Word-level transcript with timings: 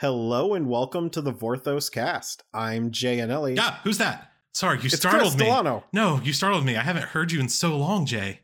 Hello 0.00 0.54
and 0.54 0.66
welcome 0.66 1.10
to 1.10 1.20
the 1.20 1.30
Vorthos 1.30 1.92
cast. 1.92 2.42
I'm 2.54 2.90
Jay 2.90 3.18
Annelli. 3.18 3.56
Yeah, 3.56 3.80
who's 3.84 3.98
that? 3.98 4.32
Sorry, 4.54 4.78
you 4.78 4.86
It's 4.86 4.96
startled 4.96 5.32
Chris 5.32 5.36
me. 5.36 5.44
Delano. 5.44 5.84
No, 5.92 6.18
you 6.24 6.32
startled 6.32 6.64
me. 6.64 6.74
I 6.74 6.80
haven't 6.80 7.04
heard 7.04 7.30
you 7.30 7.38
in 7.38 7.50
so 7.50 7.76
long, 7.76 8.06
Jay. 8.06 8.40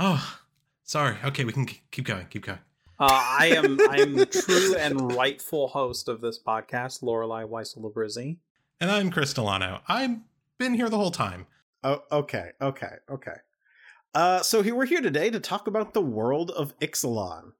Oh, 0.00 0.38
sorry. 0.82 1.18
Okay, 1.22 1.44
we 1.44 1.52
can 1.52 1.66
keep 1.66 2.06
going. 2.06 2.26
Keep 2.30 2.46
going. 2.46 2.58
Uh, 2.98 3.08
I 3.10 3.48
am 3.54 3.78
I'm 3.90 4.14
the 4.14 4.24
true 4.24 4.76
and 4.76 5.12
rightful 5.12 5.68
host 5.68 6.08
of 6.08 6.22
this 6.22 6.42
podcast, 6.42 7.02
Lorelai 7.02 7.46
Weissel 7.46 7.82
Labrizzi. 7.82 8.38
And 8.80 8.90
I'm 8.90 9.10
Chris 9.10 9.34
Delano. 9.34 9.82
I've 9.86 10.16
been 10.58 10.72
here 10.72 10.88
the 10.88 10.96
whole 10.96 11.10
time. 11.10 11.46
Oh, 11.82 12.02
okay, 12.10 12.52
okay, 12.62 12.94
okay. 13.10 13.36
Uh, 14.14 14.40
so 14.40 14.62
here 14.62 14.74
we're 14.74 14.86
here 14.86 15.02
today 15.02 15.28
to 15.28 15.38
talk 15.38 15.66
about 15.66 15.92
the 15.92 16.00
world 16.00 16.50
of 16.52 16.74
Ixalan. 16.78 17.52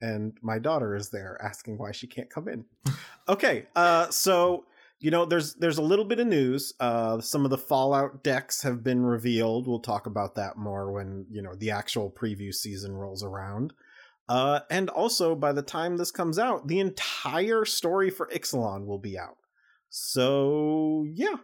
And 0.00 0.36
my 0.42 0.58
daughter 0.58 0.94
is 0.94 1.08
there 1.08 1.40
asking 1.42 1.78
why 1.78 1.92
she 1.92 2.06
can't 2.06 2.30
come 2.30 2.48
in. 2.48 2.64
okay, 3.28 3.66
uh, 3.74 4.10
so 4.10 4.64
you 4.98 5.10
know, 5.10 5.26
there's 5.26 5.54
there's 5.54 5.78
a 5.78 5.82
little 5.82 6.04
bit 6.04 6.20
of 6.20 6.26
news. 6.26 6.72
Uh, 6.80 7.20
some 7.20 7.44
of 7.44 7.50
the 7.50 7.58
Fallout 7.58 8.22
decks 8.22 8.62
have 8.62 8.82
been 8.82 9.04
revealed. 9.04 9.66
We'll 9.66 9.80
talk 9.80 10.06
about 10.06 10.36
that 10.36 10.56
more 10.56 10.90
when 10.90 11.26
you 11.30 11.42
know 11.42 11.54
the 11.54 11.70
actual 11.70 12.10
preview 12.10 12.52
season 12.54 12.92
rolls 12.92 13.22
around. 13.22 13.72
Uh, 14.28 14.60
and 14.70 14.88
also, 14.88 15.36
by 15.36 15.52
the 15.52 15.62
time 15.62 15.96
this 15.96 16.10
comes 16.10 16.38
out, 16.38 16.66
the 16.66 16.80
entire 16.80 17.64
story 17.64 18.10
for 18.10 18.26
Ixalan 18.34 18.86
will 18.86 18.98
be 18.98 19.18
out. 19.18 19.36
So 19.90 21.06
yeah, 21.12 21.36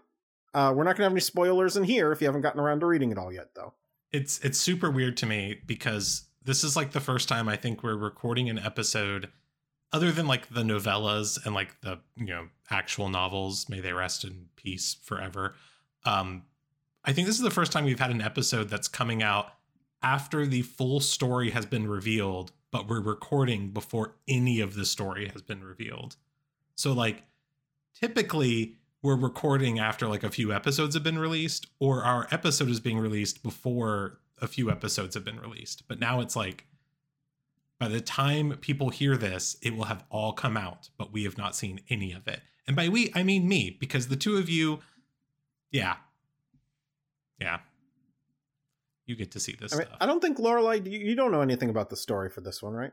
uh, 0.54 0.72
we're 0.74 0.84
not 0.84 0.96
gonna 0.96 1.04
have 1.04 1.12
any 1.12 1.20
spoilers 1.20 1.76
in 1.76 1.84
here 1.84 2.10
if 2.10 2.20
you 2.20 2.26
haven't 2.26 2.42
gotten 2.42 2.60
around 2.60 2.80
to 2.80 2.86
reading 2.86 3.12
it 3.12 3.18
all 3.18 3.32
yet, 3.32 3.54
though. 3.54 3.74
It's 4.12 4.38
it's 4.40 4.58
super 4.58 4.90
weird 4.90 5.18
to 5.18 5.26
me 5.26 5.60
because 5.66 6.24
this 6.44 6.64
is 6.64 6.76
like 6.76 6.92
the 6.92 7.00
first 7.00 7.28
time 7.28 7.48
I 7.48 7.56
think 7.56 7.82
we're 7.82 7.96
recording 7.96 8.48
an 8.48 8.58
episode 8.58 9.28
other 9.92 10.10
than 10.10 10.26
like 10.26 10.48
the 10.48 10.62
novellas 10.62 11.44
and 11.44 11.54
like 11.54 11.80
the 11.82 11.98
you 12.16 12.26
know 12.26 12.48
actual 12.70 13.08
novels 13.08 13.68
may 13.68 13.80
they 13.80 13.92
rest 13.92 14.24
in 14.24 14.46
peace 14.56 14.96
forever. 15.02 15.54
Um 16.04 16.44
i 17.04 17.12
think 17.12 17.26
this 17.26 17.36
is 17.36 17.42
the 17.42 17.50
first 17.50 17.72
time 17.72 17.84
we've 17.84 17.98
had 17.98 18.12
an 18.12 18.20
episode 18.22 18.68
that's 18.68 18.86
coming 18.86 19.22
out 19.22 19.54
after 20.02 20.46
the 20.46 20.62
full 20.62 21.00
story 21.00 21.50
has 21.50 21.66
been 21.66 21.88
revealed 21.88 22.52
but 22.72 22.88
we're 22.88 23.00
recording 23.00 23.68
before 23.70 24.16
any 24.26 24.58
of 24.58 24.74
the 24.74 24.84
story 24.84 25.28
has 25.28 25.42
been 25.42 25.62
revealed. 25.62 26.16
So 26.74 26.92
like 26.92 27.22
typically 27.94 28.78
we're 29.02 29.14
recording 29.14 29.78
after 29.78 30.08
like 30.08 30.24
a 30.24 30.30
few 30.30 30.52
episodes 30.52 30.94
have 30.94 31.04
been 31.04 31.18
released 31.18 31.66
or 31.78 32.02
our 32.02 32.26
episode 32.32 32.70
is 32.70 32.80
being 32.80 32.98
released 32.98 33.42
before 33.42 34.18
a 34.42 34.46
few 34.46 34.70
episodes 34.70 35.14
have 35.14 35.24
been 35.24 35.40
released 35.40 35.88
but 35.88 35.98
now 35.98 36.20
it's 36.20 36.36
like 36.36 36.66
by 37.82 37.88
the 37.88 38.00
time 38.00 38.58
people 38.60 38.90
hear 38.90 39.16
this, 39.16 39.56
it 39.60 39.74
will 39.74 39.86
have 39.86 40.04
all 40.08 40.32
come 40.34 40.56
out, 40.56 40.90
but 40.98 41.12
we 41.12 41.24
have 41.24 41.36
not 41.36 41.56
seen 41.56 41.80
any 41.90 42.12
of 42.12 42.28
it. 42.28 42.40
And 42.68 42.76
by 42.76 42.88
we, 42.88 43.10
I 43.12 43.24
mean 43.24 43.48
me, 43.48 43.76
because 43.80 44.06
the 44.06 44.14
two 44.14 44.36
of 44.36 44.48
you, 44.48 44.78
yeah, 45.72 45.96
yeah, 47.40 47.58
you 49.04 49.16
get 49.16 49.32
to 49.32 49.40
see 49.40 49.56
this 49.60 49.72
I 49.72 49.78
mean, 49.78 49.86
stuff. 49.88 49.98
I 50.00 50.06
don't 50.06 50.20
think 50.20 50.38
Lorelai, 50.38 50.86
you, 50.88 51.00
you 51.00 51.16
don't 51.16 51.32
know 51.32 51.40
anything 51.40 51.70
about 51.70 51.90
the 51.90 51.96
story 51.96 52.30
for 52.30 52.40
this 52.40 52.62
one, 52.62 52.72
right? 52.72 52.92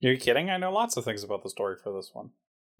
You're 0.00 0.16
kidding? 0.16 0.48
I 0.48 0.56
know 0.56 0.72
lots 0.72 0.96
of 0.96 1.04
things 1.04 1.22
about 1.22 1.42
the 1.42 1.50
story 1.50 1.76
for 1.76 1.92
this 1.92 2.10
one. 2.14 2.30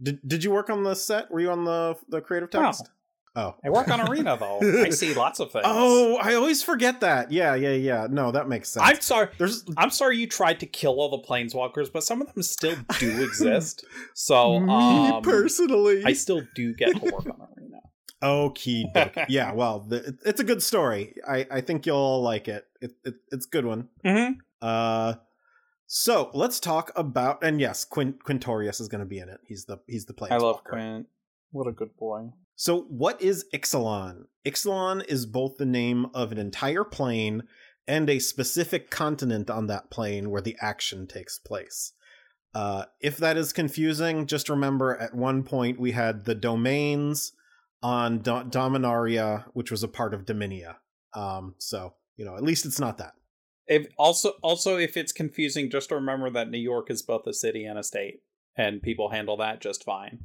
Did 0.02 0.26
Did 0.26 0.44
you 0.44 0.50
work 0.50 0.70
on 0.70 0.82
the 0.82 0.94
set? 0.94 1.30
Were 1.30 1.40
you 1.40 1.50
on 1.50 1.64
the 1.64 1.96
the 2.08 2.22
creative 2.22 2.50
No. 2.54 2.62
text? 2.62 2.88
Oh, 3.36 3.56
I 3.64 3.70
work 3.70 3.88
on 3.88 4.08
Arena 4.08 4.36
though. 4.38 4.60
I 4.82 4.90
see 4.90 5.12
lots 5.16 5.40
of 5.40 5.50
things. 5.50 5.64
Oh, 5.66 6.16
I 6.22 6.34
always 6.34 6.62
forget 6.62 7.00
that. 7.00 7.32
Yeah, 7.32 7.54
yeah, 7.56 7.72
yeah. 7.72 8.06
No, 8.08 8.30
that 8.30 8.48
makes 8.48 8.68
sense. 8.68 8.86
I'm 8.88 9.00
sorry. 9.00 9.28
There's 9.38 9.64
I'm 9.76 9.90
sorry 9.90 10.18
you 10.18 10.28
tried 10.28 10.60
to 10.60 10.66
kill 10.66 11.00
all 11.00 11.10
the 11.10 11.26
planeswalkers, 11.26 11.92
but 11.92 12.04
some 12.04 12.22
of 12.22 12.32
them 12.32 12.42
still 12.44 12.76
do 13.00 13.24
exist. 13.24 13.84
So 14.14 14.60
me 14.60 14.72
um, 14.72 15.22
personally. 15.22 16.02
I 16.04 16.12
still 16.12 16.42
do 16.54 16.74
get 16.74 16.94
to 16.94 17.10
work 17.12 17.26
on 17.26 17.48
Arena. 17.58 17.80
Okie 18.22 18.84
doke. 18.94 19.26
yeah, 19.28 19.52
well, 19.52 19.80
the, 19.80 19.96
it- 19.96 20.20
it's 20.24 20.40
a 20.40 20.44
good 20.44 20.62
story. 20.62 21.14
I 21.28 21.46
I 21.50 21.60
think 21.60 21.86
you'll 21.86 21.96
all 21.96 22.22
like 22.22 22.46
it. 22.48 22.64
It, 22.80 22.92
it 23.04 23.14
it's 23.32 23.46
a 23.46 23.50
good 23.50 23.66
one. 23.66 23.88
Mm-hmm. 24.04 24.34
Uh, 24.62 25.14
so 25.86 26.30
let's 26.34 26.60
talk 26.60 26.92
about 26.96 27.42
and 27.42 27.60
yes, 27.60 27.84
Quin, 27.84 28.14
Quintorius 28.24 28.80
is 28.80 28.88
going 28.88 29.00
to 29.00 29.06
be 29.06 29.18
in 29.18 29.28
it. 29.28 29.40
He's 29.46 29.64
the 29.64 29.78
he's 29.88 30.06
the 30.06 30.14
planeswalker. 30.14 30.30
I 30.30 30.36
love 30.38 30.64
Quint. 30.64 31.06
What 31.50 31.66
a 31.66 31.72
good 31.72 31.96
boy. 31.96 32.30
So, 32.56 32.82
what 32.82 33.20
is 33.20 33.46
Ixalan? 33.52 34.24
Ixalan 34.46 35.04
is 35.06 35.26
both 35.26 35.56
the 35.56 35.66
name 35.66 36.06
of 36.14 36.30
an 36.30 36.38
entire 36.38 36.84
plane 36.84 37.44
and 37.86 38.08
a 38.08 38.18
specific 38.18 38.90
continent 38.90 39.50
on 39.50 39.66
that 39.66 39.90
plane 39.90 40.30
where 40.30 40.42
the 40.42 40.56
action 40.60 41.06
takes 41.06 41.38
place. 41.38 41.92
Uh, 42.54 42.84
if 43.00 43.16
that 43.16 43.36
is 43.36 43.52
confusing, 43.52 44.26
just 44.26 44.48
remember 44.48 44.96
at 44.96 45.14
one 45.14 45.42
point 45.42 45.80
we 45.80 45.90
had 45.90 46.24
the 46.24 46.34
domains 46.34 47.32
on 47.82 48.18
Do- 48.18 48.44
Dominaria, 48.44 49.44
which 49.52 49.70
was 49.70 49.82
a 49.82 49.88
part 49.88 50.14
of 50.14 50.24
Dominia. 50.24 50.76
Um, 51.12 51.56
so, 51.58 51.94
you 52.16 52.24
know, 52.24 52.36
at 52.36 52.42
least 52.42 52.64
it's 52.64 52.80
not 52.80 52.98
that. 52.98 53.14
If 53.66 53.88
also 53.98 54.32
also 54.42 54.76
if 54.76 54.96
it's 54.96 55.12
confusing, 55.12 55.70
just 55.70 55.90
remember 55.90 56.30
that 56.30 56.50
New 56.50 56.58
York 56.58 56.90
is 56.90 57.02
both 57.02 57.26
a 57.26 57.32
city 57.32 57.64
and 57.64 57.78
a 57.78 57.82
state, 57.82 58.20
and 58.56 58.82
people 58.82 59.10
handle 59.10 59.38
that 59.38 59.60
just 59.60 59.84
fine. 59.84 60.20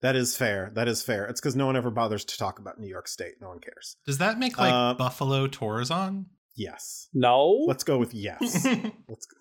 That 0.00 0.14
is 0.16 0.36
fair. 0.36 0.70
That 0.74 0.86
is 0.88 1.02
fair. 1.02 1.26
It's 1.26 1.40
because 1.40 1.56
no 1.56 1.66
one 1.66 1.76
ever 1.76 1.90
bothers 1.90 2.24
to 2.26 2.38
talk 2.38 2.58
about 2.60 2.78
New 2.78 2.86
York 2.88 3.08
State. 3.08 3.34
No 3.40 3.48
one 3.48 3.58
cares. 3.58 3.96
Does 4.06 4.18
that 4.18 4.38
make 4.38 4.56
like 4.58 4.72
Uh, 4.72 4.94
Buffalo 4.94 5.48
Torrezon? 5.48 6.26
Yes. 6.56 7.08
No, 7.14 7.64
Let's 7.66 7.84
go 7.84 7.98
with 7.98 8.14
yes. 8.14 8.40
Let's 8.64 9.26
go. 9.26 9.36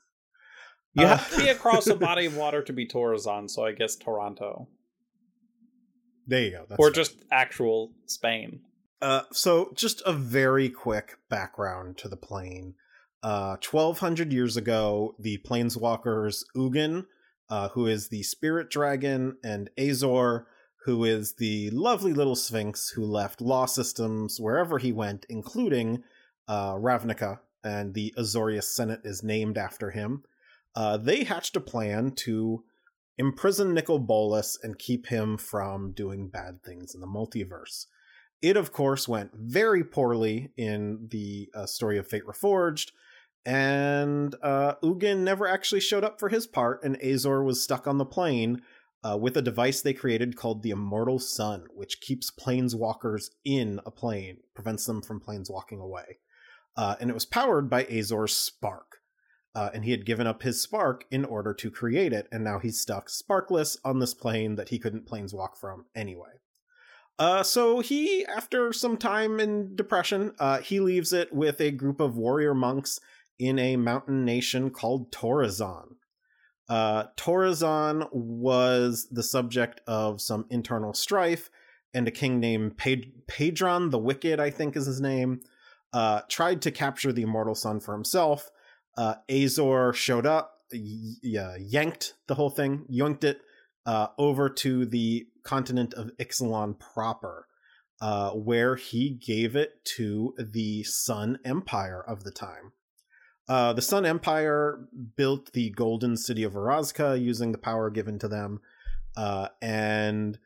you 0.93 1.05
Uh, 1.05 1.17
have 1.17 1.31
to 1.31 1.37
be 1.43 1.49
across 1.49 1.87
a 1.87 1.95
body 2.09 2.25
of 2.25 2.35
water 2.37 2.61
to 2.63 2.73
be 2.73 2.87
Torrezon. 2.87 3.49
So 3.49 3.65
I 3.65 3.71
guess 3.73 3.95
Toronto 3.95 4.67
There 6.25 6.41
you 6.41 6.51
go. 6.51 6.65
That's 6.69 6.79
or 6.79 6.87
fair. 6.87 6.93
just 7.03 7.17
actual 7.31 7.91
Spain. 8.07 8.61
Uh, 9.01 9.21
so 9.31 9.71
just 9.75 10.01
a 10.07 10.13
very 10.13 10.69
quick 10.69 11.17
background 11.29 11.97
to 11.99 12.07
the 12.09 12.17
plane. 12.17 12.73
Uh, 13.21 13.57
1200 13.69 14.31
years 14.33 14.57
ago, 14.57 15.15
the 15.19 15.37
planeswalkers 15.45 16.43
Ugin, 16.55 17.05
uh, 17.49 17.69
who 17.69 17.87
is 17.87 18.09
the 18.09 18.23
spirit 18.23 18.69
dragon, 18.69 19.37
and 19.43 19.69
Azor, 19.77 20.47
who 20.85 21.03
is 21.03 21.35
the 21.35 21.69
lovely 21.71 22.13
little 22.13 22.35
sphinx 22.35 22.89
who 22.89 23.03
left 23.05 23.41
law 23.41 23.65
systems 23.65 24.39
wherever 24.39 24.77
he 24.77 24.91
went, 24.91 25.25
including 25.29 26.03
uh, 26.47 26.73
Ravnica, 26.73 27.39
and 27.63 27.93
the 27.93 28.13
Azorius 28.17 28.63
Senate 28.63 29.01
is 29.03 29.23
named 29.23 29.57
after 29.57 29.91
him. 29.91 30.23
Uh, 30.75 30.97
they 30.97 31.23
hatched 31.23 31.55
a 31.55 31.61
plan 31.61 32.11
to 32.11 32.63
imprison 33.17 33.73
Nicol 33.73 33.99
Bolas 33.99 34.57
and 34.61 34.77
keep 34.77 35.07
him 35.07 35.37
from 35.37 35.91
doing 35.91 36.29
bad 36.29 36.63
things 36.63 36.93
in 36.93 37.01
the 37.01 37.07
multiverse. 37.07 37.87
It, 38.41 38.55
of 38.55 38.71
course, 38.71 39.07
went 39.07 39.31
very 39.33 39.83
poorly 39.83 40.51
in 40.55 41.07
the 41.09 41.49
uh, 41.55 41.65
story 41.65 41.97
of 41.97 42.07
Fate 42.07 42.25
Reforged, 42.25 42.91
and 43.47 44.35
uh, 44.43 44.75
Ugin 44.83 45.19
never 45.19 45.47
actually 45.47 45.79
showed 45.79 46.03
up 46.03 46.19
for 46.19 46.27
his 46.27 46.45
part, 46.45 46.83
and 46.83 47.01
Azor 47.01 47.41
was 47.41 47.63
stuck 47.63 47.87
on 47.87 47.97
the 47.97 48.03
plane 48.03 48.61
uh, 49.05 49.15
with 49.15 49.37
a 49.37 49.41
device 49.41 49.81
they 49.81 49.93
created 49.93 50.35
called 50.35 50.63
the 50.63 50.71
Immortal 50.71 51.17
Sun, 51.17 51.67
which 51.73 52.01
keeps 52.01 52.29
planeswalkers 52.29 53.29
in 53.45 53.79
a 53.85 53.91
plane, 53.91 54.39
prevents 54.53 54.85
them 54.85 55.01
from 55.01 55.21
planeswalking 55.21 55.79
away. 55.79 56.17
Uh, 56.75 56.95
and 56.99 57.09
it 57.09 57.13
was 57.13 57.25
powered 57.25 57.69
by 57.69 57.85
Azor's 57.85 58.35
spark. 58.35 58.97
Uh, 59.55 59.69
and 59.73 59.85
he 59.85 59.91
had 59.91 60.05
given 60.05 60.27
up 60.27 60.43
his 60.43 60.61
spark 60.61 61.05
in 61.09 61.23
order 61.23 61.53
to 61.53 61.71
create 61.71 62.11
it, 62.11 62.27
and 62.33 62.43
now 62.43 62.59
he's 62.59 62.81
stuck 62.81 63.09
sparkless 63.09 63.77
on 63.85 63.99
this 63.99 64.13
plane 64.13 64.55
that 64.55 64.69
he 64.69 64.77
couldn't 64.77 65.07
planeswalk 65.07 65.55
from 65.57 65.85
anyway. 65.95 66.41
Uh, 67.17 67.41
so 67.43 67.79
he, 67.79 68.25
after 68.25 68.73
some 68.73 68.97
time 68.97 69.39
in 69.39 69.73
depression, 69.73 70.33
uh, 70.37 70.59
he 70.59 70.81
leaves 70.81 71.13
it 71.13 71.33
with 71.33 71.61
a 71.61 71.71
group 71.71 72.01
of 72.01 72.17
warrior 72.17 72.53
monks 72.53 72.99
in 73.39 73.59
a 73.59 73.75
mountain 73.75 74.25
nation 74.25 74.69
called 74.69 75.11
Torrezon. 75.11 75.95
Uh, 76.69 77.05
Torrezon 77.15 78.07
was 78.11 79.07
the 79.09 79.23
subject 79.23 79.81
of 79.87 80.21
some 80.21 80.45
internal 80.49 80.93
strife, 80.93 81.49
and 81.93 82.07
a 82.07 82.11
king 82.11 82.39
named 82.39 82.77
Padron 83.27 83.89
the 83.89 83.97
Wicked, 83.97 84.39
I 84.39 84.49
think 84.49 84.75
is 84.75 84.85
his 84.85 84.99
name, 84.99 85.41
uh, 85.93 86.21
tried 86.29 86.61
to 86.63 86.71
capture 86.71 87.13
the 87.13 87.21
immortal 87.21 87.55
sun 87.55 87.79
for 87.79 87.93
himself. 87.93 88.49
Uh, 88.97 89.15
Azor 89.29 89.93
showed 89.93 90.25
up, 90.25 90.55
y- 90.73 91.55
yanked 91.59 92.13
the 92.27 92.35
whole 92.35 92.49
thing, 92.49 92.85
yanked 92.89 93.23
it 93.23 93.39
uh, 93.85 94.07
over 94.17 94.49
to 94.49 94.85
the 94.85 95.27
continent 95.43 95.93
of 95.93 96.11
Ixalan 96.19 96.77
proper, 96.77 97.47
uh, 98.01 98.31
where 98.31 98.75
he 98.75 99.09
gave 99.09 99.55
it 99.55 99.83
to 99.95 100.33
the 100.37 100.83
Sun 100.83 101.39
Empire 101.45 102.03
of 102.05 102.25
the 102.25 102.31
time. 102.31 102.73
Uh, 103.49 103.73
the 103.73 103.81
Sun 103.81 104.05
Empire 104.05 104.87
built 105.15 105.53
the 105.53 105.69
golden 105.69 106.17
city 106.17 106.43
of 106.43 106.53
Orazca 106.53 107.21
using 107.21 107.51
the 107.51 107.57
power 107.57 107.89
given 107.89 108.19
to 108.19 108.27
them, 108.27 108.59
uh, 109.15 109.47
and 109.61 110.37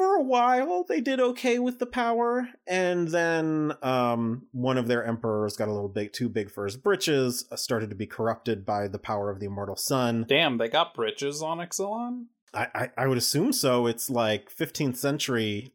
for 0.00 0.16
a 0.16 0.22
while 0.22 0.82
they 0.88 1.00
did 1.00 1.20
okay 1.20 1.58
with 1.58 1.78
the 1.78 1.84
power 1.84 2.48
and 2.66 3.08
then 3.08 3.70
um, 3.82 4.46
one 4.52 4.78
of 4.78 4.88
their 4.88 5.04
emperors 5.04 5.58
got 5.58 5.68
a 5.68 5.72
little 5.72 5.90
bit 5.90 6.14
too 6.14 6.26
big 6.26 6.50
for 6.50 6.64
his 6.64 6.78
britches 6.78 7.44
uh, 7.50 7.56
started 7.56 7.90
to 7.90 7.96
be 7.96 8.06
corrupted 8.06 8.64
by 8.64 8.88
the 8.88 8.98
power 8.98 9.28
of 9.28 9.40
the 9.40 9.46
immortal 9.46 9.76
sun 9.76 10.24
Damn, 10.26 10.56
they 10.56 10.68
got 10.68 10.94
bridges 10.94 11.42
on 11.42 11.58
Ixalan? 11.58 12.26
I, 12.54 12.68
I, 12.74 12.90
I 12.96 13.06
would 13.08 13.18
assume 13.18 13.52
so 13.52 13.86
it's 13.86 14.08
like 14.08 14.50
15th 14.54 14.96
century 14.96 15.74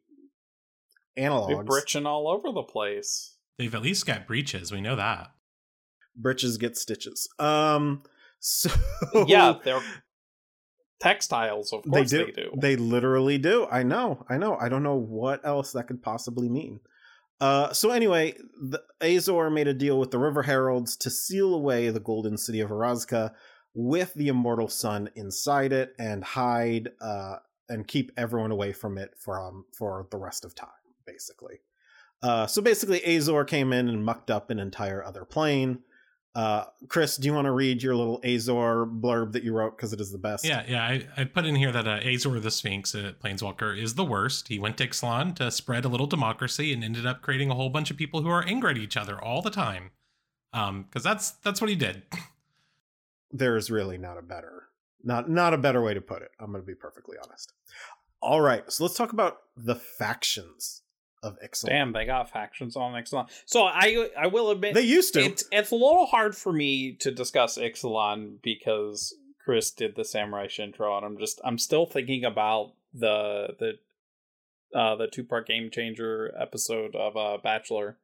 They're 1.16 1.30
analogs 1.30 1.66
britching 1.68 2.08
all 2.08 2.28
over 2.28 2.52
the 2.52 2.64
place. 2.64 3.36
They've 3.60 3.76
at 3.76 3.84
least 3.84 4.08
got 4.08 4.26
breaches. 4.26 4.72
We 4.72 4.82
know 4.82 4.96
that. 4.96 5.35
Britches 6.16 6.58
get 6.58 6.78
stitches 6.78 7.28
um 7.40 8.04
so 8.40 8.70
yeah, 9.26 9.56
they're 9.64 9.82
textiles, 11.00 11.74
of 11.74 11.84
they 11.84 11.90
course 11.90 12.10
do. 12.10 12.26
they 12.26 12.32
do. 12.32 12.52
They 12.58 12.76
literally 12.76 13.38
do. 13.38 13.68
I 13.70 13.84
know. 13.84 14.26
I 14.30 14.38
know. 14.38 14.56
I 14.56 14.70
don't 14.70 14.84
know 14.84 14.96
what 14.96 15.46
else 15.46 15.72
that 15.72 15.88
could 15.88 16.02
possibly 16.02 16.50
mean. 16.50 16.80
Uh, 17.42 17.74
so 17.74 17.90
anyway, 17.90 18.36
the 18.62 18.82
Azor 19.02 19.50
made 19.50 19.68
a 19.68 19.74
deal 19.74 20.00
with 20.00 20.12
the 20.12 20.20
River 20.20 20.44
Heralds 20.44 20.96
to 20.98 21.10
seal 21.10 21.54
away 21.54 21.90
the 21.90 22.00
golden 22.00 22.38
city 22.38 22.62
of 22.62 22.70
Orazca 22.70 23.34
with 23.74 24.14
the 24.14 24.30
immortal 24.30 24.70
sun 24.70 25.10
inside 25.16 25.74
it 25.74 25.94
and 26.00 26.24
hide 26.24 26.90
uh, 27.02 27.38
and 27.68 27.88
keep 27.88 28.12
everyone 28.16 28.52
away 28.52 28.72
from 28.72 28.98
it 28.98 29.14
from 29.20 29.66
for 29.78 30.08
the 30.12 30.18
rest 30.18 30.46
of 30.46 30.56
time, 30.56 30.70
basically. 31.06 31.60
Uh, 32.24 32.48
so 32.48 32.62
basically, 32.62 33.04
Azor 33.04 33.44
came 33.44 33.74
in 33.74 33.90
and 33.90 34.06
mucked 34.06 34.32
up 34.32 34.50
an 34.50 34.60
entire 34.60 35.04
other 35.04 35.26
plane. 35.26 35.80
Uh, 36.36 36.66
Chris, 36.90 37.16
do 37.16 37.28
you 37.28 37.34
want 37.34 37.46
to 37.46 37.52
read 37.52 37.82
your 37.82 37.96
little 37.96 38.20
Azor 38.24 38.86
blurb 38.86 39.32
that 39.32 39.44
you 39.44 39.54
wrote 39.54 39.78
because 39.78 39.94
it 39.94 40.02
is 40.02 40.12
the 40.12 40.18
best? 40.18 40.44
Yeah, 40.44 40.66
yeah. 40.68 40.84
I, 40.84 41.08
I 41.16 41.24
put 41.24 41.46
in 41.46 41.56
here 41.56 41.72
that 41.72 41.88
uh, 41.88 42.02
Azor 42.04 42.40
the 42.42 42.52
Sphinx, 42.52 42.94
uh, 42.94 43.14
Planeswalker, 43.24 43.82
is 43.82 43.96
the 43.96 44.04
worst. 44.04 44.50
He 44.50 44.60
went 44.60 44.78
to 44.78 44.88
Ixalan 44.88 45.36
to 45.38 45.50
spread 45.50 45.86
a 45.86 45.88
little 45.88 46.08
democracy 46.08 46.74
and 46.74 46.84
ended 46.84 47.06
up 47.06 47.22
creating 47.22 47.52
a 47.52 47.56
whole 47.56 47.70
bunch 47.70 47.90
of 47.90 47.96
people 47.96 48.22
who 48.22 48.30
are 48.30 48.44
angry 48.46 48.72
at 48.72 48.78
each 48.78 48.98
other 48.98 49.20
all 49.20 49.42
the 49.42 49.50
time. 49.50 49.92
Um, 50.52 50.84
because 50.84 51.04
that's 51.04 51.32
that's 51.32 51.62
what 51.62 51.70
he 51.70 51.76
did. 51.76 52.04
there's 53.32 53.70
really 53.70 53.98
not 53.98 54.18
a 54.18 54.22
better 54.22 54.70
not 55.04 55.30
not 55.30 55.54
a 55.54 55.58
better 55.58 55.82
way 55.82 55.94
to 55.94 56.02
put 56.02 56.22
it 56.22 56.32
i'm 56.40 56.52
going 56.52 56.62
to 56.62 56.66
be 56.66 56.76
perfectly 56.76 57.18
honest 57.24 57.54
all 58.22 58.42
right 58.42 58.72
so 58.72 58.84
let's 58.84 58.96
talk 58.96 59.12
about 59.14 59.38
the 59.58 59.76
factions 59.76 60.82
of 61.24 61.38
Ixalan. 61.44 61.70
Damn, 61.70 61.94
they 61.94 62.06
got 62.06 62.30
factions 62.30 62.76
on 62.76 62.94
Ixalan. 62.94 63.30
So 63.46 63.64
I 63.64 64.10
I 64.18 64.28
will 64.28 64.52
admit 64.52 64.74
they 64.74 64.82
used 64.82 65.14
to 65.16 65.22
it's 65.22 65.46
it's 65.52 65.72
a 65.72 65.76
little 65.76 66.06
hard 66.06 66.36
for 66.36 66.54
me 66.54 66.94
to 67.00 67.12
discuss 67.12 67.58
Ixalan 67.58 68.42
because 68.42 69.14
Chris 69.44 69.72
did 69.72 69.96
the 69.96 70.06
Samurai 70.06 70.48
Shintro, 70.48 70.98
and 70.98 71.06
I'm 71.06 71.18
just 71.18 71.42
I'm 71.44 71.58
still 71.58 71.86
thinking 71.86 72.24
about 72.26 72.74
the 72.94 73.56
the 73.60 73.74
uh 74.78 74.96
the 74.96 75.08
two 75.08 75.24
part 75.24 75.48
game 75.48 75.70
changer 75.72 76.34
episode 76.40 76.96
of 76.96 77.18
uh 77.18 77.38
Bachelor, 77.44 77.98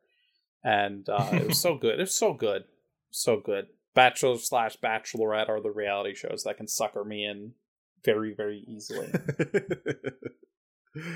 and 0.64 1.08
uh 1.10 1.30
it 1.34 1.48
was 1.48 1.60
so 1.60 1.76
good. 1.82 2.00
It 2.00 2.04
was 2.04 2.14
so 2.14 2.34
good, 2.34 2.66
so 3.10 3.40
good. 3.40 3.68
Bachelor 3.94 4.38
slash 4.38 4.78
Bachelorette 4.78 5.50
are 5.50 5.62
the 5.62 5.72
reality 5.72 6.16
shows 6.16 6.44
that 6.44 6.58
can 6.58 6.68
sucker 6.68 7.04
me 7.04 7.26
in 7.26 7.54
very 8.04 8.34
very 8.34 8.64
easily. 8.68 9.12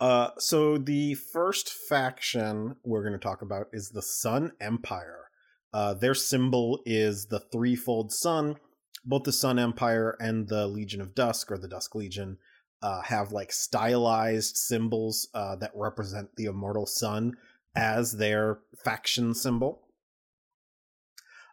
uh 0.00 0.30
so 0.38 0.78
the 0.78 1.14
first 1.14 1.70
faction 1.70 2.76
we're 2.84 3.02
going 3.02 3.12
to 3.12 3.18
talk 3.18 3.42
about 3.42 3.66
is 3.72 3.90
the 3.90 4.02
sun 4.02 4.52
empire. 4.60 5.30
Uh 5.72 5.94
their 5.94 6.14
symbol 6.14 6.80
is 6.84 7.26
the 7.26 7.40
threefold 7.40 8.12
sun. 8.12 8.56
Both 9.04 9.24
the 9.24 9.32
sun 9.32 9.58
empire 9.58 10.16
and 10.18 10.48
the 10.48 10.66
legion 10.66 11.00
of 11.00 11.14
dusk 11.14 11.50
or 11.50 11.58
the 11.58 11.68
dusk 11.68 11.94
legion 11.94 12.38
uh, 12.84 13.00
have 13.00 13.32
like 13.32 13.50
stylized 13.50 14.58
symbols 14.58 15.28
uh, 15.32 15.56
that 15.56 15.72
represent 15.74 16.36
the 16.36 16.44
immortal 16.44 16.84
sun 16.84 17.34
as 17.74 18.12
their 18.18 18.58
faction 18.84 19.34
symbol. 19.34 19.88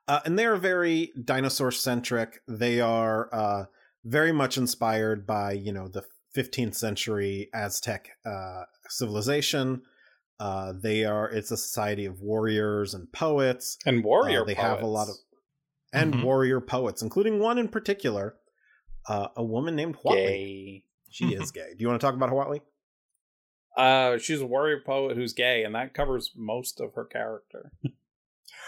Uh, 0.09 0.19
and 0.25 0.38
they're 0.38 0.57
very 0.57 1.13
dinosaur 1.24 1.71
centric 1.71 2.41
they 2.50 2.81
are 2.81 3.33
uh, 3.33 3.65
very 4.03 4.33
much 4.33 4.57
inspired 4.57 5.25
by 5.25 5.53
you 5.53 5.71
know 5.71 5.88
the 5.88 6.03
15th 6.36 6.75
century 6.75 7.50
aztec 7.54 8.10
uh, 8.25 8.63
civilization 8.89 9.81
uh, 10.39 10.74
they 10.81 11.04
are 11.06 11.30
it's 11.30 11.51
a 11.51 11.57
society 11.57 12.06
of 12.06 12.19
warriors 12.22 12.94
and 12.94 13.12
poets 13.12 13.78
and 13.86 14.04
warrior 14.04 14.42
Uh, 14.42 14.45
they 14.45 14.54
have 14.54 14.81
a 14.81 14.86
lot 14.88 15.04
of 15.10 15.16
poets. 15.16 15.25
and 15.94 16.13
Mhm. 16.16 16.24
warrior 16.24 16.62
poets 16.62 17.01
including 17.01 17.39
one 17.39 17.57
in 17.57 17.68
particular 17.68 18.36
uh, 19.10 19.28
a 19.36 19.44
woman 19.44 19.75
named 19.75 19.98
Huatli. 19.98 20.16
gay. 20.25 20.83
she 21.10 21.33
is 21.33 21.51
gay 21.57 21.69
do 21.72 21.81
you 21.81 21.88
want 21.88 22.00
to 22.00 22.06
talk 22.06 22.16
about 22.16 22.30
Huatli? 22.30 22.62
Uh, 23.77 24.18
she's 24.18 24.42
a 24.42 24.45
warrior 24.45 24.81
poet 24.86 25.16
who's 25.16 25.31
gay, 25.31 25.63
and 25.63 25.74
that 25.75 25.94
covers 25.94 26.31
most 26.36 26.81
of 26.81 26.94
her 26.95 27.06
character. 27.06 27.72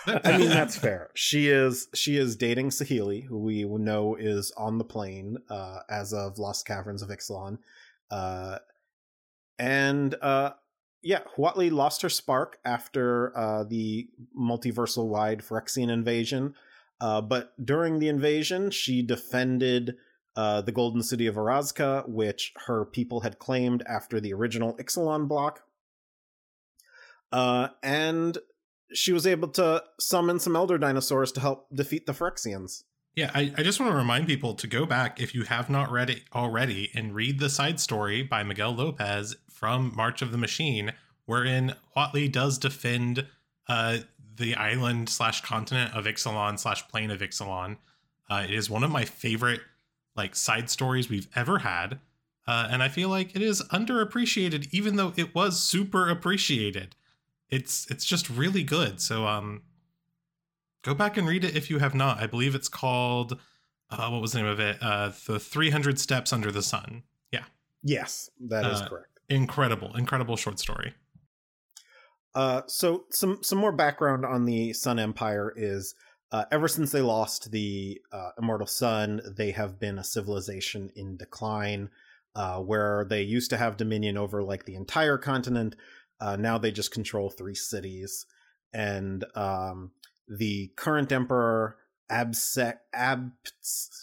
I 0.05 0.37
mean, 0.37 0.49
that's 0.49 0.75
fair. 0.75 1.09
She 1.15 1.47
is 1.47 1.87
she 1.93 2.17
is 2.17 2.35
dating 2.35 2.69
Saheeli, 2.69 3.25
who 3.25 3.39
we 3.39 3.63
know 3.63 4.15
is 4.15 4.51
on 4.57 4.77
the 4.77 4.83
plane 4.83 5.37
uh, 5.49 5.79
as 5.89 6.13
of 6.13 6.37
Lost 6.37 6.65
Caverns 6.65 7.01
of 7.01 7.09
Ixalan, 7.09 7.59
uh, 8.11 8.59
and 9.57 10.15
uh, 10.21 10.51
yeah, 11.01 11.21
Huatli 11.35 11.71
lost 11.71 12.01
her 12.01 12.09
spark 12.09 12.59
after 12.65 13.37
uh, 13.37 13.63
the 13.63 14.09
multiversal 14.37 15.07
wide 15.07 15.39
Phyrexian 15.39 15.89
invasion, 15.89 16.55
uh, 17.01 17.21
but 17.21 17.53
during 17.63 17.99
the 17.99 18.09
invasion, 18.09 18.71
she 18.71 19.01
defended. 19.01 19.95
Uh, 20.35 20.61
the 20.61 20.71
golden 20.71 21.03
city 21.03 21.27
of 21.27 21.35
Orazca, 21.35 22.09
which 22.09 22.53
her 22.65 22.85
people 22.85 23.19
had 23.21 23.37
claimed 23.37 23.83
after 23.85 24.19
the 24.19 24.33
original 24.33 24.75
Ixalan 24.77 25.27
block. 25.27 25.61
Uh, 27.31 27.67
and 27.83 28.39
she 28.93 29.13
was 29.13 29.27
able 29.27 29.47
to 29.49 29.83
summon 29.99 30.39
some 30.39 30.55
elder 30.55 30.77
dinosaurs 30.77 31.31
to 31.33 31.39
help 31.39 31.67
defeat 31.73 32.05
the 32.05 32.13
Phyrexians. 32.13 32.83
Yeah, 33.15 33.29
I, 33.35 33.53
I 33.57 33.63
just 33.63 33.79
want 33.79 33.91
to 33.91 33.97
remind 33.97 34.25
people 34.25 34.55
to 34.55 34.65
go 34.65 34.85
back 34.85 35.21
if 35.21 35.35
you 35.35 35.43
have 35.43 35.69
not 35.69 35.91
read 35.91 36.09
it 36.09 36.23
already 36.33 36.89
and 36.95 37.13
read 37.13 37.39
the 37.39 37.49
side 37.49 37.79
story 37.79 38.23
by 38.23 38.41
Miguel 38.41 38.73
Lopez 38.73 39.35
from 39.49 39.93
March 39.95 40.23
of 40.23 40.31
the 40.31 40.37
Machine, 40.37 40.93
wherein 41.25 41.75
Huatli 41.95 42.31
does 42.31 42.57
defend 42.57 43.27
uh, 43.67 43.99
the 44.35 44.55
island 44.55 45.09
slash 45.09 45.41
continent 45.41 45.93
of 45.95 46.05
Ixalan 46.05 46.57
slash 46.57 46.87
plane 46.87 47.11
of 47.11 47.21
Ixalan. 47.21 47.77
Uh, 48.29 48.45
it 48.45 48.51
is 48.51 48.69
one 48.69 48.83
of 48.83 48.89
my 48.89 49.05
favorite 49.05 49.61
like 50.15 50.35
side 50.35 50.69
stories 50.69 51.09
we've 51.09 51.29
ever 51.35 51.59
had, 51.59 51.99
uh, 52.47 52.67
and 52.71 52.81
I 52.81 52.89
feel 52.89 53.09
like 53.09 53.35
it 53.35 53.41
is 53.43 53.61
underappreciated, 53.71 54.69
even 54.71 54.95
though 54.95 55.13
it 55.15 55.35
was 55.35 55.61
super 55.61 56.09
appreciated. 56.09 56.95
It's 57.53 57.85
it's 57.91 58.03
just 58.05 58.29
really 58.29 58.63
good. 58.63 58.99
So 58.99 59.27
um, 59.27 59.61
go 60.83 60.95
back 60.95 61.17
and 61.17 61.27
read 61.27 61.43
it 61.43 61.55
if 61.55 61.69
you 61.69 61.77
have 61.77 61.93
not. 61.93 62.19
I 62.19 62.25
believe 62.25 62.55
it's 62.55 62.67
called 62.67 63.39
uh, 63.91 64.09
what 64.09 64.21
was 64.21 64.31
the 64.31 64.39
name 64.39 64.47
of 64.47 64.59
it? 64.59 64.77
Uh, 64.81 65.11
the 65.27 65.39
300 65.39 65.99
Steps 65.99 66.33
Under 66.33 66.51
the 66.51 66.63
Sun. 66.63 67.03
Yeah, 67.31 67.43
Yes, 67.83 68.29
that 68.47 68.65
is 68.65 68.81
Uh, 68.81 68.89
correct. 68.89 69.19
incredible, 69.29 69.95
incredible 69.95 70.35
short 70.35 70.57
story. 70.57 70.95
Uh, 72.33 72.63
so 72.67 73.05
some 73.11 73.43
some 73.43 73.59
more 73.59 73.71
background 73.71 74.25
on 74.25 74.45
the 74.45 74.73
Sun 74.73 74.97
Empire 74.97 75.53
is 75.55 75.93
uh, 76.31 76.45
ever 76.51 76.67
since 76.67 76.91
they 76.91 77.01
lost 77.01 77.51
the 77.51 78.01
uh, 78.11 78.31
Immortal 78.39 78.65
Sun, 78.65 79.21
they 79.37 79.51
have 79.51 79.79
been 79.79 79.99
a 79.99 80.03
civilization 80.03 80.89
in 80.95 81.17
decline. 81.17 81.89
Uh, 82.35 82.57
where 82.57 83.05
they 83.07 83.21
used 83.21 83.51
to 83.51 83.57
have 83.57 83.77
dominion 83.77 84.17
over 84.17 84.41
like 84.41 84.65
the 84.65 84.73
entire 84.73 85.19
continent, 85.19 85.75
uh, 86.23 86.37
now 86.37 86.57
they 86.57 86.71
just 86.71 86.91
control 86.91 87.29
three 87.29 87.53
cities, 87.53 88.25
and 88.73 89.25
um, 89.35 89.91
the 90.29 90.71
current 90.77 91.11
emperor 91.11 91.75
Absec 92.09 92.77
Ab 92.93 93.31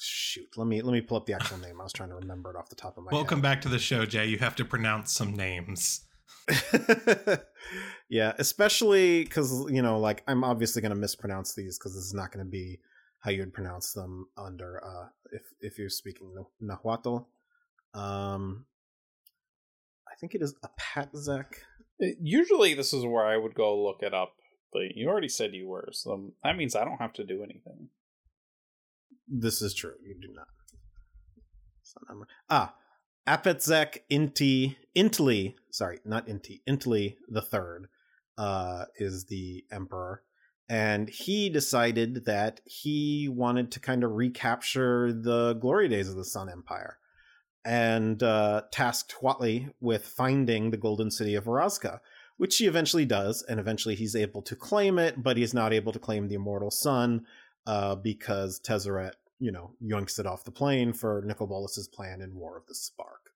shoot. 0.02 0.48
Let 0.54 0.66
me 0.66 0.82
let 0.82 0.92
me 0.92 1.00
pull 1.00 1.16
up 1.16 1.24
the 1.24 1.32
actual 1.32 1.56
name. 1.66 1.80
I 1.80 1.84
was 1.84 1.94
trying 1.94 2.10
to 2.10 2.16
remember 2.16 2.50
it 2.50 2.56
off 2.56 2.68
the 2.68 2.76
top 2.76 2.98
of 2.98 3.04
my 3.04 3.10
head. 3.10 3.16
Welcome 3.16 3.38
head. 3.38 3.42
back 3.42 3.60
to 3.62 3.70
the 3.70 3.78
show, 3.78 4.04
Jay. 4.04 4.26
You 4.26 4.36
have 4.36 4.54
to 4.56 4.66
pronounce 4.66 5.12
some 5.12 5.34
names. 5.34 6.02
yeah, 8.10 8.34
especially 8.38 9.24
because 9.24 9.70
you 9.70 9.80
know, 9.80 9.98
like 9.98 10.22
I'm 10.26 10.44
obviously 10.44 10.82
going 10.82 10.90
to 10.90 10.98
mispronounce 10.98 11.54
these 11.54 11.78
because 11.78 11.94
this 11.94 12.04
is 12.04 12.14
not 12.14 12.32
going 12.32 12.44
to 12.44 12.50
be 12.50 12.80
how 13.20 13.30
you'd 13.30 13.54
pronounce 13.54 13.92
them 13.92 14.26
under 14.36 14.82
uh 14.84 15.08
if 15.32 15.42
if 15.60 15.78
you're 15.78 15.88
speaking 15.88 16.34
Nahuatl. 16.60 17.28
Um, 17.94 18.66
I 20.06 20.14
think 20.20 20.34
it 20.34 20.42
is 20.42 20.54
Apatzec. 20.64 21.46
Usually, 22.20 22.74
this 22.74 22.92
is 22.92 23.04
where 23.04 23.26
I 23.26 23.36
would 23.36 23.54
go 23.54 23.82
look 23.82 24.02
it 24.02 24.14
up, 24.14 24.34
but 24.72 24.94
you 24.94 25.08
already 25.08 25.28
said 25.28 25.54
you 25.54 25.68
were, 25.68 25.88
so 25.92 26.32
that 26.42 26.56
means 26.56 26.74
I 26.74 26.84
don't 26.84 26.98
have 26.98 27.12
to 27.14 27.24
do 27.24 27.42
anything. 27.42 27.88
This 29.28 29.62
is 29.62 29.74
true. 29.74 29.94
You 30.04 30.14
do 30.20 30.32
not. 30.34 30.48
Not. 32.08 32.28
Ah, 32.48 32.74
Apatzec 33.26 33.98
Inti 34.10 34.76
Intli. 34.96 35.54
Sorry, 35.70 35.98
not 36.04 36.26
Inti. 36.26 36.60
Intli 36.68 37.16
the 37.28 37.42
third 37.42 37.88
uh, 38.38 38.84
is 38.96 39.26
the 39.26 39.64
emperor, 39.70 40.22
and 40.68 41.08
he 41.10 41.50
decided 41.50 42.24
that 42.26 42.60
he 42.64 43.28
wanted 43.28 43.70
to 43.72 43.80
kind 43.80 44.04
of 44.04 44.12
recapture 44.12 45.12
the 45.12 45.54
glory 45.54 45.88
days 45.88 46.08
of 46.08 46.16
the 46.16 46.24
Sun 46.24 46.48
Empire. 46.48 46.98
And 47.64 48.22
uh, 48.22 48.62
tasked 48.72 49.16
Huatli 49.20 49.72
with 49.80 50.06
finding 50.06 50.70
the 50.70 50.76
golden 50.76 51.10
city 51.10 51.34
of 51.34 51.44
Orazca, 51.44 52.00
which 52.36 52.56
he 52.56 52.66
eventually 52.66 53.04
does, 53.04 53.42
and 53.42 53.60
eventually 53.60 53.94
he's 53.94 54.16
able 54.16 54.42
to 54.42 54.56
claim 54.56 54.98
it, 54.98 55.22
but 55.22 55.36
he's 55.36 55.54
not 55.54 55.72
able 55.72 55.92
to 55.92 55.98
claim 55.98 56.28
the 56.28 56.36
immortal 56.36 56.70
sun 56.70 57.26
uh, 57.66 57.94
because 57.94 58.60
Tezzeret, 58.60 59.12
you 59.38 59.52
know, 59.52 59.72
yoinks 59.82 60.18
it 60.18 60.26
off 60.26 60.44
the 60.44 60.50
plane 60.50 60.92
for 60.92 61.22
Nicol 61.26 61.46
Bolas's 61.46 61.88
plan 61.88 62.20
in 62.20 62.34
War 62.34 62.56
of 62.56 62.66
the 62.66 62.74
Spark. 62.74 63.30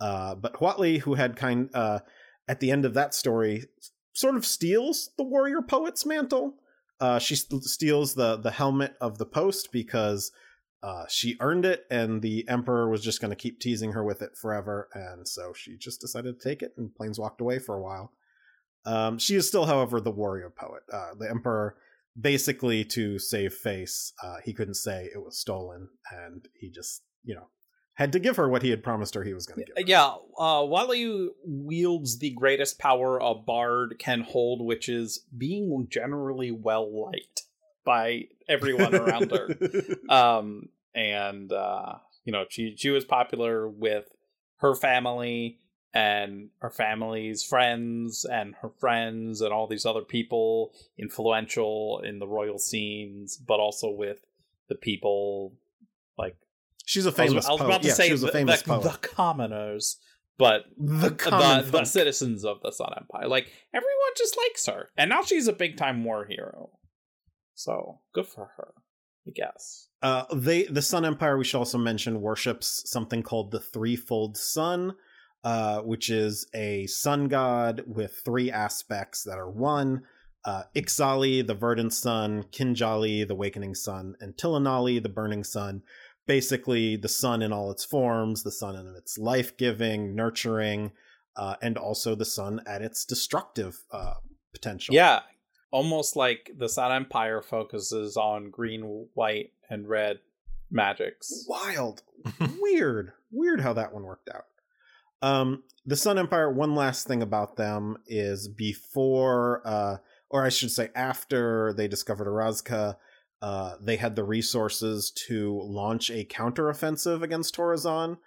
Uh, 0.00 0.34
but 0.34 0.54
Huatli, 0.54 1.00
who 1.00 1.14
had 1.14 1.36
kind 1.36 1.70
uh, 1.74 2.00
at 2.46 2.60
the 2.60 2.70
end 2.70 2.84
of 2.84 2.94
that 2.94 3.14
story, 3.14 3.64
sort 4.12 4.36
of 4.36 4.46
steals 4.46 5.10
the 5.16 5.24
warrior 5.24 5.60
poet's 5.60 6.06
mantle. 6.06 6.54
Uh, 7.00 7.18
she 7.18 7.36
st- 7.36 7.62
steals 7.64 8.14
the 8.14 8.36
the 8.36 8.50
helmet 8.50 8.94
of 9.00 9.18
the 9.18 9.26
post 9.26 9.70
because 9.72 10.32
uh, 10.82 11.04
she 11.08 11.36
earned 11.40 11.64
it, 11.64 11.84
and 11.90 12.22
the 12.22 12.48
emperor 12.48 12.88
was 12.88 13.02
just 13.02 13.20
going 13.20 13.30
to 13.30 13.36
keep 13.36 13.60
teasing 13.60 13.92
her 13.92 14.04
with 14.04 14.22
it 14.22 14.36
forever, 14.36 14.88
and 14.94 15.26
so 15.26 15.52
she 15.52 15.76
just 15.76 16.00
decided 16.00 16.38
to 16.38 16.48
take 16.48 16.62
it 16.62 16.72
and 16.76 16.94
planes 16.94 17.18
walked 17.18 17.40
away 17.40 17.58
for 17.58 17.74
a 17.76 17.82
while. 17.82 18.12
Um, 18.84 19.18
she 19.18 19.34
is 19.34 19.46
still, 19.48 19.66
however, 19.66 20.00
the 20.00 20.12
warrior 20.12 20.50
poet. 20.50 20.82
Uh, 20.92 21.14
the 21.18 21.28
emperor, 21.28 21.76
basically, 22.18 22.84
to 22.84 23.18
save 23.18 23.54
face, 23.54 24.12
uh, 24.22 24.36
he 24.44 24.52
couldn't 24.52 24.74
say 24.74 25.10
it 25.12 25.22
was 25.22 25.38
stolen, 25.38 25.88
and 26.12 26.48
he 26.54 26.70
just, 26.70 27.02
you 27.24 27.34
know, 27.34 27.48
had 27.94 28.12
to 28.12 28.20
give 28.20 28.36
her 28.36 28.48
what 28.48 28.62
he 28.62 28.70
had 28.70 28.84
promised 28.84 29.14
her 29.14 29.24
he 29.24 29.34
was 29.34 29.46
going 29.46 29.58
to 29.58 29.64
give. 29.64 29.76
Her. 29.76 29.82
Yeah, 29.84 30.14
uh, 30.38 30.62
Huatli 30.62 31.26
wields 31.44 32.20
the 32.20 32.30
greatest 32.30 32.78
power 32.78 33.18
a 33.18 33.34
bard 33.34 33.96
can 33.98 34.20
hold, 34.20 34.64
which 34.64 34.88
is 34.88 35.24
being 35.36 35.88
generally 35.90 36.52
well 36.52 37.04
liked 37.04 37.47
by 37.88 38.24
everyone 38.46 38.94
around 38.94 39.30
her. 39.30 39.48
Um, 40.10 40.68
and 40.94 41.50
uh, 41.50 41.94
you 42.24 42.32
know, 42.32 42.44
she 42.48 42.74
she 42.76 42.90
was 42.90 43.04
popular 43.04 43.68
with 43.68 44.04
her 44.58 44.74
family 44.74 45.58
and 45.94 46.50
her 46.60 46.70
family's 46.70 47.42
friends 47.42 48.26
and 48.30 48.54
her 48.60 48.70
friends 48.78 49.40
and 49.40 49.52
all 49.52 49.66
these 49.66 49.86
other 49.86 50.02
people 50.02 50.72
influential 50.98 52.00
in 52.04 52.18
the 52.18 52.26
royal 52.26 52.58
scenes, 52.58 53.38
but 53.38 53.58
also 53.58 53.88
with 53.90 54.18
the 54.68 54.74
people 54.74 55.54
like 56.18 56.36
she's 56.84 57.06
a 57.06 57.12
famous. 57.12 57.32
I 57.32 57.36
was, 57.36 57.46
I 57.46 57.52
was 57.52 57.60
about 57.62 57.82
to 57.82 57.88
yeah, 57.88 57.94
say 57.94 58.12
the, 58.14 58.28
a 58.28 58.32
famous 58.32 58.62
the, 58.62 58.98
commoners, 59.00 59.98
but 60.36 60.64
The 60.76 61.08
the, 61.08 61.14
common 61.14 61.70
the 61.70 61.84
citizens 61.84 62.44
of 62.44 62.60
the 62.62 62.70
Sun 62.70 62.92
Empire. 62.98 63.28
Like 63.28 63.50
everyone 63.72 64.12
just 64.16 64.36
likes 64.36 64.66
her, 64.66 64.90
and 64.96 65.08
now 65.08 65.22
she's 65.22 65.48
a 65.48 65.54
big 65.54 65.78
time 65.78 66.04
war 66.04 66.26
hero. 66.26 66.77
So 67.58 67.98
good 68.14 68.28
for 68.28 68.52
her, 68.56 68.72
I 69.26 69.32
guess. 69.34 69.88
Uh, 70.00 70.26
they 70.32 70.66
the 70.66 70.80
Sun 70.80 71.04
Empire 71.04 71.36
we 71.36 71.42
should 71.42 71.58
also 71.58 71.76
mention 71.76 72.20
worships 72.20 72.84
something 72.86 73.24
called 73.24 73.50
the 73.50 73.58
threefold 73.58 74.36
sun, 74.36 74.94
uh, 75.42 75.80
which 75.80 76.08
is 76.08 76.46
a 76.54 76.86
sun 76.86 77.26
god 77.26 77.82
with 77.84 78.22
three 78.24 78.52
aspects 78.52 79.24
that 79.24 79.38
are 79.38 79.50
one. 79.50 80.02
Uh, 80.44 80.62
Ixalli, 80.76 81.44
the 81.44 81.54
verdant 81.54 81.92
sun, 81.92 82.44
Kinjalli, 82.44 83.26
the 83.26 83.34
awakening 83.34 83.74
sun, 83.74 84.14
and 84.20 84.36
Tilonalli, 84.36 85.02
the 85.02 85.08
burning 85.08 85.42
sun. 85.42 85.82
Basically, 86.28 86.94
the 86.94 87.08
sun 87.08 87.42
in 87.42 87.52
all 87.52 87.72
its 87.72 87.84
forms, 87.84 88.44
the 88.44 88.52
sun 88.52 88.76
in 88.76 88.94
its 88.96 89.18
life 89.18 89.56
giving, 89.56 90.14
nurturing, 90.14 90.92
uh, 91.36 91.56
and 91.60 91.76
also 91.76 92.14
the 92.14 92.24
sun 92.24 92.60
at 92.68 92.82
its 92.82 93.04
destructive 93.04 93.82
uh, 93.90 94.14
potential. 94.52 94.94
Yeah, 94.94 95.22
almost 95.70 96.16
like 96.16 96.50
the 96.56 96.68
Sun 96.68 96.92
Empire 96.92 97.42
focuses 97.42 98.16
on 98.16 98.50
green, 98.50 99.08
white, 99.14 99.52
and 99.70 99.88
red 99.88 100.20
magics. 100.70 101.44
wild. 101.48 102.02
Weird. 102.60 103.12
Weird 103.30 103.60
how 103.60 103.72
that 103.74 103.92
one 103.92 104.04
worked 104.04 104.28
out. 104.34 104.44
Um 105.22 105.62
the 105.86 105.96
sun 105.96 106.18
empire 106.18 106.52
one 106.52 106.74
last 106.74 107.06
thing 107.08 107.22
about 107.22 107.56
them 107.56 107.96
is 108.06 108.46
before 108.46 109.62
uh 109.64 109.96
or 110.28 110.44
i 110.44 110.50
should 110.50 110.70
say 110.70 110.90
after 110.94 111.72
they 111.72 111.88
discovered 111.88 112.28
Orazca, 112.28 112.96
uh 113.40 113.74
they 113.80 113.96
had 113.96 114.14
the 114.14 114.22
resources 114.22 115.10
to 115.26 115.60
launch 115.64 116.10
a 116.10 116.24
counteroffensive 116.24 117.22
against 117.22 117.56
Torrezon 117.56 118.18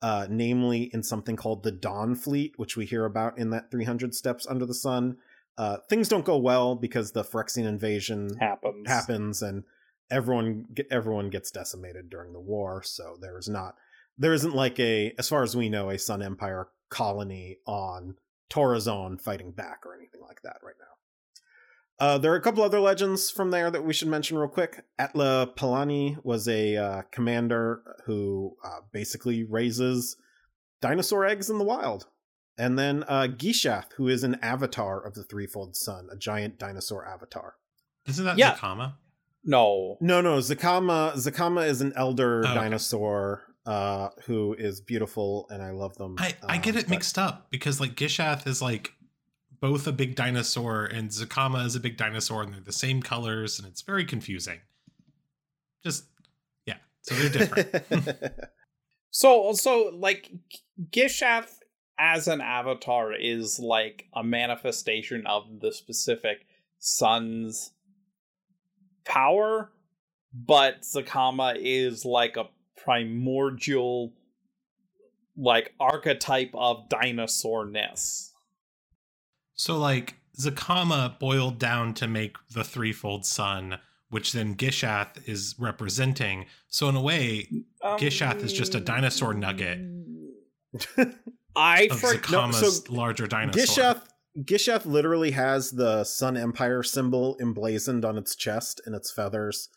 uh 0.00 0.26
namely 0.30 0.90
in 0.94 1.02
something 1.02 1.36
called 1.36 1.64
the 1.64 1.72
dawn 1.72 2.14
fleet 2.14 2.54
which 2.56 2.76
we 2.76 2.86
hear 2.86 3.04
about 3.04 3.36
in 3.36 3.50
that 3.50 3.70
300 3.70 4.14
steps 4.14 4.46
under 4.46 4.64
the 4.64 4.72
sun 4.72 5.16
uh 5.58 5.76
things 5.88 6.08
don't 6.08 6.24
go 6.24 6.38
well 6.38 6.74
because 6.74 7.12
the 7.12 7.24
phyrexian 7.24 7.66
invasion 7.66 8.30
Happens. 8.38 8.88
happens 8.88 9.42
and 9.42 9.64
everyone 10.10 10.64
everyone 10.90 11.28
gets 11.28 11.50
decimated 11.50 12.08
during 12.08 12.32
the 12.32 12.40
war 12.40 12.82
so 12.82 13.16
there 13.20 13.36
is 13.36 13.48
not 13.48 13.74
there 14.16 14.32
isn't 14.32 14.54
like 14.54 14.80
a 14.80 15.12
as 15.18 15.28
far 15.28 15.42
as 15.42 15.54
we 15.56 15.68
know 15.68 15.90
a 15.90 15.98
sun 15.98 16.22
empire 16.22 16.68
colony 16.88 17.58
on 17.66 18.14
Torrezon 18.48 19.20
fighting 19.20 19.50
back 19.50 19.84
or 19.84 19.94
anything 19.94 20.22
like 20.22 20.40
that 20.42 20.56
right 20.62 20.76
now 20.78 20.86
uh, 22.00 22.16
there 22.16 22.32
are 22.32 22.36
a 22.36 22.40
couple 22.40 22.62
other 22.62 22.80
legends 22.80 23.30
from 23.30 23.50
there 23.50 23.70
that 23.70 23.84
we 23.84 23.92
should 23.92 24.06
mention 24.06 24.38
real 24.38 24.48
quick. 24.48 24.84
Atla 25.00 25.50
Palani 25.56 26.16
was 26.24 26.46
a 26.46 26.76
uh, 26.76 27.02
commander 27.10 27.82
who 28.04 28.56
uh, 28.64 28.80
basically 28.92 29.42
raises 29.42 30.16
dinosaur 30.80 31.26
eggs 31.26 31.50
in 31.50 31.58
the 31.58 31.64
wild. 31.64 32.06
And 32.58 32.78
then 32.78 33.04
uh, 33.06 33.28
Gishath, 33.30 33.92
who 33.96 34.08
is 34.08 34.24
an 34.24 34.36
avatar 34.42 35.00
of 35.00 35.14
the 35.14 35.22
Threefold 35.24 35.76
Sun, 35.76 36.08
a 36.12 36.16
giant 36.16 36.58
dinosaur 36.58 37.06
avatar. 37.06 37.54
Isn't 38.06 38.24
that 38.24 38.36
Yeah. 38.38 38.54
Zacama? 38.56 38.94
No. 39.44 39.96
No, 40.00 40.20
no, 40.20 40.38
Zacama. 40.38 41.12
Zacama 41.14 41.66
is 41.68 41.80
an 41.80 41.92
elder 41.94 42.42
Oh, 42.44 42.50
okay. 42.50 42.60
dinosaur 42.60 43.44
uh, 43.64 44.08
who 44.24 44.54
is 44.54 44.80
beautiful, 44.80 45.46
and 45.50 45.62
I 45.62 45.70
love 45.70 45.96
them. 45.98 46.16
I, 46.18 46.34
I 46.46 46.56
get 46.58 46.74
Um, 46.74 46.78
it 46.80 46.82
but- 46.86 46.90
mixed 46.90 47.18
up 47.18 47.50
because 47.50 47.80
like 47.80 47.94
Gishath 47.94 48.46
is 48.46 48.60
like 48.60 48.94
both 49.60 49.86
a 49.86 49.92
big 49.92 50.14
dinosaur 50.16 50.84
and 50.86 51.10
Zacama 51.10 51.64
is 51.66 51.74
a 51.76 51.80
big 51.80 51.96
dinosaur 51.96 52.42
and 52.42 52.52
they're 52.54 52.60
the 52.60 52.72
same 52.72 53.02
colors 53.02 53.58
and 53.58 53.68
it's 53.68 53.82
very 53.82 54.04
confusing. 54.04 54.60
Just 55.84 56.04
yeah, 56.66 56.76
so 57.02 57.14
they're 57.14 57.28
different. 57.30 57.74
So, 59.10 59.52
so 59.54 59.90
like 59.94 60.30
Gishath 60.90 61.57
as 61.98 62.28
an 62.28 62.40
avatar 62.40 63.12
is 63.12 63.58
like 63.58 64.06
a 64.14 64.22
manifestation 64.22 65.26
of 65.26 65.60
the 65.60 65.72
specific 65.72 66.46
sun's 66.78 67.72
power, 69.04 69.72
but 70.32 70.82
Zacama 70.82 71.56
is 71.58 72.04
like 72.04 72.36
a 72.36 72.48
primordial, 72.76 74.12
like 75.36 75.74
archetype 75.80 76.50
of 76.54 76.88
dinosaurness. 76.88 78.30
so 79.54 79.76
like 79.76 80.14
Zacama 80.40 81.18
boiled 81.18 81.58
down 81.58 81.94
to 81.94 82.06
make 82.06 82.36
the 82.52 82.62
threefold 82.62 83.26
sun, 83.26 83.78
which 84.10 84.32
then 84.32 84.54
Gishath 84.54 85.28
is 85.28 85.56
representing. 85.58 86.46
So 86.68 86.88
in 86.88 86.94
a 86.94 87.00
way, 87.00 87.48
um, 87.82 87.98
Gishath 87.98 88.42
is 88.44 88.52
just 88.52 88.76
a 88.76 88.80
dinosaur 88.80 89.34
nugget 89.34 89.80
I 91.58 91.88
of 91.90 91.98
for- 92.00 92.14
Zacama's 92.14 92.84
so 92.84 92.92
larger 92.92 93.26
dinosaur. 93.26 93.62
Gishath 93.64 94.02
Gishath 94.38 94.86
literally 94.86 95.32
has 95.32 95.72
the 95.72 96.04
Sun 96.04 96.36
Empire 96.36 96.82
symbol 96.84 97.36
emblazoned 97.40 98.04
on 98.04 98.16
its 98.16 98.36
chest 98.36 98.80
and 98.86 98.94
its 98.94 99.10
feathers. 99.10 99.68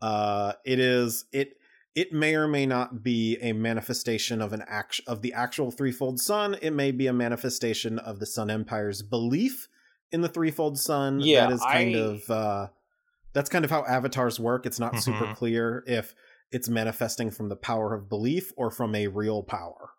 Uh, 0.00 0.54
it 0.64 0.78
is 0.80 1.26
it 1.32 1.58
it 1.94 2.12
may 2.12 2.34
or 2.34 2.46
may 2.48 2.66
not 2.66 3.02
be 3.02 3.36
a 3.40 3.52
manifestation 3.52 4.40
of 4.42 4.52
an 4.52 4.62
act 4.66 5.00
of 5.06 5.22
the 5.22 5.32
actual 5.32 5.70
threefold 5.70 6.18
sun. 6.20 6.56
It 6.60 6.72
may 6.72 6.90
be 6.92 7.06
a 7.06 7.12
manifestation 7.12 7.98
of 7.98 8.18
the 8.18 8.26
Sun 8.26 8.50
Empire's 8.50 9.02
belief 9.02 9.68
in 10.12 10.20
the 10.22 10.28
threefold 10.28 10.78
sun. 10.78 11.20
Yeah, 11.20 11.46
that 11.46 11.52
is 11.54 11.60
kind 11.62 11.94
I- 11.96 11.98
of 11.98 12.30
uh, 12.30 12.66
that's 13.34 13.50
kind 13.50 13.64
of 13.64 13.70
how 13.70 13.84
avatars 13.84 14.40
work. 14.40 14.64
It's 14.66 14.80
not 14.80 14.98
super 14.98 15.26
Mhm. 15.26 15.36
clear 15.36 15.84
if 15.86 16.14
it's 16.52 16.68
manifesting 16.70 17.30
from 17.30 17.48
the 17.50 17.56
power 17.56 17.92
of 17.94 18.08
belief 18.08 18.50
or 18.56 18.70
from 18.70 18.94
a 18.94 19.08
real 19.08 19.42
power. 19.42 19.90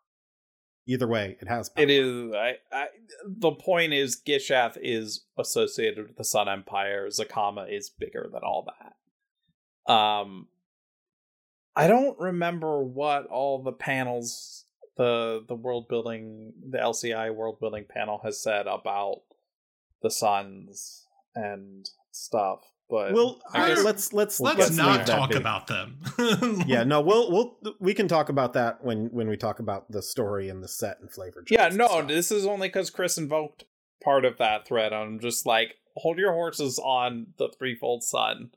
Either 0.88 1.08
way, 1.08 1.38
it 1.42 1.48
has. 1.50 1.70
Power. 1.70 1.84
It 1.84 1.90
is. 1.90 2.34
I, 2.34 2.56
I. 2.72 2.88
The 3.26 3.52
point 3.52 3.94
is, 3.94 4.16
Gishath 4.16 4.78
is 4.82 5.26
associated 5.38 6.08
with 6.08 6.18
the 6.18 6.24
Sun 6.24 6.48
Empire. 6.48 7.08
Zacama 7.10 7.72
is 7.72 7.90
bigger 7.90 8.30
than 8.32 8.42
all 8.42 8.66
that. 8.66 9.94
Um, 9.94 10.48
I 11.76 11.88
don't 11.88 12.18
remember 12.18 12.82
what 12.82 13.28
all 13.28 13.62
the 13.62 13.74
panels, 13.74 14.64
the 14.96 15.44
the 15.46 15.56
world 15.56 15.90
building, 15.90 16.54
the 16.70 16.78
LCI 16.78 17.36
world 17.36 17.60
building 17.60 17.86
panel 17.88 18.22
has 18.24 18.42
said 18.42 18.66
about 18.66 19.24
the 20.02 20.10
suns 20.10 21.06
and 21.36 21.90
stuff. 22.12 22.62
But 22.90 23.12
Well, 23.14 23.42
I 23.54 23.64
I- 23.64 23.68
guess- 23.70 23.84
let's 23.84 24.14
let's 24.14 24.40
Let's, 24.40 24.60
let's 24.60 24.76
not 24.78 25.06
talk 25.06 25.32
be. 25.32 25.36
about 25.36 25.68
them. 25.68 26.00
yeah, 26.68 26.84
no, 26.86 27.02
we'll 27.02 27.30
we'll 27.32 27.58
we 27.80 27.94
can 27.94 28.08
talk 28.08 28.30
about 28.30 28.54
that 28.54 28.84
when 28.84 29.08
when 29.08 29.28
we 29.28 29.36
talk 29.36 29.60
about 29.60 29.92
the 29.92 30.02
story 30.02 30.48
and 30.50 30.64
the 30.64 30.68
set 30.70 31.00
and 31.02 31.12
flavor. 31.12 31.44
Yeah, 31.50 31.68
no, 31.70 32.02
this 32.02 32.32
is 32.32 32.46
only 32.46 32.70
because 32.70 32.90
Chris 32.90 33.18
invoked 33.18 33.66
part 34.04 34.24
of 34.24 34.38
that 34.38 34.66
thread. 34.66 34.94
I'm 34.94 35.20
just 35.20 35.46
like, 35.46 35.76
hold 35.98 36.18
your 36.18 36.32
horses 36.32 36.80
on 36.80 37.28
the 37.38 37.50
threefold 37.50 38.04
sun. 38.04 38.52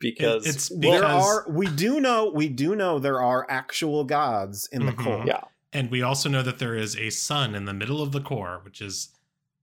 because 0.00 0.46
it's 0.46 0.68
there 0.76 1.04
are 1.04 1.44
we 1.48 1.66
do 1.68 2.00
know 2.00 2.32
we 2.34 2.48
do 2.48 2.74
know 2.74 2.98
there 2.98 3.20
are 3.22 3.46
actual 3.50 4.02
gods 4.02 4.68
in 4.72 4.86
the 4.86 4.92
Mhm. 4.92 5.04
core. 5.04 5.24
yeah, 5.26 5.42
and 5.72 5.90
we 5.92 6.02
also 6.02 6.28
know 6.28 6.42
that 6.42 6.58
there 6.58 6.74
is 6.74 6.96
a 6.96 7.10
sun 7.10 7.54
in 7.54 7.66
the 7.66 7.74
middle 7.74 8.02
of 8.02 8.10
the 8.12 8.20
core, 8.20 8.62
which 8.64 8.80
is 8.80 9.10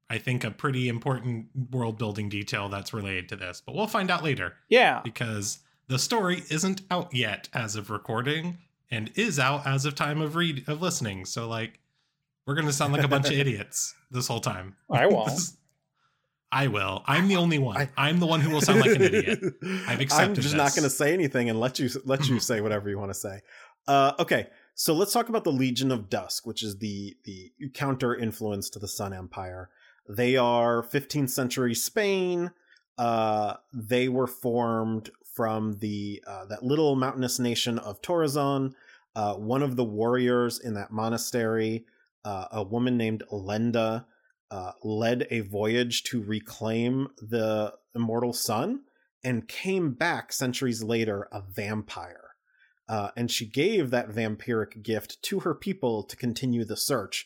I 0.09 0.17
think 0.17 0.43
a 0.43 0.51
pretty 0.51 0.87
important 0.87 1.47
world 1.71 1.97
building 1.97 2.29
detail 2.29 2.69
that's 2.69 2.93
related 2.93 3.29
to 3.29 3.35
this. 3.35 3.61
But 3.65 3.75
we'll 3.75 3.87
find 3.87 4.09
out 4.09 4.23
later 4.23 4.53
yeah, 4.69 5.01
because 5.03 5.59
the 5.87 5.99
story 5.99 6.43
isn't 6.49 6.81
out 6.89 7.13
yet 7.13 7.49
as 7.53 7.75
of 7.75 7.89
recording 7.89 8.57
and 8.89 9.11
is 9.15 9.39
out 9.39 9.67
as 9.67 9.85
of 9.85 9.95
time 9.95 10.21
of 10.21 10.35
read 10.35 10.67
of 10.67 10.81
listening. 10.81 11.25
So 11.25 11.47
like 11.47 11.79
we're 12.45 12.55
gonna 12.55 12.73
sound 12.73 12.93
like 12.93 13.03
a 13.03 13.07
bunch 13.07 13.27
of 13.27 13.33
idiots 13.39 13.93
this 14.11 14.27
whole 14.27 14.39
time. 14.39 14.75
I 14.89 15.07
won't. 15.07 15.31
This 15.35 15.57
I 16.51 16.67
will. 16.67 17.03
I'm 17.05 17.27
the 17.27 17.35
only 17.35 17.59
one. 17.59 17.77
I- 17.77 17.89
I, 17.97 18.09
am 18.09 18.19
the 18.19 18.25
one 18.25 18.39
who 18.39 18.51
will 18.51 18.61
sound 18.61 18.79
like 18.79 18.95
an 18.95 19.01
idiot. 19.01 19.39
I've 19.63 19.89
I'm 19.89 19.99
accepted 19.99 20.41
just 20.41 20.55
not 20.55 20.73
going 20.73 20.83
to 20.83 20.89
say 20.89 21.13
anything 21.13 21.49
and 21.49 21.59
let 21.59 21.77
you 21.77 21.89
let 22.05 22.27
you 22.29 22.39
say 22.39 22.61
whatever 22.61 22.89
you 22.89 22.97
want 22.97 23.09
to 23.11 23.19
say. 23.19 23.41
Uh, 23.87 24.13
okay, 24.19 24.47
so 24.73 24.93
let's 24.93 25.11
talk 25.11 25.29
about 25.29 25.43
the 25.43 25.51
Legion 25.51 25.91
of 25.91 26.09
Dusk, 26.09 26.45
which 26.45 26.63
is 26.63 26.77
the 26.77 27.17
the 27.25 27.51
counter 27.73 28.15
influence 28.15 28.69
to 28.71 28.79
the 28.79 28.87
Sun 28.87 29.13
Empire. 29.13 29.69
They 30.09 30.37
are 30.37 30.83
15th 30.83 31.29
century 31.29 31.75
Spain. 31.75 32.51
Uh, 32.97 33.55
they 33.73 34.07
were 34.07 34.27
formed 34.27 35.11
from 35.35 35.77
the 35.79 36.23
uh, 36.25 36.45
that 36.45 36.63
little 36.63 36.95
mountainous 36.95 37.39
nation 37.39 37.77
of 37.77 38.01
Torrezon. 38.01 38.73
Uh, 39.15 39.35
one 39.35 39.61
of 39.61 39.75
the 39.75 39.83
warriors 39.83 40.59
in 40.59 40.73
that 40.75 40.91
monastery, 40.91 41.85
uh, 42.23 42.45
a 42.51 42.63
woman 42.63 42.97
named 42.97 43.23
Elenda, 43.31 44.05
uh, 44.49 44.71
led 44.83 45.27
a 45.29 45.41
voyage 45.41 46.03
to 46.03 46.23
reclaim 46.23 47.09
the 47.21 47.73
immortal 47.93 48.33
sun 48.33 48.81
and 49.23 49.47
came 49.47 49.91
back 49.91 50.31
centuries 50.31 50.81
later 50.81 51.27
a 51.31 51.41
vampire. 51.41 52.29
Uh, 52.87 53.09
and 53.17 53.29
she 53.29 53.45
gave 53.45 53.91
that 53.91 54.09
vampiric 54.09 54.81
gift 54.81 55.21
to 55.21 55.41
her 55.41 55.53
people 55.53 56.03
to 56.03 56.15
continue 56.15 56.63
the 56.63 56.77
search 56.77 57.25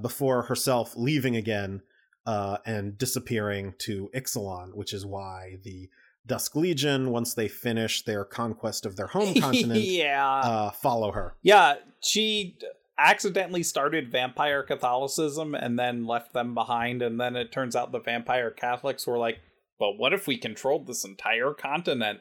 before 0.00 0.42
herself 0.42 0.94
leaving 0.96 1.34
again 1.34 1.82
uh, 2.26 2.58
and 2.64 2.96
disappearing 2.98 3.74
to 3.78 4.10
Ixalan, 4.14 4.74
which 4.74 4.92
is 4.92 5.04
why 5.04 5.58
the 5.62 5.88
Dusk 6.26 6.56
Legion, 6.56 7.10
once 7.10 7.34
they 7.34 7.48
finish 7.48 8.02
their 8.02 8.24
conquest 8.24 8.86
of 8.86 8.96
their 8.96 9.08
home 9.08 9.34
continent, 9.40 9.80
yeah, 9.80 10.26
uh, 10.26 10.70
follow 10.70 11.12
her. 11.12 11.34
yeah. 11.42 11.74
She 12.00 12.58
accidentally 12.98 13.62
started 13.62 14.12
vampire 14.12 14.62
Catholicism 14.62 15.54
and 15.54 15.78
then 15.78 16.06
left 16.06 16.32
them 16.32 16.54
behind, 16.54 17.02
and 17.02 17.20
then 17.20 17.34
it 17.36 17.50
turns 17.50 17.74
out 17.74 17.92
the 17.92 18.00
vampire 18.00 18.50
Catholics 18.50 19.06
were 19.06 19.18
like, 19.18 19.38
"But 19.78 19.98
what 19.98 20.12
if 20.12 20.26
we 20.26 20.36
controlled 20.36 20.86
this 20.86 21.04
entire 21.04 21.52
continent?" 21.54 22.20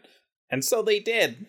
And 0.50 0.64
so 0.64 0.82
they 0.82 1.00
did. 1.00 1.48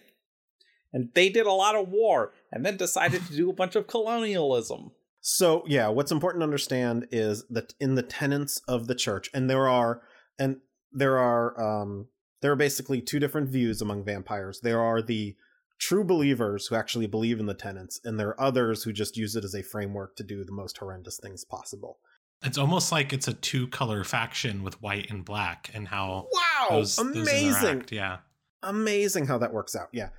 And 0.93 1.11
they 1.15 1.29
did 1.29 1.45
a 1.47 1.53
lot 1.53 1.75
of 1.75 1.89
war 1.89 2.33
and 2.53 2.65
then 2.65 2.77
decided 2.77 3.27
to 3.27 3.37
do 3.37 3.51
a 3.51 3.55
bunch 3.55 3.75
of 3.75 3.89
colonialism. 3.89 4.93
So 5.27 5.65
yeah, 5.67 5.89
what's 5.89 6.13
important 6.13 6.43
to 6.43 6.45
understand 6.45 7.07
is 7.11 7.47
that 7.49 7.73
in 7.81 7.95
the 7.95 8.03
tenets 8.03 8.61
of 8.69 8.89
the 8.89 8.95
church, 8.95 9.31
and 9.33 9.49
there 9.49 9.67
are 9.67 10.03
and 10.39 10.59
there 10.93 11.17
are 11.19 11.59
um 11.59 12.09
there 12.43 12.53
are 12.53 12.57
basically 12.57 13.01
two 13.01 13.19
different 13.19 13.49
views 13.49 13.81
among 13.81 14.05
vampires. 14.05 14.61
There 14.61 14.83
are 14.83 15.01
the 15.01 15.35
true 15.79 16.05
believers 16.05 16.67
who 16.67 16.75
actually 16.75 17.07
believe 17.07 17.41
in 17.41 17.47
the 17.47 17.55
tenets, 17.55 17.99
and 18.05 18.21
there 18.21 18.29
are 18.29 18.41
others 18.41 18.83
who 18.83 18.93
just 18.93 19.17
use 19.17 19.35
it 19.35 19.45
as 19.45 19.55
a 19.55 19.63
framework 19.63 20.15
to 20.17 20.23
do 20.25 20.45
the 20.45 20.53
most 20.53 20.77
horrendous 20.77 21.19
things 21.23 21.43
possible. 21.43 22.01
It's 22.43 22.59
almost 22.59 22.93
like 22.93 23.15
it's 23.15 23.27
a 23.27 23.33
two 23.33 23.67
color 23.69 24.05
faction 24.05 24.63
with 24.63 24.83
white 24.83 25.09
and 25.09 25.25
black 25.25 25.71
and 25.73 25.89
how 25.89 26.29
Wow, 26.35 26.67
those, 26.69 26.97
those 26.97 27.07
amazing! 27.07 27.69
interact. 27.71 27.93
Yeah. 27.93 28.19
amazing 28.63 29.25
how 29.25 29.39
that 29.39 29.55
works 29.55 29.75
out. 29.75 29.89
Yeah. 29.91 30.11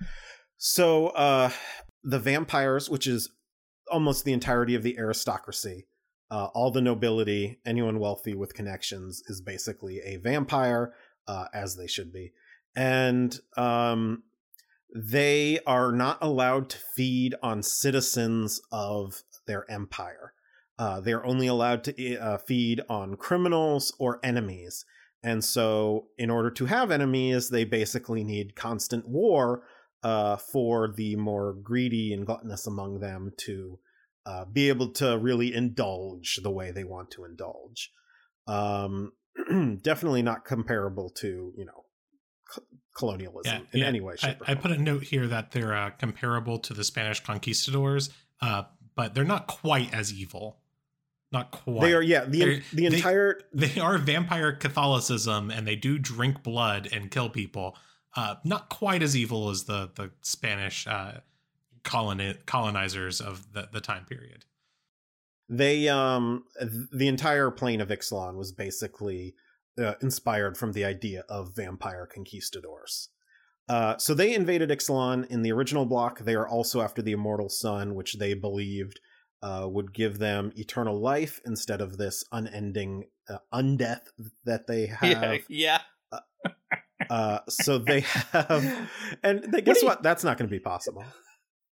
So 0.57 1.09
uh 1.09 1.51
the 2.03 2.17
vampires, 2.17 2.89
which 2.89 3.05
is 3.05 3.29
almost 3.91 4.25
the 4.25 4.33
entirety 4.33 4.75
of 4.75 4.83
the 4.83 4.97
aristocracy, 4.97 5.87
uh, 6.31 6.45
all 6.53 6.71
the 6.71 6.81
nobility, 6.81 7.59
anyone 7.65 7.99
wealthy 7.99 8.33
with 8.33 8.53
connections 8.53 9.21
is 9.27 9.41
basically 9.41 9.99
a 9.99 10.17
vampire, 10.17 10.93
uh, 11.27 11.45
as 11.53 11.75
they 11.75 11.87
should 11.87 12.11
be. 12.11 12.31
And 12.75 13.39
um 13.57 14.23
they 14.95 15.59
are 15.67 15.91
not 15.91 16.17
allowed 16.21 16.69
to 16.69 16.77
feed 16.77 17.35
on 17.43 17.61
citizens 17.61 18.61
of 18.71 19.23
their 19.45 19.69
empire. 19.69 20.33
Uh, 20.79 21.01
they're 21.01 21.25
only 21.25 21.47
allowed 21.47 21.83
to 21.83 22.15
uh, 22.17 22.37
feed 22.37 22.81
on 22.89 23.15
criminals 23.15 23.93
or 23.99 24.19
enemies. 24.23 24.85
And 25.21 25.43
so, 25.43 26.07
in 26.17 26.29
order 26.29 26.49
to 26.51 26.65
have 26.67 26.91
enemies, 26.91 27.49
they 27.49 27.65
basically 27.65 28.23
need 28.23 28.55
constant 28.55 29.07
war 29.07 29.63
uh, 30.05 30.37
for 30.37 30.93
the 30.95 31.15
more 31.15 31.51
greedy 31.51 32.13
and 32.13 32.27
gluttonous 32.27 32.67
among 32.67 32.99
them 32.99 33.31
to 33.37 33.79
uh, 34.27 34.45
be 34.45 34.69
able 34.69 34.89
to 34.89 35.17
really 35.17 35.51
indulge 35.51 36.39
the 36.43 36.51
way 36.51 36.69
they 36.69 36.83
want 36.83 37.09
to 37.09 37.25
indulge. 37.25 37.89
Um, 38.47 39.13
definitely 39.81 40.21
not 40.21 40.45
comparable 40.45 41.09
to, 41.21 41.51
you 41.57 41.65
know, 41.65 41.85
co- 42.53 42.61
colonialism 42.95 43.67
in 43.73 43.81
any 43.81 43.99
way, 43.99 44.13
I, 44.21 44.37
I 44.45 44.53
put 44.53 44.69
a 44.69 44.77
note 44.77 45.01
here 45.03 45.25
that 45.25 45.51
they're 45.51 45.73
uh, 45.73 45.89
comparable 45.89 46.59
to 46.59 46.75
the 46.75 46.83
Spanish 46.83 47.19
conquistadors, 47.21 48.11
uh, 48.43 48.63
but 48.95 49.15
they're 49.15 49.23
not 49.23 49.47
quite 49.47 49.91
as 49.91 50.13
evil. 50.13 50.59
Not 51.31 51.49
quite. 51.49 51.81
They 51.81 51.93
are, 51.93 52.03
yeah, 52.03 52.25
the 52.25 52.39
They're- 52.39 52.63
the 52.71 52.89
they- 52.89 52.95
entire 52.97 53.41
They 53.53 53.79
are 53.79 53.97
vampire 53.97 54.53
Catholicism, 54.53 55.49
and 55.49 55.65
they 55.67 55.75
do 55.75 55.97
drink 55.97 56.43
blood 56.43 56.87
and 56.93 57.09
kill 57.09 57.29
people. 57.29 57.75
Uh, 58.15 58.35
not 58.43 58.69
quite 58.69 59.03
as 59.03 59.15
evil 59.15 59.49
as 59.49 59.65
the 59.65 59.89
the 59.95 60.11
Spanish 60.21 60.87
uh, 60.87 61.19
coloni- 61.83 62.37
colonizers 62.45 63.19
of 63.21 63.51
the, 63.53 63.67
the 63.71 63.81
time 63.81 64.05
period. 64.05 64.45
they 65.49 65.87
um 65.87 66.43
the 66.91 67.07
entire 67.07 67.51
plane 67.51 67.81
of 67.81 67.89
Ixalan 67.89 68.35
was 68.35 68.51
basically 68.51 69.35
uh, 69.79 69.93
inspired 70.01 70.57
from 70.57 70.71
the 70.71 70.85
idea 70.85 71.23
of 71.29 71.55
vampire 71.55 72.07
conquistadors. 72.11 73.09
Uh, 73.67 73.97
so 73.97 74.13
they 74.13 74.33
invaded 74.33 74.69
Ixalan 74.69 75.27
in 75.27 75.41
the 75.41 75.51
original 75.51 75.85
block. 75.85 76.19
They 76.19 76.35
are 76.35 76.47
also 76.47 76.81
after 76.81 77.01
the 77.01 77.11
immortal 77.11 77.49
sun, 77.49 77.95
which 77.95 78.13
they 78.19 78.33
believed 78.33 78.99
uh, 79.41 79.67
would 79.69 79.93
give 79.93 80.19
them 80.19 80.51
eternal 80.55 80.99
life 80.99 81.41
instead 81.45 81.81
of 81.81 81.97
this 81.97 82.23
unending 82.31 83.05
uh, 83.27 83.39
undeath 83.53 84.07
that 84.45 84.67
they 84.67 84.85
have. 85.01 85.41
Yeah, 85.49 85.81
Uh, 87.09 87.39
so 87.49 87.77
they 87.77 88.01
have, 88.01 88.89
and 89.23 89.43
they, 89.51 89.61
guess 89.61 89.81
you- 89.81 89.87
what? 89.87 90.03
That's 90.03 90.23
not 90.23 90.37
going 90.37 90.47
to 90.49 90.51
be 90.55 90.59
possible. 90.59 91.03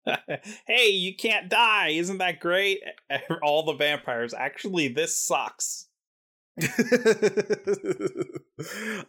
hey, 0.68 0.90
you 0.90 1.16
can't 1.16 1.50
die. 1.50 1.90
Isn't 1.90 2.20
that 2.20 2.40
great? 2.40 2.80
All 3.42 3.66
the 3.66 3.74
vampires. 3.74 4.34
Actually, 4.34 4.88
this 4.90 5.18
sucks. 5.18 5.88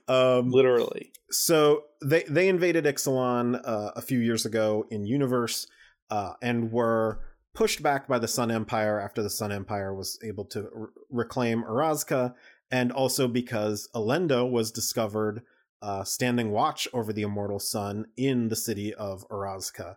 um, 0.09 0.51
Literally. 0.51 1.13
so 1.31 1.83
they 2.05 2.25
they 2.29 2.49
invaded 2.49 2.85
Ixalan 2.85 3.61
uh, 3.65 3.93
a 3.95 4.03
few 4.03 4.19
years 4.19 4.45
ago 4.47 4.85
in 4.91 5.07
universe 5.07 5.67
uh, 6.11 6.33
and 6.43 6.73
were 6.73 7.21
pushed 7.55 7.83
back 7.83 8.07
by 8.09 8.19
the 8.19 8.29
Sun 8.29 8.51
Empire 8.51 9.01
after 9.01 9.23
the 9.23 9.31
Sun 9.31 9.53
Empire 9.53 9.95
was 9.95 10.19
able 10.25 10.45
to 10.47 10.69
r- 10.77 10.91
reclaim 11.11 11.63
Orazca, 11.65 12.35
and 12.71 12.91
also 12.93 13.29
because 13.29 13.89
Elenda 13.95 14.49
was 14.49 14.71
discovered 14.71 15.43
uh, 15.83 16.05
standing 16.05 16.51
watch 16.51 16.89
over 16.93 17.13
the 17.13 17.23
immortal 17.23 17.59
sun 17.59 18.07
in 18.17 18.49
the 18.49 18.57
city 18.57 18.95
of 18.95 19.27
Orazca. 19.29 19.97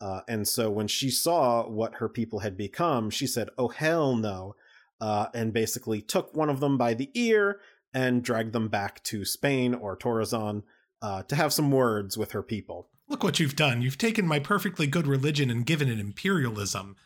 Uh, 0.00 0.20
and 0.28 0.46
so 0.46 0.70
when 0.70 0.88
she 0.88 1.10
saw 1.10 1.68
what 1.68 1.96
her 1.96 2.08
people 2.08 2.40
had 2.40 2.56
become, 2.56 3.10
she 3.10 3.26
said, 3.26 3.48
"Oh 3.58 3.68
hell 3.68 4.16
no!" 4.16 4.54
Uh, 5.00 5.26
and 5.34 5.52
basically 5.52 6.00
took 6.00 6.34
one 6.34 6.50
of 6.50 6.60
them 6.60 6.76
by 6.78 6.94
the 6.94 7.10
ear 7.14 7.60
and 7.92 8.22
dragged 8.22 8.52
them 8.52 8.68
back 8.68 9.02
to 9.04 9.24
Spain 9.24 9.74
or 9.74 9.96
Torrezon 9.96 10.62
uh, 11.02 11.22
to 11.24 11.36
have 11.36 11.52
some 11.52 11.70
words 11.70 12.16
with 12.16 12.32
her 12.32 12.42
people. 12.42 12.88
Look 13.08 13.24
what 13.24 13.40
you've 13.40 13.56
done. 13.56 13.80
You've 13.82 13.98
taken 13.98 14.26
my 14.26 14.38
perfectly 14.38 14.86
good 14.86 15.06
religion 15.06 15.50
and 15.50 15.64
given 15.64 15.88
it 15.88 15.98
imperialism. 15.98 16.96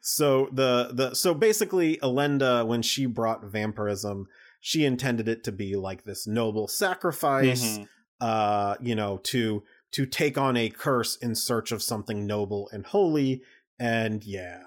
So 0.00 0.48
the 0.52 0.90
the 0.92 1.14
so 1.14 1.34
basically, 1.34 1.96
Elenda, 2.02 2.66
when 2.66 2.82
she 2.82 3.06
brought 3.06 3.44
vampirism, 3.44 4.28
she 4.64 4.84
intended 4.84 5.28
it 5.28 5.42
to 5.42 5.50
be 5.52 5.74
like 5.74 6.04
this 6.04 6.24
noble 6.24 6.68
sacrifice, 6.68 7.78
Mhm. 7.78 7.88
uh, 8.20 8.76
you 8.80 8.94
know, 8.94 9.18
to 9.24 9.64
to 9.90 10.06
take 10.06 10.38
on 10.38 10.56
a 10.56 10.70
curse 10.70 11.16
in 11.16 11.34
search 11.34 11.72
of 11.72 11.82
something 11.82 12.26
noble 12.26 12.70
and 12.72 12.86
holy. 12.86 13.42
And 13.78 14.24
yeah, 14.24 14.62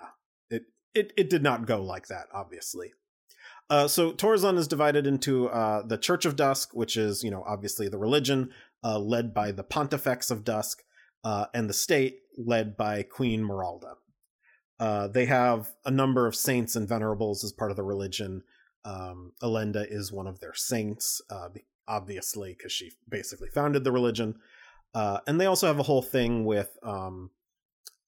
it 0.49 0.63
it 0.93 1.13
it 1.15 1.29
did 1.29 1.41
not 1.41 1.65
go 1.65 1.81
like 1.81 2.07
that, 2.07 2.27
obviously. 2.33 2.93
Uh, 3.69 3.87
so 3.87 4.11
Torrezon 4.11 4.57
is 4.57 4.67
divided 4.67 5.07
into 5.07 5.47
uh, 5.47 5.81
the 5.87 5.97
Church 5.97 6.25
of 6.25 6.35
Dusk, 6.35 6.71
which 6.73 6.97
is 6.97 7.23
you 7.23 7.31
know 7.31 7.43
obviously 7.47 7.87
the 7.87 7.97
religion 7.97 8.51
uh, 8.83 8.99
led 8.99 9.33
by 9.33 9.51
the 9.51 9.63
Pontifex 9.63 10.29
of 10.29 10.43
Dusk, 10.43 10.83
uh, 11.23 11.45
and 11.53 11.69
the 11.69 11.73
state 11.73 12.19
led 12.37 12.75
by 12.75 13.01
Queen 13.01 13.41
Miralda. 13.43 13.95
Uh, 14.77 15.07
they 15.07 15.25
have 15.25 15.71
a 15.85 15.89
number 15.89 16.27
of 16.27 16.35
saints 16.35 16.75
and 16.75 16.87
venerables 16.87 17.45
as 17.45 17.53
part 17.53 17.71
of 17.71 17.77
the 17.77 17.83
religion. 17.83 18.43
Um, 18.85 19.33
Elenda 19.41 19.85
is 19.89 20.11
one 20.11 20.27
of 20.27 20.39
their 20.39 20.53
saints, 20.53 21.21
uh, 21.29 21.49
obviously, 21.87 22.53
because 22.53 22.71
she 22.71 22.91
basically 23.09 23.49
founded 23.49 23.83
the 23.83 23.91
religion. 23.91 24.35
Uh, 24.93 25.19
and 25.27 25.41
they 25.41 25.45
also 25.45 25.67
have 25.67 25.79
a 25.79 25.83
whole 25.83 26.01
thing 26.01 26.45
with 26.45 26.77
um, 26.83 27.31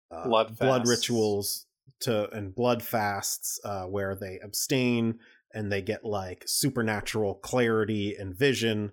uh, 0.10 0.28
Blood 0.28 0.58
blood 0.58 0.88
rituals 0.88 1.66
to 2.02 2.30
and 2.30 2.56
blood 2.56 2.82
fasts 2.82 3.60
uh, 3.66 3.84
where 3.84 4.16
they 4.16 4.40
abstain 4.44 5.20
and 5.54 5.72
they 5.72 5.82
get 5.82 6.06
like 6.06 6.44
supernatural 6.46 7.36
clarity 7.36 8.16
and 8.16 8.36
vision 8.36 8.92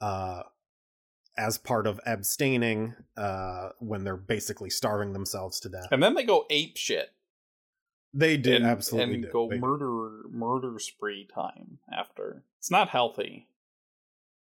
uh, 0.00 0.42
as 1.36 1.58
part 1.58 1.86
of 1.86 2.00
abstaining 2.06 2.94
uh, 3.16 3.68
when 3.78 4.04
they're 4.04 4.16
basically 4.16 4.70
starving 4.70 5.12
themselves 5.12 5.60
to 5.60 5.68
death. 5.68 5.88
And 5.90 6.02
then 6.02 6.14
they 6.14 6.24
go 6.24 6.46
ape 6.50 6.76
shit. 6.76 7.10
They 8.18 8.36
did 8.38 8.62
and, 8.62 8.66
absolutely 8.66 9.14
and 9.16 9.24
do. 9.24 9.30
go 9.30 9.48
They- 9.48 9.58
murder 9.58 10.22
murder 10.30 10.78
spree 10.78 11.28
time 11.32 11.78
after. 11.92 12.42
It's 12.58 12.70
not 12.70 12.88
healthy. 12.88 13.48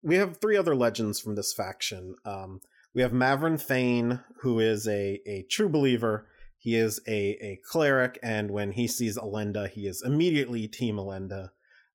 we 0.03 0.17
have 0.17 0.37
three 0.39 0.57
other 0.57 0.75
legends 0.75 1.21
from 1.21 1.37
this 1.37 1.53
faction. 1.55 2.17
Um, 2.25 2.61
we 2.95 3.03
have 3.03 3.13
Mavren 3.13 3.61
Fein, 3.61 4.21
who 4.41 4.59
is 4.61 4.87
a, 4.87 5.21
a 5.27 5.47
true 5.49 5.69
believer. 5.69 6.27
He 6.59 6.75
is 6.77 7.01
a, 7.09 7.37
a 7.41 7.61
cleric, 7.71 8.19
and 8.23 8.51
when 8.51 8.73
he 8.73 8.87
sees 8.87 9.17
Elenda, 9.17 9.69
he 9.69 9.87
is 9.87 10.03
immediately 10.05 10.69
Team 10.69 10.97
Elenda. 10.97 11.51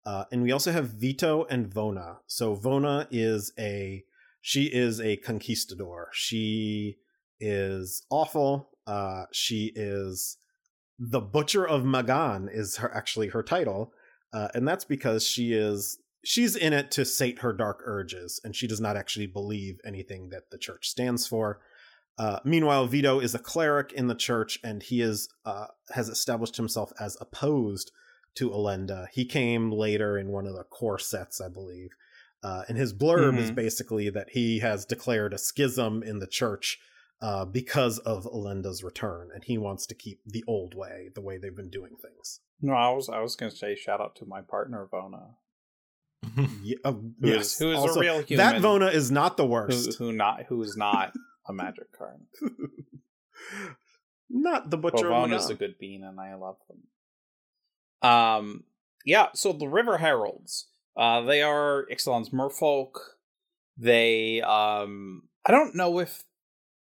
Uh, 0.05 0.23
and 0.31 0.41
we 0.41 0.51
also 0.51 0.71
have 0.71 0.89
Vito 0.89 1.45
and 1.49 1.69
Vona. 1.69 2.17
So 2.27 2.55
Vona 2.55 3.07
is 3.11 3.51
a 3.59 4.03
she 4.41 4.63
is 4.65 4.99
a 5.01 5.17
conquistador. 5.17 6.07
She 6.13 6.97
is 7.39 8.03
awful. 8.09 8.69
Uh, 8.87 9.25
she 9.33 9.71
is 9.75 10.37
the 10.99 11.21
Butcher 11.21 11.67
of 11.67 11.85
Magan 11.85 12.49
is 12.51 12.77
her 12.77 12.93
actually 12.93 13.27
her 13.29 13.43
title, 13.43 13.93
uh, 14.33 14.49
and 14.53 14.67
that's 14.67 14.85
because 14.85 15.27
she 15.27 15.53
is 15.53 15.99
she's 16.25 16.55
in 16.55 16.73
it 16.73 16.91
to 16.91 17.05
sate 17.05 17.39
her 17.39 17.53
dark 17.53 17.81
urges, 17.85 18.41
and 18.43 18.55
she 18.55 18.67
does 18.67 18.81
not 18.81 18.97
actually 18.97 19.27
believe 19.27 19.79
anything 19.85 20.29
that 20.29 20.49
the 20.51 20.57
church 20.57 20.89
stands 20.89 21.27
for. 21.27 21.59
Uh, 22.17 22.39
meanwhile, 22.43 22.87
Vito 22.87 23.19
is 23.19 23.35
a 23.35 23.39
cleric 23.39 23.93
in 23.93 24.07
the 24.07 24.15
church, 24.15 24.59
and 24.63 24.81
he 24.81 25.01
is 25.01 25.29
uh, 25.45 25.67
has 25.91 26.09
established 26.09 26.57
himself 26.57 26.91
as 26.99 27.15
opposed 27.21 27.91
to 28.35 28.49
Elenda. 28.49 29.07
He 29.13 29.25
came 29.25 29.71
later 29.71 30.17
in 30.17 30.29
one 30.29 30.47
of 30.47 30.55
the 30.55 30.63
core 30.63 30.99
sets, 30.99 31.39
I 31.41 31.49
believe. 31.49 31.89
Uh, 32.43 32.63
and 32.69 32.77
his 32.77 32.93
blurb 32.93 33.37
is 33.39 33.49
Mhm. 33.51 33.55
basically 33.55 34.09
that 34.11 34.29
he 34.31 34.59
has 34.59 34.85
declared 34.85 35.33
a 35.33 35.39
schism 35.39 36.03
in 36.03 36.19
the 36.19 36.27
church 36.27 36.79
uh, 37.21 37.45
because 37.45 37.97
of 37.99 38.25
Elenda's 38.25 38.83
return, 38.83 39.29
and 39.33 39.43
he 39.43 39.57
wants 39.57 39.85
to 39.87 39.95
keep 39.95 40.19
the 40.25 40.43
old 40.47 40.75
way, 40.75 41.09
the 41.15 41.21
way 41.21 41.37
they've 41.37 41.55
been 41.55 41.69
doing 41.69 41.95
things. 42.01 42.41
No, 42.61 42.73
I 42.73 42.89
was 42.91 43.09
I 43.09 43.19
was 43.21 43.35
gonna 43.35 43.51
say 43.51 43.75
shout 43.75 44.01
out 44.01 44.15
to 44.17 44.25
my 44.25 44.41
partner 44.41 44.87
Vona. 44.91 45.35
Ye- 46.63 46.77
uh, 46.83 46.91
Who 46.93 47.13
yes. 47.21 47.53
is- 47.53 47.59
who 47.59 47.69
is 47.71 47.77
a 47.77 47.81
Also, 47.81 47.99
real 48.01 48.21
That. 48.37 48.61
Vona 48.61 48.91
is 48.93 49.11
not 49.11 49.37
the 49.37 49.45
worst. 49.45 49.97
who 49.99 50.11
not 50.11 50.43
who 50.49 50.61
is 50.63 50.75
not 50.77 51.13
a 51.47 51.53
magic 51.53 51.91
card. 51.97 52.21
not 54.29 54.69
the 54.69 54.77
butcher. 54.77 55.07
of 55.07 55.29
Vona 55.29 55.37
is 55.37 55.49
a 55.49 55.55
good 55.55 55.77
bean 55.79 56.03
and 56.03 56.19
I 56.19 56.35
love 56.35 56.57
them. 56.67 58.09
Um 58.09 58.63
yeah, 59.05 59.27
so 59.33 59.53
the 59.53 59.67
River 59.67 59.97
Heralds. 59.99 60.67
Uh 60.95 61.21
they 61.21 61.41
are 61.41 61.85
Ixalan's 61.91 62.29
merfolk. 62.31 62.93
They 63.77 64.41
um 64.41 65.23
I 65.45 65.51
don't 65.51 65.75
know 65.75 65.99
if 65.99 66.23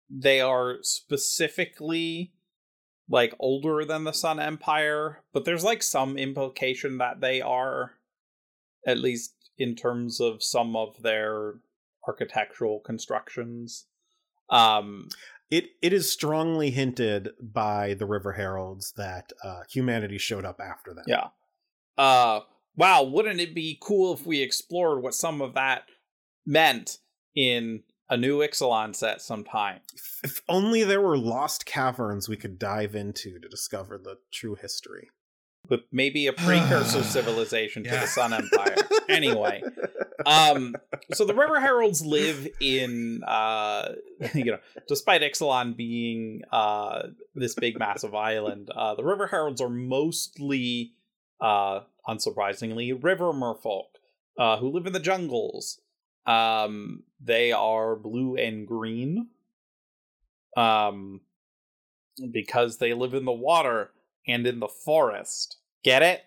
they 0.09 0.41
are 0.41 0.77
specifically 0.81 2.33
like 3.09 3.35
older 3.39 3.85
than 3.85 4.03
the 4.03 4.13
Sun 4.13 4.39
Empire, 4.39 5.23
but 5.33 5.45
there's 5.45 5.63
like 5.63 5.83
some 5.83 6.17
implication 6.17 6.97
that 6.97 7.21
they 7.21 7.41
are 7.41 7.91
at 8.87 8.99
least 8.99 9.33
in 9.57 9.75
terms 9.75 10.19
of 10.19 10.43
some 10.43 10.75
of 10.75 11.01
their 11.01 11.55
architectural 12.07 12.79
constructions. 12.79 13.85
Um 14.49 15.07
It 15.49 15.69
it 15.81 15.93
is 15.93 16.11
strongly 16.11 16.71
hinted 16.71 17.29
by 17.39 17.93
the 17.93 18.05
River 18.05 18.33
Heralds 18.33 18.93
that 18.97 19.31
uh, 19.43 19.61
humanity 19.69 20.17
showed 20.17 20.45
up 20.45 20.59
after 20.59 20.93
them. 20.93 21.05
Yeah. 21.07 21.29
Uh 21.97 22.41
wow, 22.75 23.03
wouldn't 23.03 23.39
it 23.39 23.55
be 23.55 23.77
cool 23.81 24.13
if 24.13 24.25
we 24.25 24.41
explored 24.41 25.01
what 25.01 25.13
some 25.13 25.41
of 25.41 25.53
that 25.53 25.83
meant 26.45 26.99
in 27.35 27.83
a 28.09 28.17
new 28.17 28.39
Ixalan 28.39 28.95
set 28.95 29.21
sometime? 29.21 29.79
If- 29.93 30.19
If 30.23 30.41
only 30.49 30.83
there 30.83 31.01
were 31.01 31.17
lost 31.17 31.65
caverns 31.65 32.27
we 32.29 32.37
could 32.37 32.57
dive 32.59 32.95
into 32.95 33.39
to 33.39 33.47
discover 33.49 33.97
the 33.97 34.17
true 34.31 34.55
history. 34.55 35.09
But 35.67 35.81
maybe 35.91 36.27
a 36.27 36.33
precursor 36.33 37.01
civilization 37.17 37.83
to 37.83 37.89
Yeah. 37.89 38.01
the 38.01 38.07
Sun 38.07 38.33
Empire. 38.33 38.75
anyway. 39.09 39.63
Um 40.25 40.75
so 41.13 41.25
the 41.25 41.33
River 41.33 41.59
Heralds 41.59 42.05
live 42.05 42.47
in 42.61 43.23
uh 43.27 43.93
you 44.33 44.45
know, 44.45 44.59
despite 44.87 45.21
Ixalan 45.21 45.75
being 45.75 46.41
uh 46.51 47.07
this 47.33 47.55
big 47.55 47.77
massive 47.79 48.13
island, 48.15 48.69
uh 48.75 48.93
the 48.95 49.03
River 49.03 49.27
Heralds 49.27 49.59
are 49.61 49.69
mostly 49.69 50.93
uh 51.41 51.81
unsurprisingly 52.07 52.91
river 53.03 53.33
merfolk 53.33 53.87
uh 54.39 54.57
who 54.57 54.69
live 54.71 54.85
in 54.85 54.93
the 54.93 54.99
jungles. 54.99 55.79
Um 56.25 57.03
they 57.19 57.51
are 57.51 57.95
blue 57.95 58.35
and 58.35 58.67
green. 58.67 59.27
Um 60.57 61.21
because 62.31 62.77
they 62.77 62.93
live 62.93 63.13
in 63.13 63.25
the 63.25 63.31
water 63.31 63.91
and 64.27 64.45
in 64.47 64.59
the 64.59 64.67
forest. 64.67 65.57
Get 65.83 66.01
it? 66.01 66.23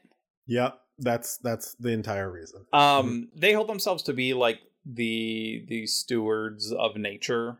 Yep, 0.46 0.78
that's 0.98 1.38
that's 1.38 1.74
the 1.74 1.90
entire 1.90 2.30
reason. 2.30 2.66
Um, 2.72 3.28
they 3.34 3.52
hold 3.52 3.68
themselves 3.68 4.02
to 4.04 4.12
be 4.12 4.34
like 4.34 4.60
the 4.84 5.64
the 5.68 5.86
stewards 5.86 6.72
of 6.72 6.96
nature, 6.96 7.58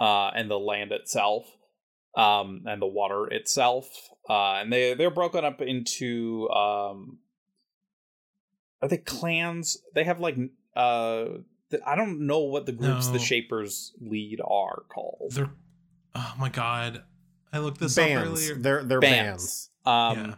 uh, 0.00 0.28
and 0.34 0.50
the 0.50 0.58
land 0.58 0.92
itself, 0.92 1.46
um, 2.16 2.62
and 2.66 2.82
the 2.82 2.86
water 2.86 3.26
itself. 3.26 3.88
Uh, 4.28 4.54
and 4.54 4.72
they 4.72 4.94
they're 4.94 5.10
broken 5.10 5.44
up 5.44 5.60
into 5.60 6.48
um, 6.50 7.18
are 8.82 8.88
they 8.88 8.98
clans? 8.98 9.78
They 9.94 10.04
have 10.04 10.20
like 10.20 10.36
uh, 10.74 11.24
th- 11.70 11.82
I 11.86 11.96
don't 11.96 12.26
know 12.26 12.40
what 12.40 12.66
the 12.66 12.72
groups 12.72 13.08
the 13.08 13.18
Shapers 13.18 13.92
lead 14.00 14.40
are 14.44 14.82
called. 14.88 15.32
They're 15.34 15.50
oh 16.14 16.34
my 16.38 16.48
god. 16.48 17.02
I 17.52 17.58
looked 17.58 17.80
this 17.80 17.96
up 17.96 18.10
earlier. 18.10 18.54
They're 18.54 18.84
they're 18.84 19.00
Bands. 19.00 19.70
bands. 19.84 20.18
Um, 20.20 20.28
yeah. 20.28 20.34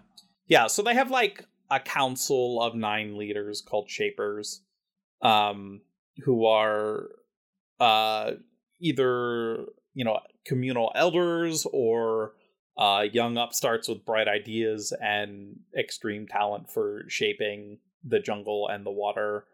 yeah 0.47 0.67
so 0.69 0.83
they 0.83 0.95
have 0.95 1.11
like 1.11 1.45
a 1.71 1.81
council 1.81 2.63
of 2.63 2.75
nine 2.75 3.17
leaders 3.17 3.63
called 3.63 3.89
shapers 3.89 4.63
um 5.23 5.81
who 6.25 6.47
are 6.47 7.09
uh 7.79 8.33
either 8.81 9.67
you 9.95 10.05
know 10.05 10.19
communal 10.45 10.91
elders 10.95 11.67
or 11.73 12.33
uh 12.79 13.05
young 13.13 13.37
upstarts 13.37 13.89
with 13.89 14.05
bright 14.05 14.29
ideas 14.29 14.93
and 15.01 15.57
extreme 15.79 16.27
talent 16.27 16.71
for 16.71 17.05
shaping 17.09 17.79
the 18.05 18.19
jungle 18.19 18.69
and 18.69 18.87
the 18.87 18.91
water 18.91 19.45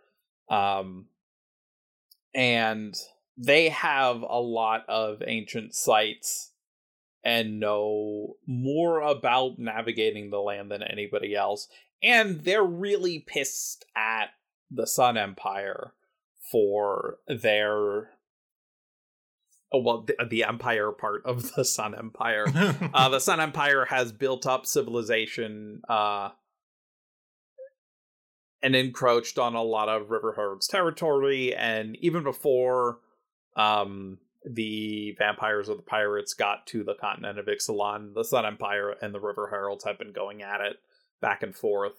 um 0.49 1.07
and 2.37 2.95
they 3.39 3.71
have 3.71 4.23
a 4.23 4.39
lot 4.39 4.85
of 4.89 5.23
ancient 5.27 5.75
sites 5.75 6.53
and 7.25 7.59
know 7.59 8.37
more 8.47 9.01
about 9.01 9.59
navigating 9.59 10.31
the 10.31 10.39
land 10.39 10.71
than 10.71 10.83
anybody 10.83 11.35
else. 11.35 11.67
And 12.03 12.45
they're 12.45 12.63
really 12.63 13.19
pissed 13.19 13.87
at 13.97 14.27
the 14.71 14.87
Sun 14.87 15.17
Empire 15.17 15.95
for 16.53 17.19
their. 17.27 18.11
Well, 19.73 20.03
the, 20.03 20.25
the 20.29 20.45
Empire 20.45 20.93
part 20.93 21.23
of 21.25 21.53
the 21.55 21.65
Sun 21.65 21.97
Empire. 21.97 22.47
uh, 22.95 23.09
the 23.09 23.19
Sun 23.19 23.41
Empire 23.41 23.87
has 23.87 24.13
built 24.13 24.47
up 24.47 24.67
civilization 24.67 25.81
uh, 25.89 26.31
and 28.63 28.75
encroached 28.75 29.39
on 29.39 29.55
a 29.55 29.63
lot 29.63 29.89
of 29.89 30.11
River 30.11 30.33
Herald's 30.35 30.69
territory. 30.69 31.55
And 31.55 31.97
even 31.97 32.23
before 32.23 32.99
um, 33.57 34.19
the 34.45 35.15
vampires 35.19 35.69
or 35.69 35.77
the 35.77 35.83
pirates 35.83 36.35
got 36.35 36.67
to 36.69 36.85
the 36.85 36.95
continent 36.95 37.39
of 37.39 37.47
Ixalan, 37.47 38.15
the 38.15 38.25
Sun 38.25 38.47
Empire 38.47 38.95
and 39.03 39.15
the 39.15 39.21
River 39.21 39.49
Heralds 39.49 39.85
have 39.85 39.99
been 39.99 40.13
going 40.13 40.43
at 40.43 40.61
it 40.61 40.77
back 41.21 41.43
and 41.43 41.55
forth. 41.55 41.95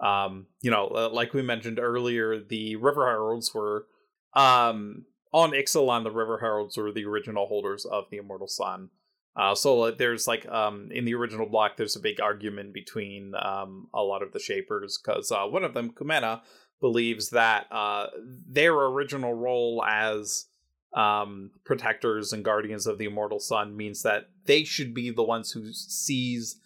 Um, 0.00 0.46
you 0.62 0.70
know, 0.70 0.88
uh, 0.88 1.10
like 1.10 1.34
we 1.34 1.42
mentioned 1.42 1.78
earlier, 1.78 2.38
the 2.38 2.76
River 2.76 3.06
Heralds 3.06 3.52
were 3.52 3.86
um, 4.34 5.06
on 5.32 5.50
Ixalan. 5.50 6.04
The 6.04 6.10
River 6.10 6.38
Heralds 6.38 6.76
were 6.76 6.92
the 6.92 7.04
original 7.04 7.46
holders 7.46 7.84
of 7.84 8.04
the 8.10 8.18
Immortal 8.18 8.48
Sun. 8.48 8.90
Uh, 9.38 9.54
so 9.54 9.92
there's 9.92 10.26
like 10.26 10.48
um, 10.48 10.88
in 10.92 11.04
the 11.04 11.14
original 11.14 11.46
block, 11.46 11.76
there's 11.76 11.94
a 11.94 12.00
big 12.00 12.20
argument 12.20 12.74
between 12.74 13.34
um, 13.40 13.86
a 13.94 14.02
lot 14.02 14.22
of 14.22 14.32
the 14.32 14.40
Shapers 14.40 14.98
because 14.98 15.30
uh, 15.30 15.44
one 15.44 15.62
of 15.62 15.74
them, 15.74 15.92
Kumena, 15.92 16.40
believes 16.80 17.30
that 17.30 17.66
uh, 17.70 18.06
their 18.48 18.74
original 18.74 19.32
role 19.34 19.84
as 19.86 20.46
um, 20.94 21.52
protectors 21.64 22.32
and 22.32 22.44
guardians 22.44 22.86
of 22.86 22.98
the 22.98 23.04
immortal 23.04 23.38
sun 23.38 23.76
means 23.76 24.02
that 24.02 24.28
they 24.46 24.64
should 24.64 24.92
be 24.92 25.10
the 25.10 25.22
ones 25.22 25.52
who 25.52 25.72
seize 25.72 26.56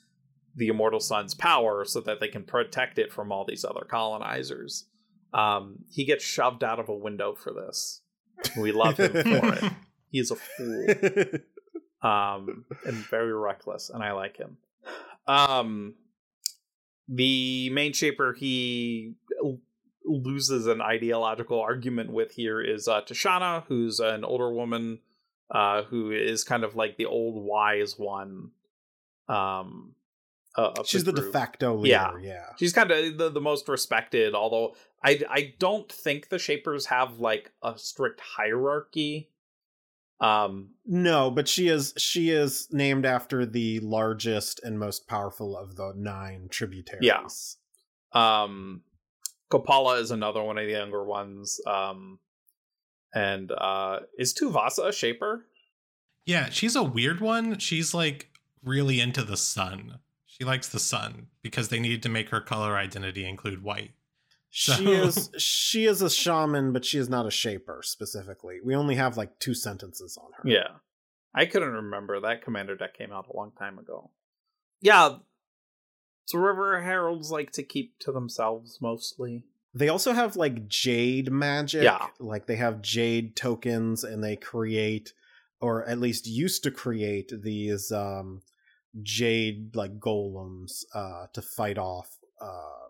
the 0.54 0.68
immortal 0.68 1.00
sun's 1.00 1.34
power 1.34 1.84
so 1.84 2.00
that 2.00 2.20
they 2.20 2.28
can 2.28 2.44
protect 2.44 2.98
it 2.98 3.12
from 3.12 3.32
all 3.32 3.44
these 3.44 3.64
other 3.64 3.86
colonizers 3.88 4.86
Um, 5.34 5.78
he 5.90 6.04
gets 6.04 6.24
shoved 6.24 6.62
out 6.62 6.78
of 6.78 6.88
a 6.88 6.94
window 6.94 7.34
for 7.34 7.52
this. 7.52 8.02
We 8.56 8.72
love 8.72 8.98
him 8.98 9.12
for 9.12 9.54
it. 9.54 9.72
He's 10.10 10.30
a 10.30 10.36
fool. 10.36 10.86
Um, 12.02 12.64
and 12.84 12.96
very 12.96 13.32
reckless, 13.32 13.90
and 13.90 14.02
I 14.02 14.12
like 14.12 14.36
him. 14.36 14.56
Um, 15.26 15.94
the 17.08 17.70
main 17.70 17.92
shaper 17.92 18.32
he 18.32 19.14
loses 20.04 20.66
an 20.66 20.80
ideological 20.80 21.60
argument 21.60 22.12
with 22.12 22.32
here 22.32 22.60
is 22.60 22.88
uh, 22.88 23.02
Tishana, 23.02 23.64
who's 23.68 24.00
an 24.00 24.24
older 24.24 24.52
woman 24.52 24.98
uh, 25.52 25.82
who 25.84 26.10
is 26.10 26.44
kind 26.44 26.64
of 26.64 26.74
like 26.74 26.96
the 26.96 27.06
old 27.06 27.44
wise 27.44 27.98
one. 27.98 28.50
Um, 29.28 29.94
uh, 30.56 30.82
She's 30.84 31.04
the, 31.04 31.12
the 31.12 31.22
de 31.22 31.30
facto 31.30 31.76
leader. 31.76 31.88
Yeah. 31.88 32.12
Yeah. 32.20 32.46
She's 32.58 32.72
kind 32.72 32.90
of 32.90 33.18
the, 33.18 33.30
the 33.30 33.40
most 33.40 33.68
respected, 33.68 34.34
although 34.34 34.74
I 35.02 35.20
I 35.30 35.54
don't 35.58 35.90
think 35.90 36.28
the 36.28 36.38
Shapers 36.38 36.86
have 36.86 37.18
like 37.18 37.52
a 37.62 37.78
strict 37.78 38.20
hierarchy. 38.20 39.30
Um, 40.22 40.70
No, 40.86 41.30
but 41.30 41.48
she 41.48 41.68
is 41.68 41.92
she 41.98 42.30
is 42.30 42.68
named 42.70 43.04
after 43.04 43.44
the 43.44 43.80
largest 43.80 44.60
and 44.62 44.78
most 44.78 45.06
powerful 45.06 45.56
of 45.56 45.76
the 45.76 45.92
nine 45.96 46.48
tributaries. 46.48 47.56
Yeah. 48.14 48.42
um, 48.44 48.82
Kopala 49.50 50.00
is 50.00 50.10
another 50.10 50.42
one 50.42 50.56
of 50.56 50.64
the 50.64 50.72
younger 50.72 51.04
ones. 51.04 51.60
Um, 51.66 52.20
and 53.14 53.52
uh, 53.52 54.00
is 54.16 54.32
Tuvasa 54.32 54.88
a 54.88 54.92
Shaper? 54.92 55.46
Yeah, 56.24 56.48
she's 56.48 56.76
a 56.76 56.82
weird 56.82 57.20
one. 57.20 57.58
She's 57.58 57.92
like 57.92 58.30
really 58.64 59.00
into 59.00 59.22
the 59.22 59.36
sun. 59.36 59.98
She 60.24 60.44
likes 60.44 60.68
the 60.68 60.78
sun 60.78 61.26
because 61.42 61.68
they 61.68 61.80
needed 61.80 62.02
to 62.04 62.08
make 62.08 62.30
her 62.30 62.40
color 62.40 62.76
identity 62.76 63.28
include 63.28 63.62
white. 63.62 63.90
She 64.54 64.92
is 64.92 65.30
she 65.38 65.86
is 65.86 66.02
a 66.02 66.10
shaman, 66.10 66.74
but 66.74 66.84
she 66.84 66.98
is 66.98 67.08
not 67.08 67.26
a 67.26 67.30
shaper 67.30 67.80
specifically. 67.82 68.58
We 68.62 68.76
only 68.76 68.96
have 68.96 69.16
like 69.16 69.38
two 69.38 69.54
sentences 69.54 70.18
on 70.22 70.30
her. 70.36 70.42
Yeah, 70.48 70.68
I 71.34 71.46
couldn't 71.46 71.72
remember 71.72 72.20
that 72.20 72.42
commander 72.42 72.76
deck 72.76 72.96
came 72.96 73.12
out 73.12 73.28
a 73.32 73.36
long 73.36 73.52
time 73.58 73.78
ago. 73.78 74.10
Yeah, 74.82 75.16
so 76.26 76.38
River 76.38 76.82
Heralds 76.82 77.30
like 77.30 77.50
to 77.52 77.62
keep 77.62 77.98
to 78.00 78.12
themselves 78.12 78.78
mostly. 78.80 79.44
They 79.74 79.88
also 79.88 80.12
have 80.12 80.36
like 80.36 80.68
jade 80.68 81.32
magic. 81.32 81.82
Yeah. 81.82 82.08
Like 82.20 82.46
they 82.46 82.56
have 82.56 82.82
jade 82.82 83.36
tokens 83.36 84.04
and 84.04 84.22
they 84.22 84.36
create 84.36 85.12
or 85.60 85.88
at 85.88 85.98
least 85.98 86.26
used 86.26 86.62
to 86.64 86.70
create 86.70 87.32
these 87.42 87.90
um 87.90 88.42
jade 89.02 89.74
like 89.74 89.98
golems 89.98 90.84
uh 90.94 91.26
to 91.32 91.40
fight 91.40 91.78
off 91.78 92.18
uh 92.40 92.88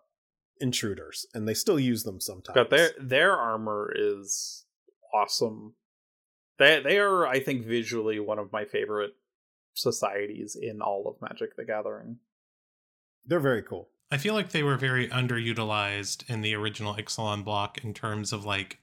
intruders 0.63 1.27
and 1.35 1.47
they 1.47 1.53
still 1.53 1.79
use 1.79 2.03
them 2.03 2.19
sometimes. 2.19 2.55
But 2.55 2.69
their 2.71 2.89
their 2.99 3.37
armor 3.37 3.93
is 3.95 4.65
awesome. 5.13 5.75
They 6.57 6.79
they 6.81 6.97
are, 6.97 7.27
I 7.27 7.39
think, 7.39 7.63
visually 7.65 8.19
one 8.19 8.39
of 8.39 8.51
my 8.51 8.65
favorite 8.65 9.13
societies 9.75 10.55
in 10.59 10.81
all 10.81 11.07
of 11.07 11.21
Magic 11.21 11.55
the 11.55 11.65
Gathering. 11.65 12.17
They're 13.25 13.39
very 13.39 13.61
cool. 13.63 13.89
I 14.11 14.17
feel 14.17 14.33
like 14.35 14.51
they 14.51 14.63
were 14.63 14.77
very 14.77 15.07
underutilized 15.07 16.29
in 16.29 16.41
the 16.41 16.53
original 16.55 16.93
Ixalan 16.95 17.43
block 17.43 17.83
in 17.83 17.93
terms 17.93 18.31
of 18.33 18.45
like 18.45 18.79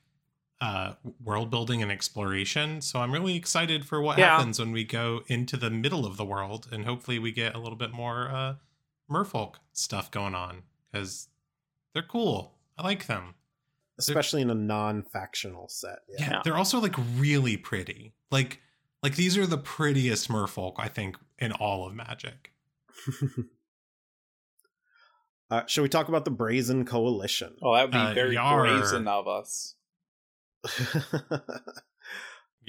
uh 0.61 0.95
world 1.25 1.51
building 1.51 1.83
and 1.83 1.91
exploration. 1.91 2.81
So 2.83 2.99
I'm 3.01 3.13
really 3.13 3.35
excited 3.37 3.87
for 3.87 4.01
what 4.03 4.19
Yeah. 4.19 4.37
happens 4.37 4.59
when 4.59 4.73
we 4.73 4.85
go 4.85 5.23
into 5.29 5.57
the 5.57 5.71
middle 5.71 6.05
of 6.05 6.17
the 6.19 6.25
world 6.25 6.69
and 6.71 6.85
hopefully 6.85 7.19
we 7.19 7.33
get 7.33 7.55
a 7.55 7.59
little 7.59 7.79
bit 7.79 7.93
more 7.93 8.29
uh 8.31 8.55
merfolk 9.11 9.55
stuff 9.73 10.11
going 10.11 10.35
on 10.35 10.63
cuz 10.93 11.29
they're 11.95 12.03
cool. 12.03 12.55
I 12.79 12.83
like 12.83 13.07
them. 13.07 13.35
Especially 13.99 14.41
in 14.41 14.51
a 14.51 14.55
non-factional 14.55 15.69
set. 15.69 15.99
Yeah. 16.09 16.31
Yeah. 16.31 16.41
they're 16.45 16.57
also 16.57 16.81
like 16.81 16.95
really 17.17 17.57
pretty. 17.57 18.15
Like 18.31 18.61
like 19.03 19.17
these 19.17 19.37
are 19.37 19.47
the 19.47 19.59
prettiest 19.59 20.29
merfolk 20.29 20.75
I 20.79 20.89
think 20.89 21.17
in 21.39 21.53
all 21.53 21.87
of 21.87 21.95
Magic. 21.95 22.53
uh, 25.51 25.63
shall 25.67 25.83
we 25.83 25.89
talk 25.89 26.09
about 26.09 26.25
the 26.25 26.31
Brazen 26.31 26.85
Coalition? 26.85 27.57
Oh, 27.63 27.75
that 27.75 27.83
would 27.83 27.93
be 27.93 27.99
Uh, 27.99 28.15
very 28.15 28.35
Yar. 28.35 28.61
brazen 28.63 29.09
of 29.09 29.27
us. 29.29 29.75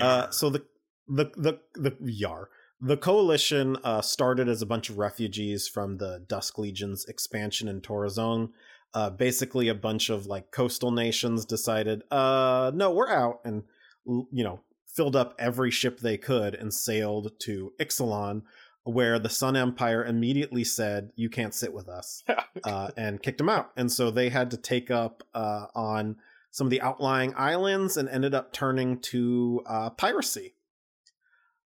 uh, 0.01 0.29
so 0.31 0.49
the 0.49 0.65
the 1.07 1.25
the 1.35 1.59
the 1.75 1.95
Yar 2.01 2.49
the 2.83 2.97
coalition 2.97 3.77
uh, 3.83 4.01
started 4.01 4.49
as 4.49 4.61
a 4.61 4.65
bunch 4.65 4.89
of 4.89 4.97
refugees 4.97 5.67
from 5.67 5.97
the 5.97 6.25
Dusk 6.27 6.57
Legion's 6.57 7.05
expansion 7.05 7.67
in 7.67 7.79
Torrezon. 7.81 8.49
Uh, 8.93 9.09
basically, 9.09 9.69
a 9.69 9.75
bunch 9.75 10.09
of 10.09 10.25
like 10.25 10.51
coastal 10.51 10.91
nations 10.91 11.45
decided, 11.45 12.03
uh, 12.11 12.71
no, 12.73 12.91
we're 12.91 13.09
out, 13.09 13.39
and 13.45 13.63
you 14.05 14.43
know, 14.43 14.59
filled 14.85 15.15
up 15.15 15.33
every 15.39 15.71
ship 15.71 15.99
they 15.99 16.17
could 16.17 16.55
and 16.55 16.73
sailed 16.73 17.31
to 17.39 17.71
Ixalan, 17.79 18.41
where 18.83 19.19
the 19.19 19.29
Sun 19.29 19.55
Empire 19.55 20.03
immediately 20.03 20.63
said, 20.63 21.11
"You 21.15 21.29
can't 21.29 21.53
sit 21.53 21.73
with 21.73 21.87
us," 21.87 22.23
uh, 22.63 22.89
and 22.97 23.21
kicked 23.21 23.37
them 23.37 23.49
out. 23.49 23.71
And 23.77 23.91
so 23.91 24.11
they 24.11 24.29
had 24.29 24.51
to 24.51 24.57
take 24.57 24.91
up 24.91 25.23
uh, 25.33 25.67
on 25.73 26.17
some 26.51 26.67
of 26.67 26.71
the 26.71 26.81
outlying 26.81 27.33
islands 27.35 27.95
and 27.97 28.09
ended 28.09 28.35
up 28.35 28.51
turning 28.51 28.99
to 28.99 29.61
uh, 29.65 29.89
piracy. 29.91 30.55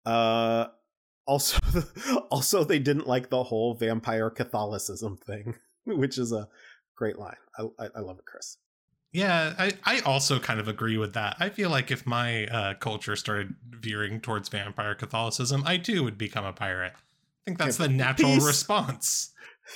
Uh, 0.05 0.67
also, 1.27 1.59
also 2.31 2.63
they 2.63 2.79
didn't 2.79 3.07
like 3.07 3.29
the 3.29 3.43
whole 3.43 3.75
vampire 3.75 4.29
Catholicism 4.29 5.17
thing, 5.17 5.55
which 5.85 6.17
is 6.17 6.31
a 6.31 6.47
great 6.99 7.17
line. 7.17 7.37
I, 7.57 7.63
I, 7.79 7.87
I 7.95 7.99
love 8.01 8.19
it, 8.19 8.25
Chris. 8.25 8.57
Yeah, 9.13 9.55
I, 9.57 9.71
I 9.85 10.01
also 10.01 10.37
kind 10.37 10.59
of 10.59 10.67
agree 10.67 10.97
with 10.97 11.13
that. 11.13 11.37
I 11.39 11.49
feel 11.49 11.69
like 11.71 11.89
if 11.89 12.05
my 12.05 12.45
uh, 12.47 12.73
culture 12.75 13.15
started 13.15 13.55
veering 13.67 14.19
towards 14.19 14.49
vampire 14.49 14.93
Catholicism, 14.93 15.63
I 15.65 15.77
too 15.77 16.03
would 16.03 16.17
become 16.17 16.45
a 16.45 16.53
pirate. 16.53 16.93
I 16.95 16.99
think 17.45 17.57
that's 17.57 17.79
Okay, 17.79 17.87
the 17.87 17.93
natural 17.93 18.33
peace. 18.33 18.45
response. 18.45 19.31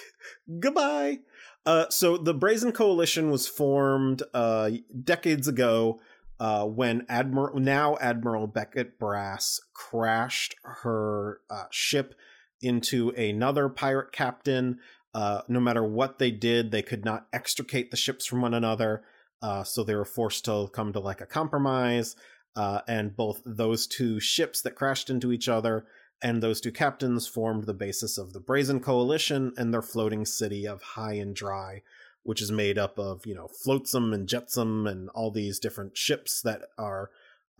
Goodbye. 0.59 1.19
Uh, 1.65 1.89
so 1.89 2.17
the 2.17 2.33
Brazen 2.33 2.73
Coalition 2.73 3.31
was 3.31 3.47
formed 3.47 4.21
uh, 4.33 4.69
decades 5.03 5.47
ago 5.47 5.99
uh, 6.39 6.65
when 6.65 7.05
Admiral 7.07 7.57
now 7.59 7.95
Admiral 8.01 8.47
Beckett 8.47 8.99
Brass 8.99 9.61
crashed 9.73 10.55
her 10.83 11.39
uh, 11.49 11.65
ship 11.71 12.13
into 12.61 13.09
another 13.11 13.69
pirate 13.69 14.11
captain. 14.11 14.79
Uh, 15.13 15.41
no 15.47 15.59
matter 15.59 15.83
what 15.83 16.17
they 16.19 16.31
did, 16.31 16.71
they 16.71 16.81
could 16.81 17.05
not 17.05 17.27
extricate 17.31 17.91
the 17.91 17.97
ships 17.97 18.25
from 18.25 18.41
one 18.41 18.53
another. 18.53 19.03
Uh, 19.41 19.63
so 19.63 19.83
they 19.83 19.95
were 19.95 20.05
forced 20.05 20.45
to 20.45 20.67
come 20.73 20.93
to 20.93 20.99
like 20.99 21.21
a 21.21 21.25
compromise. 21.25 22.15
Uh, 22.55 22.81
and 22.87 23.15
both 23.15 23.41
those 23.45 23.87
two 23.87 24.19
ships 24.19 24.61
that 24.61 24.75
crashed 24.75 25.09
into 25.09 25.31
each 25.31 25.49
other 25.49 25.85
and 26.21 26.41
those 26.41 26.61
two 26.61 26.71
captains 26.71 27.27
formed 27.27 27.65
the 27.65 27.73
basis 27.73 28.17
of 28.17 28.31
the 28.31 28.39
Brazen 28.39 28.79
Coalition 28.79 29.51
and 29.57 29.73
their 29.73 29.81
floating 29.81 30.25
city 30.25 30.65
of 30.65 30.81
High 30.81 31.15
and 31.15 31.35
Dry, 31.35 31.81
which 32.23 32.41
is 32.41 32.51
made 32.51 32.77
up 32.77 32.97
of, 32.97 33.25
you 33.25 33.35
know, 33.35 33.47
Flotsam 33.47 34.13
and 34.13 34.29
Jetsam 34.29 34.87
and 34.87 35.09
all 35.09 35.31
these 35.31 35.59
different 35.59 35.97
ships 35.97 36.41
that 36.43 36.61
are 36.77 37.09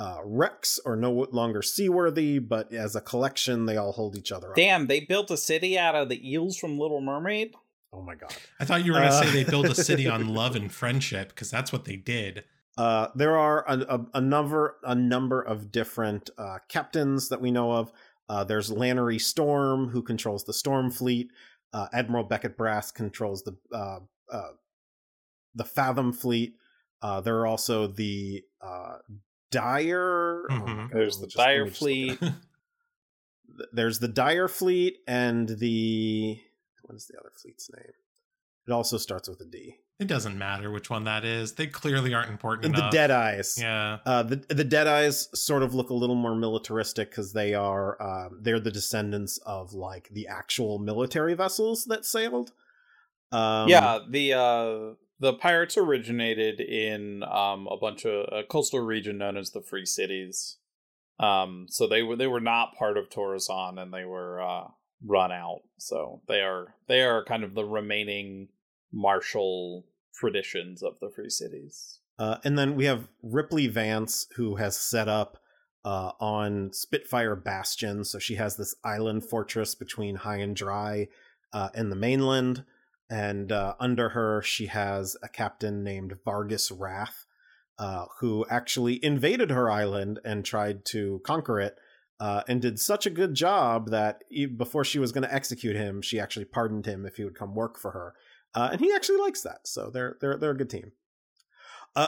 uh, 0.04 0.20
wrecks 0.26 0.80
or 0.86 0.98
no 0.98 1.28
longer 1.32 1.62
seaworthy, 1.62 2.38
but 2.38 2.74
as 2.74 2.94
a 2.94 3.00
collection, 3.02 3.66
they 3.66 3.78
all 3.78 3.94
hold 3.94 4.18
each 4.18 4.34
other 4.34 4.50
up. 4.50 4.56
Damn, 4.56 4.88
they 4.88 5.00
built 5.00 5.32
a 5.32 5.38
city 5.38 5.80
out 5.80 5.96
of 5.96 6.10
the 6.10 6.30
eels 6.30 6.58
from 6.58 6.78
Little 6.78 7.00
Mermaid. 7.00 7.54
Oh 7.94 8.02
my 8.02 8.16
god. 8.16 8.34
I 8.60 8.66
thought 8.66 8.84
you 8.84 8.92
were 8.92 9.00
going 9.00 9.12
to 9.12 9.16
Uh, 9.16 9.24
say 9.24 9.32
they 9.32 9.50
built 9.50 9.68
a 9.68 9.76
city 9.76 10.06
on 10.08 10.34
love 10.34 10.58
and 10.58 10.70
friendship 10.70 11.30
because 11.30 11.50
that's 11.50 11.72
what 11.72 11.86
they 11.86 11.96
did. 11.96 12.44
Uh, 12.78 13.08
there 13.16 13.38
are 13.38 13.63
a, 13.70 13.78
a, 13.88 14.06
a 14.16 14.22
number 14.22 14.76
a 14.84 14.96
number 14.96 15.42
of 15.42 15.72
different 15.72 16.30
uh, 16.38 16.58
captains 16.68 17.30
that 17.30 17.39
we 17.39 17.52
know 17.52 17.72
of. 17.72 17.92
Uh, 18.28 18.44
there's 18.44 18.72
Lannery 18.72 19.20
Storm, 19.20 19.88
who 19.89 20.02
controls 20.02 20.44
the 20.44 20.54
Storm 20.54 20.89
Fleet. 20.92 21.30
Uh, 21.72 21.88
Admiral 21.94 22.24
Beckett 22.26 22.58
Brass 22.58 22.92
controls 22.92 23.44
the 23.44 23.56
uh, 23.72 24.00
uh, 24.30 24.52
the 25.56 25.63
Fathom 25.63 26.12
Fleet. 26.12 26.56
Uh, 27.02 27.22
there 27.22 27.38
are 27.38 27.46
also 27.48 27.88
the 27.88 28.44
Dire. 29.54 30.44
oh 30.50 30.56
my 30.60 30.60
Mhm. 30.66 30.78
God, 30.78 30.89
There's 30.94 31.20
the 31.20 31.28
just- 31.28 31.38
Dire 31.38 31.66
just 31.68 31.82
look 31.82 31.92
it 31.92 32.12
up. 32.12 32.18
Fleet. 32.20 32.34
There's 33.72 34.00
the 34.00 34.08
Dire 34.08 34.48
Fleet 34.48 34.98
and 35.08 35.48
the 35.50 36.39
what 36.84 36.96
is 36.96 37.06
the 37.08 37.18
other 37.20 37.32
fleet's 37.42 37.70
name? 37.76 37.94
It 38.68 38.72
also 38.72 38.98
starts 38.98 39.30
with 39.30 39.39
a 39.42 39.46
D. 39.46 39.78
It 40.00 40.08
doesn't 40.08 40.38
matter 40.38 40.72
which 40.72 40.89
one 40.89 41.04
that 41.04 41.24
is. 41.24 41.54
They 41.54 41.68
clearly 41.68 42.13
aren't 42.13 42.30
important 42.32 42.74
The 42.74 42.80
enough. 42.80 42.92
Dead 42.92 43.12
Eyes. 43.12 43.58
Yeah. 43.60 44.00
Uh, 44.06 44.24
the 44.24 44.38
the 44.50 44.66
Deadeyes 44.66 45.36
sort 45.36 45.62
of 45.63 45.74
look 45.76 45.92
a 45.92 45.94
little 45.94 46.16
more 46.16 46.36
militaristic 46.36 47.10
because 47.12 47.32
they 47.34 47.54
are 47.54 48.02
um, 48.02 48.39
they're 48.42 48.60
the 48.60 48.72
descendants 48.72 49.38
of 49.46 49.74
like 49.74 50.10
the 50.10 50.28
actual 50.28 50.80
military 50.80 51.36
vessels 51.36 51.86
that 51.86 52.06
sailed. 52.06 52.52
Um, 53.32 53.70
yeah, 53.70 54.00
the 54.10 54.34
uh 54.34 54.94
the 55.19 55.34
pirates 55.34 55.78
originated 55.78 56.60
in 56.60 57.23
um 57.23 57.67
a 57.67 57.78
bunch 57.78 58.06
of 58.06 58.28
a 58.32 58.43
coastal 58.43 58.80
region 58.80 59.17
known 59.17 59.38
as 59.38 59.52
the 59.52 59.62
Free 59.62 59.86
Cities. 59.86 60.58
Um 61.19 61.67
so 61.69 61.88
they 61.88 62.04
were 62.04 62.15
they 62.15 62.28
were 62.28 62.41
not 62.41 62.76
part 62.76 62.97
of 62.97 63.10
Torrezon 63.10 63.82
and 63.82 63.93
they 63.93 64.06
were 64.06 64.41
uh 64.41 64.67
run 65.06 65.32
out. 65.32 65.62
So 65.78 66.21
they 66.28 66.41
are 66.41 66.76
they 66.88 67.02
are 67.02 67.23
kind 67.23 67.43
of 67.43 67.56
the 67.56 67.65
remaining 67.65 68.49
martial 68.91 69.86
traditions 70.13 70.84
of 70.84 70.99
the 71.02 71.10
Free 71.10 71.30
Cities. 71.30 71.99
Uh, 72.19 72.38
and 72.43 72.58
then 72.58 72.76
we 72.76 72.86
have 72.86 73.08
Ripley 73.23 73.67
Vance, 73.67 74.28
who 74.36 74.56
has 74.56 74.78
set 74.78 75.08
up 75.08 75.39
uh, 75.84 76.12
on 76.19 76.71
Spitfire 76.71 77.36
Bastion. 77.36 78.04
So 78.04 78.19
she 78.19 78.36
has 78.36 78.56
this 78.56 78.76
island 78.84 79.26
fortress 79.26 79.76
between 79.76 80.15
high 80.15 80.38
and 80.38 80.56
dry 80.56 81.08
uh, 81.52 81.69
and 81.73 81.91
the 81.91 81.95
mainland. 81.95 82.63
And 83.13 83.52
uh, 83.52 83.76
under 83.80 84.10
her, 84.10 84.41
she 84.41 84.65
has 84.65 85.15
a 85.21 85.30
captain 85.30 85.84
named 85.84 86.15
Vargas 86.26 86.71
Wrath, 86.71 87.28
uh, 87.78 88.06
who 88.19 88.43
actually 88.49 89.06
invaded 89.06 89.52
her 89.52 89.69
island 89.69 90.19
and 90.26 90.43
tried 90.43 90.84
to 90.86 91.21
conquer 91.23 91.60
it. 91.60 91.76
Uh, 92.19 92.41
and 92.47 92.62
did 92.62 92.80
such 92.80 93.06
a 93.06 93.12
good 93.12 93.36
job 93.36 93.89
that 93.89 94.23
before 94.58 94.84
she 94.84 94.97
was 94.97 95.12
going 95.12 95.23
to 95.23 95.34
execute 95.34 95.76
him, 95.76 96.02
she 96.02 96.19
actually 96.19 96.45
pardoned 96.45 96.86
him 96.88 97.06
if 97.06 97.17
he 97.17 97.23
would 97.23 97.38
come 97.38 97.54
work 97.54 97.78
for 97.78 97.91
her. 97.91 98.13
and 98.56 98.80
he 98.80 98.91
actually 98.95 99.19
likes 99.19 99.41
that, 99.41 99.67
so 99.67 99.89
they're 99.91 100.15
they're 100.21 100.38
they're 100.38 100.52
a 100.52 100.58
good 100.58 100.69
team. 100.69 100.93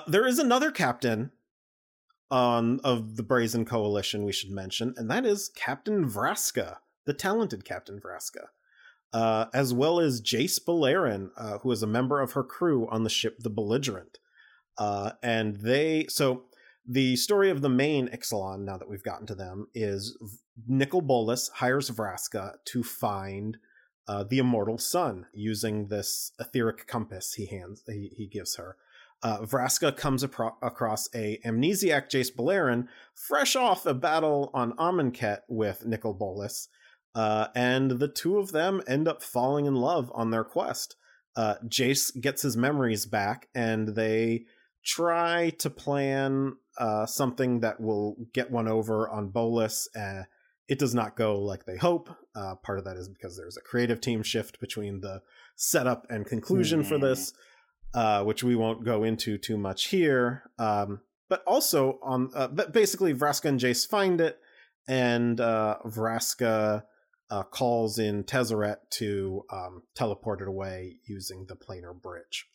there 0.07 0.25
is 0.25 0.39
another 0.39 0.71
captain 0.71 1.31
on 2.31 2.79
of 2.83 3.17
the 3.17 3.23
Brazen 3.23 3.65
Coalition 3.65 4.23
we 4.23 4.31
should 4.31 4.51
mention, 4.51 4.93
and 4.95 5.11
that 5.11 5.25
is 5.25 5.49
Captain 5.49 6.09
Vraska, 6.09 6.77
the 7.05 7.13
talented 7.13 7.65
Captain 7.65 7.99
Vraska, 7.99 8.47
uh, 9.13 9.45
as 9.53 9.73
well 9.73 9.99
as 9.99 10.21
Jace 10.21 10.59
Beleren, 10.63 11.29
uh, 11.37 11.59
who 11.59 11.71
is 11.71 11.83
a 11.83 11.87
member 11.87 12.21
of 12.21 12.33
her 12.33 12.43
crew 12.43 12.87
on 12.89 13.03
the 13.03 13.09
ship 13.09 13.37
the 13.39 13.49
Belligerent. 13.49 14.19
Uh, 14.77 15.11
and 15.23 15.57
they 15.57 16.05
so 16.09 16.43
the 16.87 17.15
story 17.15 17.49
of 17.49 17.61
the 17.61 17.69
main 17.69 18.07
Ixalan, 18.09 18.65
now 18.65 18.77
that 18.77 18.89
we've 18.89 19.03
gotten 19.03 19.25
to 19.27 19.35
them, 19.35 19.67
is 19.73 20.17
Nicol 20.67 21.01
Bolas 21.01 21.49
hires 21.55 21.89
Vraska 21.89 22.55
to 22.65 22.83
find 22.83 23.57
uh, 24.07 24.23
the 24.23 24.37
immortal 24.37 24.77
sun 24.77 25.25
using 25.33 25.87
this 25.87 26.31
etheric 26.39 26.85
compass 26.85 27.33
he 27.33 27.47
hands 27.47 27.83
he, 27.87 28.11
he 28.15 28.27
gives 28.27 28.55
her 28.57 28.77
uh, 29.23 29.39
Vraska 29.39 29.95
comes 29.95 30.23
apro- 30.23 30.55
across 30.61 31.09
a 31.15 31.39
amnesiac 31.43 32.09
Jace 32.09 32.33
Beleren, 32.33 32.87
fresh 33.13 33.55
off 33.55 33.85
a 33.85 33.93
battle 33.93 34.51
on 34.53 34.73
Amonkhet 34.73 35.39
with 35.47 35.83
Nicol 35.83 36.13
Bolas, 36.13 36.67
uh, 37.15 37.47
and 37.56 37.91
the 37.91 38.08
two 38.08 38.38
of 38.38 38.51
them 38.51 38.82
end 38.88 39.08
up 39.08 39.23
falling 39.23 39.65
in 39.65 39.75
love 39.75 40.12
on 40.13 40.30
their 40.30 40.43
quest. 40.43 40.95
Uh, 41.36 41.56
Jace 41.67 42.19
gets 42.19 42.41
his 42.41 42.56
memories 42.56 43.06
back, 43.06 43.47
and 43.56 43.89
they 43.89 44.45
try 44.84 45.49
to 45.60 45.69
plan 45.69 46.58
uh, 46.78 47.06
something 47.06 47.62
that 47.62 47.80
will 47.80 48.15
get 48.34 48.51
one 48.51 48.67
over 48.67 49.10
on 49.10 49.30
Bolas. 49.30 49.89
Uh, 49.95 50.23
it 50.67 50.80
does 50.80 50.93
not 50.93 51.15
go 51.15 51.39
like 51.39 51.65
they 51.65 51.78
hope. 51.78 52.10
Uh, 52.36 52.56
part 52.56 52.78
of 52.78 52.86
that 52.86 52.97
is 52.97 53.10
because 53.10 53.38
there's 53.38 53.58
a 53.58 53.62
creative 53.62 54.01
team 54.01 54.21
shift 54.21 54.60
between 54.60 55.01
the 55.01 55.21
setup 55.56 56.06
and 56.10 56.25
conclusion 56.25 56.84
mm. 56.84 56.86
for 56.86 56.97
this 56.97 57.34
uh, 57.95 58.23
which 58.23 58.43
we 58.43 58.56
won't 58.56 58.84
go 58.84 59.04
into 59.04 59.38
too 59.38 59.58
much 59.58 59.86
here. 59.86 60.43
Um, 60.60 60.99
but 61.30 61.43
also 61.47 61.97
on, 62.04 62.30
uh, 62.36 62.47
but 62.49 62.73
basically, 62.73 63.13
Vraska 63.13 63.45
and 63.45 63.60
Jace 63.60 63.88
find 63.88 64.21
it, 64.21 64.38
and 64.88 65.39
uh, 65.39 65.78
Vraska 65.86 66.84
uh, 67.29 67.43
calls 67.43 67.97
in 67.97 68.23
Tezzeret 68.23 68.77
to 68.91 69.45
um, 69.51 69.83
teleport 69.95 70.41
it 70.41 70.47
away 70.47 70.97
using 71.05 71.45
the 71.47 71.55
planar 71.55 71.99
bridge. 71.99 72.47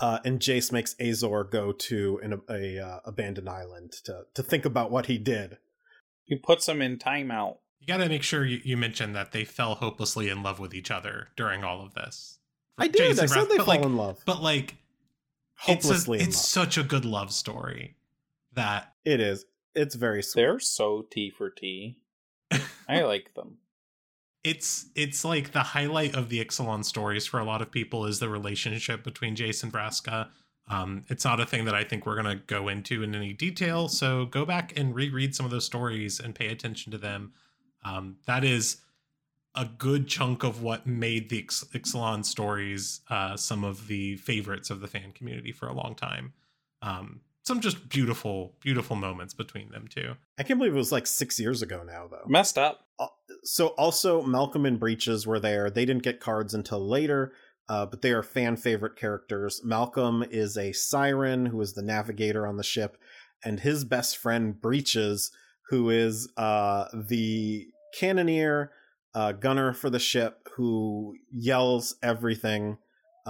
Uh, 0.00 0.18
and 0.24 0.40
Jace 0.40 0.72
makes 0.72 0.96
Azor 1.00 1.44
go 1.44 1.72
to 1.72 2.20
an 2.22 2.40
a, 2.48 2.78
uh, 2.78 3.00
abandoned 3.04 3.48
island 3.48 3.92
to 4.04 4.22
to 4.34 4.42
think 4.42 4.64
about 4.64 4.90
what 4.90 5.06
he 5.06 5.18
did. 5.18 5.58
He 6.24 6.36
puts 6.36 6.68
him 6.68 6.82
in 6.82 6.98
timeout. 6.98 7.58
You 7.78 7.86
got 7.86 7.98
to 7.98 8.08
make 8.08 8.22
sure 8.22 8.44
you, 8.44 8.60
you 8.62 8.76
mention 8.76 9.12
that 9.14 9.32
they 9.32 9.44
fell 9.44 9.74
hopelessly 9.76 10.28
in 10.28 10.42
love 10.42 10.58
with 10.58 10.74
each 10.74 10.90
other 10.90 11.28
during 11.36 11.64
all 11.64 11.84
of 11.84 11.94
this. 11.94 12.38
I 12.78 12.88
did. 12.88 12.96
Jason 12.96 13.24
I 13.24 13.26
said 13.26 13.48
they 13.48 13.56
fell 13.56 13.66
like, 13.66 13.82
in 13.82 13.96
love. 13.96 14.22
But 14.26 14.42
like 14.42 14.76
hopelessly, 15.56 16.18
it's, 16.18 16.26
a, 16.26 16.28
it's 16.28 16.48
such 16.48 16.78
a 16.78 16.82
good 16.82 17.04
love 17.04 17.32
story 17.32 17.96
that 18.54 18.92
it 19.04 19.20
is. 19.20 19.44
It's 19.74 19.94
very 19.94 20.22
sweet. 20.22 20.42
They're 20.42 20.60
so 20.60 21.06
T 21.10 21.30
for 21.30 21.50
T. 21.50 21.98
I 22.88 23.02
like 23.02 23.34
them. 23.34 23.58
It's 24.42 24.86
it's 24.94 25.24
like 25.24 25.52
the 25.52 25.60
highlight 25.60 26.14
of 26.14 26.28
the 26.28 26.42
Ixalan 26.44 26.84
stories 26.84 27.26
for 27.26 27.38
a 27.40 27.44
lot 27.44 27.60
of 27.60 27.70
people 27.70 28.06
is 28.06 28.18
the 28.18 28.28
relationship 28.28 29.04
between 29.04 29.36
Jace 29.36 29.62
and 29.62 29.72
Vraska. 29.72 30.28
Um, 30.68 31.04
it's 31.08 31.24
not 31.24 31.40
a 31.40 31.46
thing 31.46 31.64
that 31.66 31.74
I 31.74 31.84
think 31.84 32.06
we're 32.06 32.16
gonna 32.16 32.36
go 32.46 32.68
into 32.68 33.02
in 33.02 33.14
any 33.14 33.32
detail. 33.32 33.88
So 33.88 34.26
go 34.26 34.44
back 34.44 34.78
and 34.78 34.94
reread 34.94 35.34
some 35.34 35.44
of 35.44 35.52
those 35.52 35.66
stories 35.66 36.20
and 36.20 36.34
pay 36.34 36.48
attention 36.48 36.90
to 36.92 36.98
them. 36.98 37.32
Um, 37.84 38.16
that 38.26 38.44
is 38.44 38.78
a 39.54 39.64
good 39.64 40.06
chunk 40.06 40.44
of 40.44 40.62
what 40.62 40.86
made 40.86 41.28
the 41.28 41.42
Ixalan 41.42 42.24
stories 42.24 43.00
uh, 43.10 43.36
some 43.36 43.64
of 43.64 43.88
the 43.88 44.16
favorites 44.16 44.70
of 44.70 44.80
the 44.80 44.86
fan 44.86 45.12
community 45.12 45.52
for 45.52 45.66
a 45.66 45.72
long 45.72 45.94
time. 45.94 46.32
Um, 46.82 47.20
some 47.50 47.60
just 47.60 47.88
beautiful, 47.88 48.54
beautiful 48.60 48.94
moments 48.94 49.34
between 49.34 49.72
them 49.72 49.88
too. 49.88 50.14
I 50.38 50.44
can't 50.44 50.56
believe 50.56 50.72
it 50.72 50.78
was 50.78 50.92
like 50.92 51.08
six 51.08 51.40
years 51.40 51.62
ago 51.62 51.82
now, 51.84 52.06
though. 52.08 52.22
Messed 52.28 52.56
up. 52.56 52.86
So 53.42 53.68
also 53.68 54.22
Malcolm 54.22 54.66
and 54.66 54.78
Breaches 54.78 55.26
were 55.26 55.40
there. 55.40 55.68
They 55.68 55.84
didn't 55.84 56.04
get 56.04 56.20
cards 56.20 56.54
until 56.54 56.86
later, 56.86 57.32
uh, 57.68 57.86
but 57.86 58.02
they 58.02 58.12
are 58.12 58.22
fan 58.22 58.56
favorite 58.56 58.94
characters. 58.94 59.62
Malcolm 59.64 60.24
is 60.30 60.56
a 60.56 60.70
siren 60.70 61.46
who 61.46 61.60
is 61.60 61.72
the 61.72 61.82
navigator 61.82 62.46
on 62.46 62.56
the 62.56 62.62
ship, 62.62 62.96
and 63.44 63.58
his 63.58 63.84
best 63.84 64.16
friend 64.16 64.60
Breaches, 64.60 65.32
who 65.70 65.90
is 65.90 66.28
uh, 66.36 66.84
the 66.94 67.66
cannoneer 67.98 68.70
uh, 69.12 69.32
gunner 69.32 69.72
for 69.72 69.90
the 69.90 69.98
ship 69.98 70.48
who 70.54 71.16
yells 71.32 71.96
everything 72.00 72.78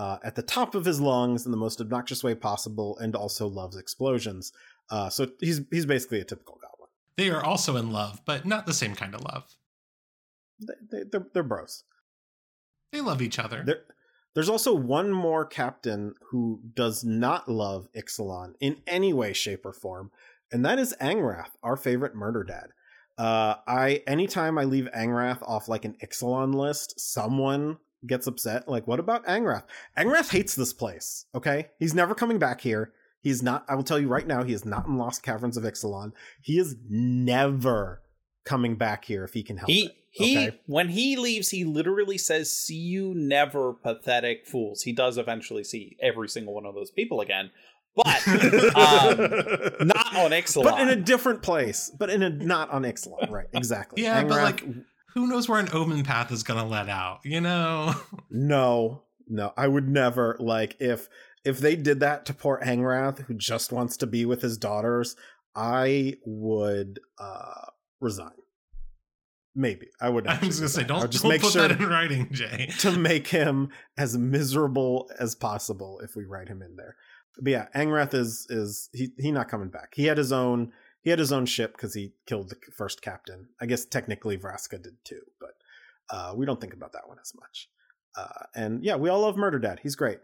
uh, 0.00 0.18
at 0.22 0.34
the 0.34 0.42
top 0.42 0.74
of 0.74 0.86
his 0.86 0.98
lungs 0.98 1.44
in 1.44 1.50
the 1.50 1.58
most 1.58 1.78
obnoxious 1.78 2.24
way 2.24 2.34
possible, 2.34 2.96
and 3.00 3.14
also 3.14 3.46
loves 3.46 3.76
explosions. 3.76 4.50
Uh, 4.88 5.10
so 5.10 5.26
he's 5.40 5.60
he's 5.70 5.84
basically 5.84 6.20
a 6.20 6.24
typical 6.24 6.54
goblin. 6.54 6.88
They 7.18 7.28
are 7.28 7.44
also 7.44 7.76
in 7.76 7.92
love, 7.92 8.22
but 8.24 8.46
not 8.46 8.64
the 8.64 8.72
same 8.72 8.94
kind 8.94 9.14
of 9.14 9.22
love. 9.24 9.44
They, 10.58 10.74
they, 10.90 11.04
they're, 11.04 11.26
they're 11.34 11.42
bros. 11.42 11.84
They 12.92 13.02
love 13.02 13.20
each 13.20 13.38
other. 13.38 13.62
There, 13.62 13.82
there's 14.32 14.48
also 14.48 14.72
one 14.74 15.12
more 15.12 15.44
captain 15.44 16.14
who 16.30 16.60
does 16.74 17.04
not 17.04 17.50
love 17.50 17.88
Ixalan 17.94 18.54
in 18.58 18.78
any 18.86 19.12
way, 19.12 19.34
shape, 19.34 19.66
or 19.66 19.74
form, 19.74 20.10
and 20.50 20.64
that 20.64 20.78
is 20.78 20.96
Angrath, 20.98 21.50
our 21.62 21.76
favorite 21.76 22.14
murder 22.14 22.42
dad. 22.42 22.68
Uh, 23.18 23.56
I 23.66 24.02
anytime 24.06 24.56
I 24.56 24.64
leave 24.64 24.88
Angrath 24.96 25.42
off 25.42 25.68
like 25.68 25.84
an 25.84 25.98
Ixalan 26.02 26.54
list, 26.54 26.98
someone 26.98 27.76
gets 28.06 28.26
upset. 28.26 28.68
Like, 28.68 28.86
what 28.86 29.00
about 29.00 29.26
Angrath? 29.26 29.64
Angrath 29.96 30.30
hates 30.30 30.54
this 30.54 30.72
place. 30.72 31.26
Okay, 31.34 31.68
he's 31.78 31.94
never 31.94 32.14
coming 32.14 32.38
back 32.38 32.60
here. 32.60 32.92
He's 33.22 33.42
not. 33.42 33.64
I 33.68 33.74
will 33.74 33.82
tell 33.82 33.98
you 33.98 34.08
right 34.08 34.26
now, 34.26 34.42
he 34.42 34.52
is 34.52 34.64
not 34.64 34.86
in 34.86 34.96
Lost 34.96 35.22
Caverns 35.22 35.56
of 35.56 35.64
Ixalan. 35.64 36.12
He 36.40 36.58
is 36.58 36.76
never 36.88 38.02
coming 38.44 38.76
back 38.76 39.04
here 39.04 39.24
if 39.24 39.34
he 39.34 39.42
can 39.42 39.58
help 39.58 39.70
he, 39.70 39.86
it. 39.86 39.92
He 40.12 40.38
okay? 40.38 40.60
when 40.66 40.88
he 40.88 41.16
leaves, 41.16 41.50
he 41.50 41.64
literally 41.64 42.18
says, 42.18 42.50
"See 42.50 42.74
you 42.74 43.14
never, 43.14 43.74
pathetic 43.74 44.46
fools." 44.46 44.82
He 44.82 44.92
does 44.92 45.18
eventually 45.18 45.64
see 45.64 45.96
every 46.02 46.28
single 46.28 46.54
one 46.54 46.66
of 46.66 46.74
those 46.74 46.90
people 46.90 47.20
again, 47.20 47.50
but 47.94 48.06
um, 48.28 49.18
not 49.86 50.16
on 50.16 50.30
Ixalan. 50.30 50.64
But 50.64 50.80
in 50.80 50.88
a 50.88 50.96
different 50.96 51.42
place. 51.42 51.90
But 51.96 52.10
in 52.10 52.22
a 52.22 52.30
not 52.30 52.70
on 52.70 52.82
Ixalan, 52.82 53.30
right? 53.30 53.46
Exactly. 53.52 54.02
yeah, 54.02 54.22
but 54.22 54.42
like, 54.42 54.64
who 55.14 55.26
knows 55.26 55.48
where 55.48 55.60
an 55.60 55.68
Omen 55.72 56.04
path 56.04 56.32
is 56.32 56.42
gonna 56.42 56.66
let 56.66 56.88
out? 56.88 57.20
You 57.24 57.40
know? 57.40 57.94
no, 58.30 59.02
no, 59.28 59.52
I 59.56 59.68
would 59.68 59.88
never 59.88 60.36
like 60.38 60.76
if 60.80 61.08
if 61.44 61.58
they 61.58 61.76
did 61.76 62.00
that 62.00 62.26
to 62.26 62.34
poor 62.34 62.60
Angrath, 62.62 63.20
who 63.20 63.34
just 63.34 63.72
wants 63.72 63.96
to 63.98 64.06
be 64.06 64.24
with 64.24 64.42
his 64.42 64.58
daughters. 64.58 65.16
I 65.54 66.14
would 66.24 67.00
uh 67.18 67.66
resign. 68.00 68.30
Maybe 69.54 69.88
I 70.00 70.08
would. 70.08 70.26
I 70.26 70.38
was 70.38 70.60
gonna 70.60 70.68
say, 70.68 70.84
don't, 70.84 71.10
just 71.10 71.24
don't 71.24 71.32
make 71.32 71.42
put 71.42 71.52
sure 71.52 71.66
that 71.66 71.80
in 71.80 71.88
writing, 71.88 72.28
Jay, 72.30 72.70
to 72.78 72.96
make 72.96 73.28
him 73.28 73.70
as 73.98 74.16
miserable 74.16 75.10
as 75.18 75.34
possible 75.34 76.00
if 76.04 76.14
we 76.14 76.24
write 76.24 76.48
him 76.48 76.62
in 76.62 76.76
there 76.76 76.96
but 77.40 77.50
yeah, 77.50 77.66
Angrath 77.74 78.14
is 78.14 78.46
is 78.50 78.88
he 78.92 79.10
he 79.18 79.32
not 79.32 79.48
coming 79.48 79.68
back. 79.68 79.92
He 79.94 80.06
had 80.06 80.18
his 80.18 80.32
own 80.32 80.72
he 81.02 81.10
had 81.10 81.18
his 81.18 81.32
own 81.32 81.46
ship 81.46 81.72
because 81.72 81.94
he 81.94 82.12
killed 82.26 82.50
the 82.50 82.56
first 82.76 83.02
captain. 83.02 83.48
I 83.60 83.66
guess 83.66 83.84
technically 83.84 84.36
Vraska 84.36 84.82
did 84.82 85.02
too, 85.04 85.22
but 85.40 85.54
uh, 86.10 86.34
we 86.36 86.46
don't 86.46 86.60
think 86.60 86.74
about 86.74 86.92
that 86.92 87.08
one 87.08 87.18
as 87.20 87.32
much. 87.38 87.68
Uh, 88.16 88.44
and 88.54 88.84
yeah, 88.84 88.96
we 88.96 89.08
all 89.08 89.20
love 89.20 89.36
Murder 89.36 89.58
Dad. 89.58 89.80
He's 89.82 89.96
great. 89.96 90.18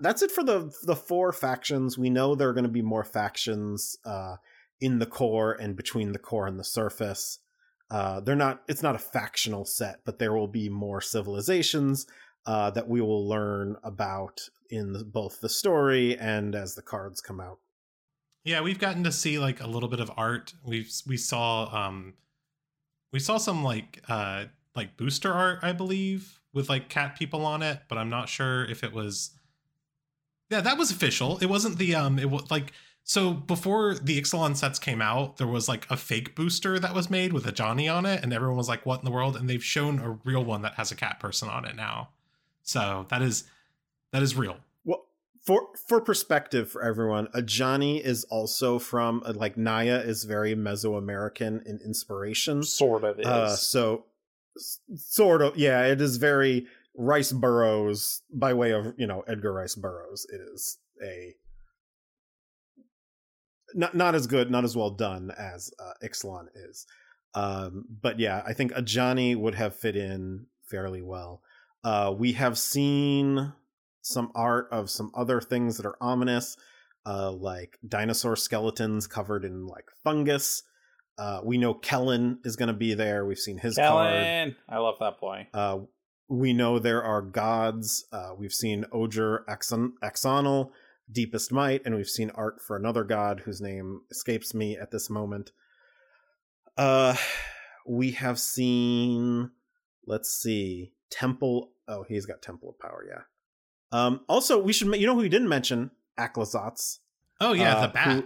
That's 0.00 0.22
it 0.22 0.30
for 0.30 0.44
the 0.44 0.70
the 0.84 0.96
four 0.96 1.32
factions. 1.32 1.96
We 1.96 2.10
know 2.10 2.34
there 2.34 2.48
are 2.48 2.54
going 2.54 2.64
to 2.64 2.70
be 2.70 2.82
more 2.82 3.04
factions 3.04 3.96
uh, 4.04 4.36
in 4.80 4.98
the 4.98 5.06
core 5.06 5.52
and 5.52 5.76
between 5.76 6.12
the 6.12 6.18
core 6.18 6.46
and 6.46 6.58
the 6.58 6.64
surface. 6.64 7.38
Uh, 7.90 8.20
they're 8.20 8.36
not. 8.36 8.62
It's 8.68 8.82
not 8.82 8.94
a 8.94 9.00
factional 9.00 9.64
set, 9.64 10.00
but 10.04 10.18
there 10.18 10.34
will 10.34 10.48
be 10.48 10.68
more 10.68 11.00
civilizations 11.00 12.06
uh, 12.46 12.70
that 12.70 12.88
we 12.88 13.00
will 13.00 13.26
learn 13.26 13.76
about 13.82 14.40
in 14.70 14.92
the, 14.92 15.04
both 15.04 15.40
the 15.40 15.48
story 15.48 16.16
and 16.18 16.54
as 16.54 16.74
the 16.74 16.82
cards 16.82 17.20
come 17.22 17.40
out. 17.40 17.58
Yeah, 18.48 18.62
we've 18.62 18.78
gotten 18.78 19.04
to 19.04 19.12
see 19.12 19.38
like 19.38 19.60
a 19.60 19.66
little 19.66 19.90
bit 19.90 20.00
of 20.00 20.10
art. 20.16 20.54
We've 20.64 20.90
we 21.06 21.18
saw 21.18 21.86
um 21.86 22.14
we 23.12 23.20
saw 23.20 23.36
some 23.36 23.62
like 23.62 24.02
uh 24.08 24.46
like 24.74 24.96
booster 24.96 25.30
art, 25.30 25.58
I 25.60 25.72
believe, 25.72 26.40
with 26.54 26.70
like 26.70 26.88
cat 26.88 27.14
people 27.18 27.44
on 27.44 27.62
it, 27.62 27.80
but 27.88 27.98
I'm 27.98 28.08
not 28.08 28.30
sure 28.30 28.64
if 28.64 28.82
it 28.82 28.94
was. 28.94 29.32
Yeah, 30.48 30.62
that 30.62 30.78
was 30.78 30.90
official. 30.90 31.36
It 31.38 31.46
wasn't 31.46 31.76
the 31.76 31.94
um. 31.94 32.18
It 32.18 32.30
was 32.30 32.50
like 32.50 32.72
so 33.04 33.34
before 33.34 33.96
the 33.96 34.18
Ixalan 34.18 34.56
sets 34.56 34.78
came 34.78 35.02
out, 35.02 35.36
there 35.36 35.46
was 35.46 35.68
like 35.68 35.86
a 35.90 35.96
fake 35.98 36.34
booster 36.34 36.78
that 36.78 36.94
was 36.94 37.10
made 37.10 37.34
with 37.34 37.44
Ajani 37.44 37.94
on 37.94 38.06
it, 38.06 38.22
and 38.22 38.32
everyone 38.32 38.56
was 38.56 38.68
like, 38.68 38.86
"What 38.86 39.00
in 39.00 39.04
the 39.04 39.10
world?" 39.10 39.36
And 39.36 39.46
they've 39.50 39.62
shown 39.62 39.98
a 39.98 40.18
real 40.24 40.42
one 40.42 40.62
that 40.62 40.76
has 40.76 40.90
a 40.90 40.96
cat 40.96 41.20
person 41.20 41.50
on 41.50 41.66
it 41.66 41.76
now. 41.76 42.08
So 42.62 43.04
that 43.10 43.20
is 43.20 43.44
that 44.12 44.22
is 44.22 44.36
real. 44.36 44.56
For 45.48 45.68
for 45.86 46.02
perspective 46.02 46.70
for 46.70 46.82
everyone, 46.82 47.28
Ajani 47.28 48.02
is 48.02 48.24
also 48.24 48.78
from 48.78 49.22
uh, 49.24 49.32
like 49.34 49.56
Naya 49.56 49.96
is 49.96 50.24
very 50.24 50.54
Mesoamerican 50.54 51.64
in 51.64 51.80
inspiration. 51.82 52.62
Sort 52.62 53.02
of 53.02 53.18
is. 53.18 53.24
Uh, 53.24 53.56
so 53.56 54.04
sort 54.94 55.40
of, 55.40 55.56
yeah, 55.56 55.86
it 55.86 56.02
is 56.02 56.18
very 56.18 56.66
Rice 56.94 57.32
Burroughs 57.32 58.20
by 58.30 58.52
way 58.52 58.72
of 58.72 58.92
you 58.98 59.06
know 59.06 59.24
Edgar 59.26 59.54
Rice 59.54 59.74
Burroughs. 59.74 60.26
It 60.30 60.42
is 60.52 60.76
a 61.02 61.34
not 63.72 63.94
not 63.94 64.14
as 64.14 64.26
good, 64.26 64.50
not 64.50 64.64
as 64.64 64.76
well 64.76 64.90
done 64.90 65.30
as 65.30 65.70
uh, 65.80 65.94
Ixalan 66.06 66.48
is. 66.68 66.84
Um, 67.34 67.86
but 68.02 68.20
yeah, 68.20 68.42
I 68.46 68.52
think 68.52 68.72
Ajani 68.74 69.34
would 69.34 69.54
have 69.54 69.74
fit 69.74 69.96
in 69.96 70.44
fairly 70.66 71.00
well. 71.00 71.40
Uh, 71.82 72.14
we 72.14 72.32
have 72.32 72.58
seen 72.58 73.54
some 74.08 74.32
art 74.34 74.68
of 74.72 74.90
some 74.90 75.10
other 75.14 75.40
things 75.40 75.76
that 75.76 75.86
are 75.86 75.96
ominous, 76.00 76.56
uh, 77.06 77.30
like 77.30 77.78
dinosaur 77.86 78.36
skeletons 78.36 79.06
covered 79.06 79.44
in 79.44 79.66
like 79.66 79.86
fungus. 80.02 80.62
Uh, 81.18 81.40
we 81.44 81.58
know 81.58 81.74
Kellen 81.74 82.38
is 82.44 82.56
going 82.56 82.68
to 82.68 82.72
be 82.72 82.94
there. 82.94 83.26
We've 83.26 83.38
seen 83.38 83.58
his 83.58 83.76
card. 83.76 84.12
Kellen, 84.12 84.56
I 84.68 84.78
love 84.78 84.94
that 85.00 85.20
boy. 85.20 85.48
Uh, 85.52 85.80
we 86.28 86.52
know 86.52 86.78
there 86.78 87.02
are 87.02 87.22
gods. 87.22 88.04
Uh, 88.12 88.30
we've 88.38 88.52
seen 88.52 88.84
Ojer 88.92 89.44
Exon- 89.48 89.94
Axonil, 90.02 90.70
Deepest 91.10 91.50
Might, 91.52 91.82
and 91.84 91.96
we've 91.96 92.08
seen 92.08 92.30
art 92.34 92.62
for 92.62 92.76
another 92.76 93.02
god 93.02 93.40
whose 93.40 93.60
name 93.60 94.02
escapes 94.10 94.54
me 94.54 94.76
at 94.76 94.90
this 94.90 95.10
moment. 95.10 95.50
Uh, 96.76 97.16
we 97.86 98.12
have 98.12 98.38
seen, 98.38 99.50
let's 100.06 100.30
see, 100.30 100.92
Temple. 101.10 101.72
Oh, 101.88 102.04
he's 102.06 102.26
got 102.26 102.42
Temple 102.42 102.70
of 102.70 102.78
Power, 102.78 103.04
yeah. 103.08 103.22
Um, 103.92 104.20
also, 104.28 104.58
we 104.60 104.72
should, 104.72 104.94
you 104.96 105.06
know 105.06 105.14
who 105.14 105.20
we 105.22 105.28
didn't 105.28 105.48
mention? 105.48 105.90
Aclazotz 106.18 106.98
Oh 107.40 107.52
yeah, 107.52 107.76
Uh, 107.76 107.86
the 107.86 107.92
bat. 107.92 108.24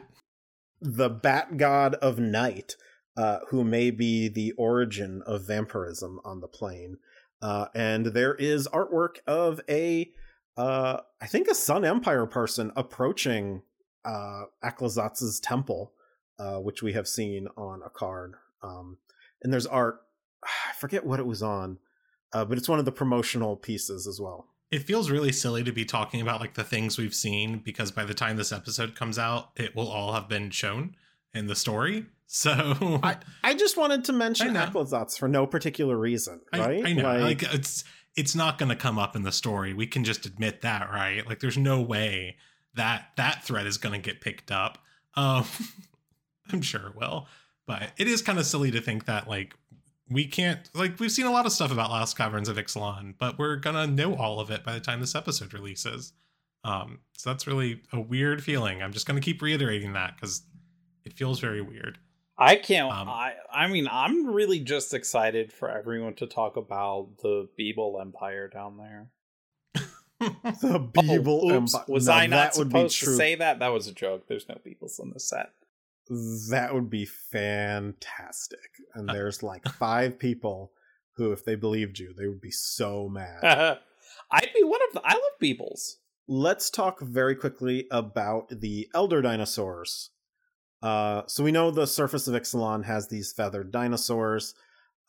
the 0.80 1.08
bat 1.10 1.56
god 1.58 1.94
of 1.96 2.18
night, 2.18 2.76
uh, 3.16 3.40
who 3.50 3.62
may 3.62 3.90
be 3.90 4.28
the 4.28 4.52
origin 4.52 5.22
of 5.26 5.46
vampirism 5.46 6.18
on 6.24 6.40
the 6.40 6.48
plane. 6.48 6.96
Uh, 7.42 7.66
and 7.74 8.06
there 8.06 8.34
is 8.34 8.66
artwork 8.68 9.16
of 9.26 9.60
a, 9.68 10.10
uh, 10.56 10.98
I 11.20 11.26
think 11.26 11.48
a 11.48 11.54
Sun 11.54 11.84
Empire 11.84 12.24
person 12.26 12.72
approaching 12.76 13.62
uh, 14.04 14.44
Aclazotz's 14.64 15.40
temple, 15.40 15.92
uh, 16.38 16.56
which 16.58 16.82
we 16.82 16.92
have 16.94 17.06
seen 17.06 17.48
on 17.56 17.82
a 17.84 17.90
card. 17.90 18.34
Um, 18.62 18.98
and 19.42 19.52
there's 19.52 19.66
art, 19.66 20.00
I 20.44 20.72
forget 20.78 21.04
what 21.04 21.20
it 21.20 21.26
was 21.26 21.42
on, 21.42 21.78
uh, 22.32 22.44
but 22.44 22.56
it's 22.58 22.68
one 22.68 22.78
of 22.78 22.84
the 22.84 22.92
promotional 22.92 23.56
pieces 23.56 24.06
as 24.06 24.20
well. 24.20 24.48
It 24.72 24.82
feels 24.82 25.10
really 25.10 25.32
silly 25.32 25.62
to 25.62 25.70
be 25.70 25.84
talking 25.84 26.20
about 26.20 26.40
like 26.40 26.54
the 26.54 26.64
things 26.64 26.98
we've 26.98 27.14
seen 27.14 27.58
because 27.58 27.92
by 27.92 28.04
the 28.04 28.14
time 28.14 28.36
this 28.36 28.52
episode 28.52 28.96
comes 28.96 29.18
out, 29.18 29.50
it 29.54 29.76
will 29.76 29.88
all 29.88 30.14
have 30.14 30.28
been 30.28 30.50
shown 30.50 30.96
in 31.34 31.46
the 31.46 31.54
story. 31.56 32.06
So 32.34 32.98
I, 33.02 33.18
I 33.44 33.52
just 33.52 33.76
wanted 33.76 34.06
to 34.06 34.14
mention 34.14 34.56
I 34.56 34.70
for 35.18 35.28
no 35.28 35.46
particular 35.46 35.98
reason, 35.98 36.40
right? 36.50 36.82
I 36.82 36.94
know. 36.94 37.18
Like, 37.18 37.42
it's 37.42 37.84
it's 38.16 38.34
not 38.34 38.56
going 38.56 38.70
to 38.70 38.74
come 38.74 38.98
up 38.98 39.14
in 39.14 39.22
the 39.22 39.32
story. 39.32 39.74
We 39.74 39.86
can 39.86 40.02
just 40.02 40.24
admit 40.24 40.62
that, 40.62 40.90
right? 40.90 41.26
Like 41.26 41.40
there's 41.40 41.58
no 41.58 41.82
way 41.82 42.36
that 42.74 43.08
that 43.18 43.44
thread 43.44 43.66
is 43.66 43.76
going 43.76 44.00
to 44.00 44.10
get 44.10 44.22
picked 44.22 44.50
up. 44.50 44.78
Um 45.14 45.44
I'm 46.52 46.62
sure 46.62 46.86
it 46.86 46.96
will, 46.96 47.28
but 47.66 47.92
it 47.98 48.08
is 48.08 48.22
kind 48.22 48.38
of 48.38 48.46
silly 48.46 48.70
to 48.70 48.80
think 48.80 49.04
that 49.04 49.28
like 49.28 49.54
we 50.11 50.26
can't 50.26 50.68
like 50.74 50.98
we've 51.00 51.12
seen 51.12 51.26
a 51.26 51.30
lot 51.30 51.46
of 51.46 51.53
stuff 51.53 51.72
about 51.72 51.90
Lost 51.90 52.16
Caverns 52.16 52.48
of 52.48 52.57
Ixalan, 52.57 53.14
but 53.18 53.38
we're 53.38 53.57
going 53.57 53.76
to 53.76 53.86
know 53.86 54.14
all 54.14 54.40
of 54.40 54.50
it 54.50 54.64
by 54.64 54.72
the 54.74 54.80
time 54.80 55.00
this 55.00 55.14
episode 55.14 55.55
releases. 55.55 56.12
Um 56.64 57.00
so 57.12 57.30
that's 57.30 57.46
really 57.46 57.82
a 57.92 58.00
weird 58.00 58.42
feeling. 58.42 58.82
I'm 58.82 58.92
just 58.92 59.07
going 59.07 59.20
to 59.20 59.24
keep 59.24 59.42
reiterating 59.42 59.92
that 59.94 60.20
cuz 60.20 60.42
it 61.05 61.12
feels 61.12 61.40
very 61.40 61.61
weird. 61.61 61.98
I 62.38 62.57
can't. 62.57 62.90
Um, 62.92 63.09
I. 63.09 63.34
I 63.53 63.66
mean, 63.66 63.86
I'm 63.90 64.26
really 64.26 64.59
just 64.61 64.94
excited 64.94 65.53
for 65.53 65.68
everyone 65.70 66.14
to 66.14 66.26
talk 66.26 66.57
about 66.57 67.18
the 67.22 67.48
Beeble 67.59 68.00
Empire 68.00 68.48
down 68.48 68.78
there. 68.78 69.11
the 69.74 70.80
Beeble 70.94 71.40
oh, 71.44 71.50
oops, 71.53 71.74
Empire. 71.74 71.84
Was 71.88 72.07
No, 72.07 72.12
I 72.14 72.26
not 72.26 72.53
that 72.53 72.59
would 72.59 72.68
be 72.68 72.88
supposed 72.88 73.00
to 73.00 73.16
say 73.16 73.34
that? 73.36 73.59
That 73.59 73.68
was 73.68 73.86
a 73.86 73.92
joke. 73.92 74.26
There's 74.26 74.48
no 74.48 74.57
Beebles 74.66 75.00
in 75.00 75.11
the 75.11 75.20
set. 75.20 75.53
That 76.50 76.74
would 76.74 76.90
be 76.90 77.06
fantastic. 77.06 78.70
And 78.94 79.08
there's 79.12 79.42
like 79.42 79.64
five 79.64 80.18
people 80.18 80.72
who, 81.16 81.32
if 81.32 81.44
they 81.44 81.54
believed 81.54 81.98
you, 81.98 82.14
they 82.16 82.26
would 82.26 82.40
be 82.40 82.50
so 82.50 83.08
mad. 83.08 83.42
I'd 84.30 84.50
be 84.54 84.62
one 84.62 84.80
of 84.88 84.94
the. 84.94 85.02
I 85.04 85.14
love 85.14 85.22
Beebles. 85.42 85.96
Let's 86.28 86.70
talk 86.70 87.00
very 87.00 87.34
quickly 87.34 87.86
about 87.90 88.48
the 88.48 88.88
elder 88.94 89.20
dinosaurs. 89.22 90.10
Uh, 90.82 91.22
so 91.26 91.44
we 91.44 91.52
know 91.52 91.70
the 91.70 91.86
surface 91.86 92.26
of 92.26 92.34
Ixalan 92.34 92.84
has 92.84 93.08
these 93.08 93.32
feathered 93.32 93.70
dinosaurs. 93.70 94.54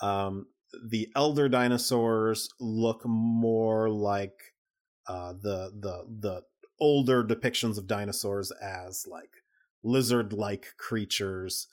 Um, 0.02 0.48
the 0.90 1.10
elder 1.16 1.50
dinosaurs 1.50 2.50
look 2.60 3.06
more 3.06 3.90
like 3.90 4.54
uh, 5.08 5.34
the 5.34 5.72
the 5.80 6.06
the 6.20 6.42
older 6.80 7.24
depictions 7.24 7.78
of 7.78 7.88
dinosaurs 7.88 8.52
as 8.52 9.06
like 9.10 9.30
lizard-like 9.84 10.68
creatures. 10.78 11.68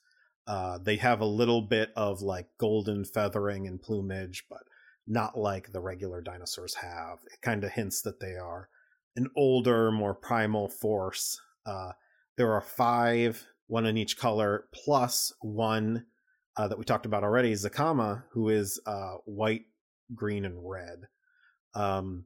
Uh, 0.47 0.79
they 0.79 0.97
have 0.97 1.21
a 1.21 1.27
little 1.27 1.63
bit 1.63 1.91
of 1.97 2.23
like 2.23 2.49
golden 2.59 3.05
feathering 3.05 3.67
and 3.67 3.81
plumage, 3.81 4.45
but 4.51 4.63
not 5.07 5.39
like 5.39 5.73
the 5.73 5.81
regular 5.81 6.21
dinosaurs 6.21 6.77
have. 6.77 7.19
It 7.33 7.41
kind 7.43 7.65
of 7.65 7.73
hints 7.73 8.03
that 8.03 8.21
they 8.21 8.37
are 8.37 8.69
an 9.17 9.29
older, 9.37 9.91
more 9.91 10.15
primal 10.15 10.69
force. 10.69 11.41
Uh, 11.67 11.93
there 12.37 12.53
are 12.53 12.61
five, 12.61 13.45
one 13.67 13.87
in 13.87 13.97
each 13.97 14.17
color, 14.17 14.65
plus 14.73 15.33
one 15.41 16.07
uh, 16.57 16.69
that 16.69 16.79
we 16.79 16.85
talked 16.85 17.07
about 17.07 17.25
already, 17.25 17.53
Zacama, 17.53 18.25
who 18.33 18.49
is 18.49 18.81
uh, 18.87 19.15
white, 19.25 19.67
green, 20.15 20.45
and 20.45 20.59
red. 20.69 21.09
Um, 21.75 22.25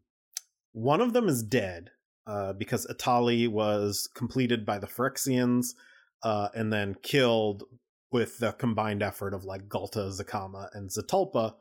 one 0.72 1.01
of 1.01 1.12
them 1.12 1.28
is 1.28 1.43
dead 1.43 1.91
uh, 2.27 2.53
because 2.55 2.87
Etali 2.87 3.49
was 3.49 4.09
completed 4.14 4.64
by 4.64 4.79
the 4.79 4.87
Phyrexians 4.87 5.75
uh, 6.22 6.49
and 6.55 6.72
then 6.72 6.97
killed 7.03 7.64
with 8.11 8.39
the 8.39 8.53
combined 8.53 9.03
effort 9.03 9.35
of 9.35 9.45
like 9.45 9.68
Galta, 9.68 10.09
Zacama, 10.11 10.68
and 10.72 10.89
Zetalpa. 10.91 11.55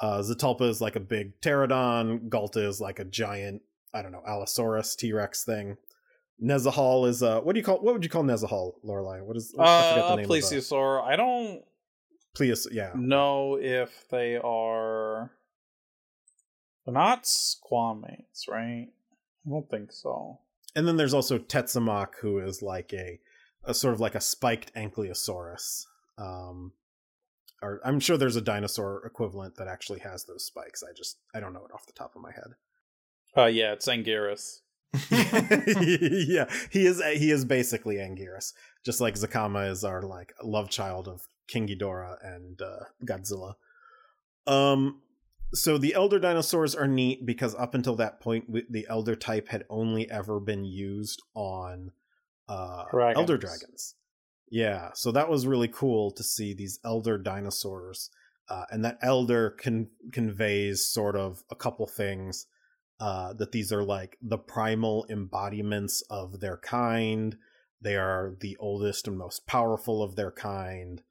Uh, 0.00 0.18
Zetalpa 0.22 0.62
is 0.68 0.80
like 0.80 0.96
a 0.96 1.00
big 1.00 1.40
pterodon. 1.40 2.28
Galta 2.28 2.64
is 2.66 2.80
like 2.80 2.98
a 3.00 3.04
giant, 3.04 3.62
I 3.92 4.02
don't 4.02 4.12
know, 4.12 4.22
Allosaurus 4.26 4.94
T 4.96 5.12
Rex 5.12 5.44
thing. 5.44 5.76
Nezahal 6.40 7.08
is 7.08 7.20
uh, 7.22 7.40
what 7.40 7.54
do 7.54 7.58
you 7.58 7.64
call? 7.64 7.78
What 7.80 7.94
would 7.94 8.04
you 8.04 8.10
call 8.10 8.22
Nezahal, 8.22 8.74
Lorelai? 8.84 9.24
What 9.24 9.36
is? 9.36 9.52
I 9.58 9.90
forget 9.90 10.06
the 10.06 10.12
Uh, 10.12 10.16
name 10.16 10.28
Plesiosaur. 10.28 11.02
I 11.02 11.16
don't 11.16 11.62
Pleis, 12.36 12.68
yeah. 12.70 12.92
know 12.94 13.58
if 13.60 14.04
they 14.08 14.36
are. 14.36 15.32
They're 16.84 16.94
not 16.94 17.24
squamates, 17.24 18.48
right? 18.48 18.86
I 19.48 19.50
don't 19.50 19.70
think 19.70 19.92
so. 19.92 20.40
And 20.76 20.86
then 20.86 20.96
there's 20.96 21.14
also 21.14 21.38
Tetzimoc, 21.38 22.08
who 22.20 22.38
is 22.38 22.62
like 22.62 22.92
a, 22.92 23.18
a 23.64 23.72
sort 23.72 23.94
of 23.94 24.00
like 24.00 24.14
a 24.14 24.20
spiked 24.20 24.74
Ankylosaurus. 24.74 25.86
Um, 26.18 26.72
or 27.62 27.80
I'm 27.84 28.00
sure 28.00 28.16
there's 28.16 28.36
a 28.36 28.42
dinosaur 28.42 29.04
equivalent 29.06 29.56
that 29.56 29.68
actually 29.68 30.00
has 30.00 30.24
those 30.24 30.44
spikes. 30.44 30.82
I 30.82 30.92
just 30.96 31.18
I 31.34 31.40
don't 31.40 31.52
know 31.52 31.64
it 31.64 31.74
off 31.74 31.86
the 31.86 31.92
top 31.92 32.14
of 32.14 32.22
my 32.22 32.32
head. 32.32 32.54
Uh, 33.36 33.46
yeah, 33.46 33.72
it's 33.72 33.88
Anguirus. 33.88 34.60
yeah, 35.10 36.48
he 36.70 36.86
is 36.86 37.02
he 37.18 37.30
is 37.30 37.44
basically 37.44 37.96
Anguirus, 37.96 38.52
just 38.84 39.00
like 39.00 39.14
Zacama 39.14 39.70
is 39.70 39.84
our 39.84 40.02
like 40.02 40.32
love 40.42 40.70
child 40.70 41.08
of 41.08 41.22
King 41.46 41.66
Ghidorah 41.66 42.16
and 42.22 42.60
uh, 42.62 42.84
Godzilla. 43.04 43.54
Um, 44.46 45.02
so 45.54 45.78
the 45.78 45.94
elder 45.94 46.18
dinosaurs 46.18 46.74
are 46.74 46.86
neat 46.86 47.24
because 47.24 47.54
up 47.54 47.74
until 47.74 47.96
that 47.96 48.20
point, 48.20 48.52
the 48.70 48.86
elder 48.88 49.16
type 49.16 49.48
had 49.48 49.64
only 49.70 50.10
ever 50.10 50.40
been 50.40 50.64
used 50.64 51.22
on 51.34 51.92
uh, 52.48 52.84
Dragons. 52.90 53.18
elder 53.18 53.38
dragons. 53.38 53.94
Yeah, 54.50 54.90
so 54.94 55.12
that 55.12 55.28
was 55.28 55.46
really 55.46 55.68
cool 55.68 56.10
to 56.12 56.22
see 56.22 56.54
these 56.54 56.78
elder 56.84 57.18
dinosaurs, 57.18 58.10
uh, 58.48 58.64
and 58.70 58.84
that 58.84 58.98
elder 59.02 59.50
con- 59.50 59.90
conveys 60.12 60.86
sort 60.86 61.16
of 61.16 61.42
a 61.50 61.54
couple 61.54 61.86
things 61.86 62.46
uh, 63.00 63.32
that 63.34 63.52
these 63.52 63.72
are 63.72 63.84
like 63.84 64.16
the 64.22 64.38
primal 64.38 65.06
embodiments 65.08 66.02
of 66.10 66.40
their 66.40 66.56
kind. 66.56 67.36
They 67.80 67.96
are 67.96 68.34
the 68.40 68.56
oldest 68.58 69.06
and 69.06 69.16
most 69.16 69.46
powerful 69.46 70.02
of 70.02 70.16
their 70.16 70.32
kind. 70.32 71.02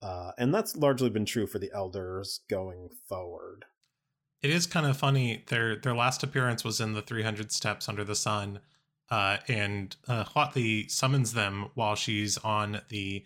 Uh, 0.00 0.32
and 0.38 0.54
that's 0.54 0.76
largely 0.76 1.10
been 1.10 1.26
true 1.26 1.46
for 1.46 1.58
the 1.58 1.70
elders 1.74 2.40
going 2.48 2.88
forward. 3.08 3.66
It 4.44 4.50
is 4.50 4.66
kind 4.66 4.84
of 4.84 4.94
funny. 4.98 5.42
Their 5.46 5.74
their 5.74 5.94
last 5.94 6.22
appearance 6.22 6.64
was 6.64 6.78
in 6.78 6.92
the 6.92 7.00
300 7.00 7.50
Steps 7.50 7.88
Under 7.88 8.04
the 8.04 8.14
Sun, 8.14 8.60
uh, 9.10 9.38
and 9.48 9.96
uh, 10.06 10.24
summons 10.86 11.32
them 11.32 11.70
while 11.72 11.94
she's 11.94 12.36
on 12.36 12.82
the 12.90 13.24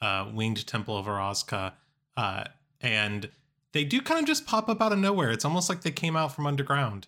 uh, 0.00 0.28
winged 0.34 0.66
temple 0.66 0.98
of 0.98 1.06
Orazca, 1.06 1.74
uh, 2.16 2.44
and 2.80 3.30
they 3.70 3.84
do 3.84 4.00
kind 4.00 4.18
of 4.18 4.26
just 4.26 4.44
pop 4.44 4.68
up 4.68 4.82
out 4.82 4.92
of 4.92 4.98
nowhere. 4.98 5.30
It's 5.30 5.44
almost 5.44 5.68
like 5.68 5.82
they 5.82 5.92
came 5.92 6.16
out 6.16 6.34
from 6.34 6.48
underground. 6.48 7.06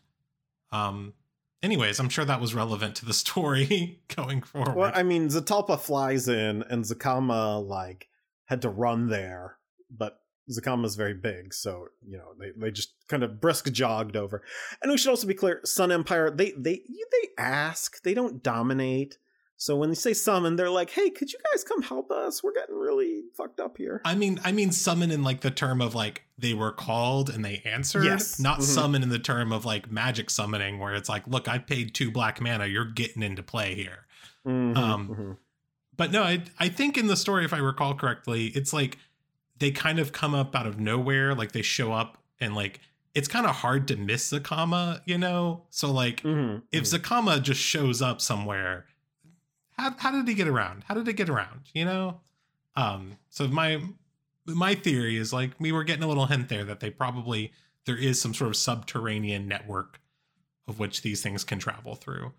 Um, 0.70 1.14
anyways, 1.60 1.98
I'm 1.98 2.10
sure 2.10 2.24
that 2.24 2.40
was 2.40 2.54
relevant 2.54 2.94
to 2.96 3.06
the 3.06 3.12
story 3.12 3.98
going 4.14 4.40
forward. 4.40 4.76
Well, 4.76 4.92
I 4.94 5.02
mean, 5.02 5.30
Zetalpa 5.30 5.80
flies 5.80 6.28
in, 6.28 6.62
and 6.70 6.84
Zacama 6.84 7.66
like 7.66 8.08
had 8.44 8.62
to 8.62 8.68
run 8.68 9.08
there, 9.08 9.56
but 9.90 10.20
Zacama's 10.50 10.96
very 10.96 11.14
big, 11.14 11.52
so 11.54 11.88
you 12.06 12.16
know 12.16 12.32
they, 12.38 12.50
they 12.56 12.70
just 12.70 12.94
kind 13.08 13.22
of 13.22 13.40
brisk 13.40 13.70
jogged 13.72 14.16
over. 14.16 14.42
And 14.82 14.90
we 14.90 14.98
should 14.98 15.10
also 15.10 15.26
be 15.26 15.34
clear: 15.34 15.60
Sun 15.64 15.92
Empire 15.92 16.30
they 16.30 16.52
they 16.52 16.82
they 16.86 17.28
ask, 17.38 18.02
they 18.02 18.14
don't 18.14 18.42
dominate. 18.42 19.18
So 19.60 19.74
when 19.76 19.88
they 19.88 19.96
say 19.96 20.14
summon, 20.14 20.54
they're 20.54 20.70
like, 20.70 20.90
"Hey, 20.90 21.10
could 21.10 21.32
you 21.32 21.38
guys 21.52 21.64
come 21.64 21.82
help 21.82 22.10
us? 22.12 22.44
We're 22.44 22.52
getting 22.52 22.76
really 22.76 23.24
fucked 23.36 23.58
up 23.58 23.76
here." 23.76 24.00
I 24.04 24.14
mean, 24.14 24.38
I 24.44 24.52
mean 24.52 24.70
summon 24.70 25.10
in 25.10 25.22
like 25.24 25.40
the 25.40 25.50
term 25.50 25.80
of 25.80 25.94
like 25.96 26.22
they 26.38 26.54
were 26.54 26.70
called 26.70 27.28
and 27.28 27.44
they 27.44 27.60
answered. 27.64 28.04
Yes. 28.04 28.38
Not 28.38 28.60
Mhm. 28.60 28.62
summon 28.62 29.02
in 29.02 29.08
the 29.08 29.18
term 29.18 29.50
of 29.52 29.64
like 29.64 29.90
magic 29.90 30.30
summoning, 30.30 30.78
where 30.78 30.94
it's 30.94 31.08
like, 31.08 31.26
look, 31.26 31.48
I 31.48 31.58
paid 31.58 31.92
two 31.92 32.10
black 32.12 32.40
mana, 32.40 32.66
you're 32.66 32.84
getting 32.84 33.22
into 33.24 33.42
play 33.42 33.74
here. 33.74 34.06
Mhm, 34.46 34.76
Um, 34.76 35.08
mhm. 35.08 35.36
But 35.96 36.12
no, 36.12 36.22
I 36.22 36.44
I 36.60 36.68
think 36.68 36.96
in 36.96 37.08
the 37.08 37.16
story, 37.16 37.44
if 37.44 37.52
I 37.52 37.58
recall 37.58 37.94
correctly, 37.96 38.46
it's 38.54 38.72
like 38.72 38.96
they 39.58 39.70
kind 39.70 39.98
of 39.98 40.12
come 40.12 40.34
up 40.34 40.54
out 40.54 40.66
of 40.66 40.78
nowhere, 40.78 41.34
like 41.34 41.52
they 41.52 41.62
show 41.62 41.92
up 41.92 42.18
and 42.40 42.54
like 42.54 42.80
it's 43.14 43.28
kind 43.28 43.46
of 43.46 43.56
hard 43.56 43.88
to 43.88 43.96
miss 43.96 44.32
Zacama, 44.32 45.00
you 45.04 45.18
know? 45.18 45.64
So 45.70 45.90
like 45.90 46.22
Mhm, 46.22 46.62
if 46.72 46.84
mhm. 46.84 46.98
Zacama 46.98 47.42
just 47.42 47.60
shows 47.60 48.00
up 48.02 48.20
somewhere, 48.20 48.86
how 49.76 49.94
how 49.98 50.10
did 50.12 50.28
he 50.28 50.34
get 50.34 50.48
around? 50.48 50.84
How 50.84 50.94
did 50.94 51.08
it 51.08 51.14
get 51.14 51.28
around? 51.28 51.62
You 51.74 51.84
know? 51.84 52.20
Um, 52.76 53.18
so 53.30 53.48
my 53.48 53.82
my 54.46 54.74
theory 54.74 55.16
is 55.16 55.32
like 55.32 55.52
we 55.58 55.72
were 55.72 55.84
getting 55.84 56.04
a 56.04 56.08
little 56.08 56.26
hint 56.26 56.48
there 56.48 56.64
that 56.64 56.80
they 56.80 56.90
probably 56.90 57.52
there 57.86 57.96
is 57.96 58.20
some 58.20 58.34
sort 58.34 58.50
of 58.50 58.56
subterranean 58.56 59.48
network 59.48 60.00
of 60.66 60.78
which 60.78 61.02
these 61.02 61.22
things 61.22 61.44
can 61.44 61.58
travel 61.58 61.94
through. 61.94 62.32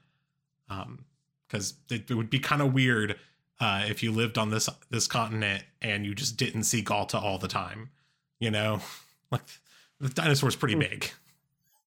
Um, 0.70 1.06
because 1.48 1.74
it, 1.90 2.12
it 2.12 2.14
would 2.14 2.30
be 2.30 2.38
kind 2.38 2.62
of 2.62 2.74
weird 2.74 3.16
uh, 3.60 3.86
if 3.88 4.02
you 4.04 4.12
lived 4.12 4.38
on 4.38 4.50
this 4.50 4.70
this 4.90 5.08
continent 5.08 5.64
and 5.82 6.06
you 6.06 6.16
just 6.16 6.38
didn't 6.38 6.64
see 6.64 6.84
Galta 6.84 7.22
all 7.22 7.38
the 7.38 7.48
time. 7.48 7.90
You 8.40 8.52
know, 8.52 8.82
like 9.32 9.42
the 10.00 10.10
dinosaur's 10.10 10.56
pretty 10.56 10.76
Hmm. 10.76 10.80
big. 10.80 11.12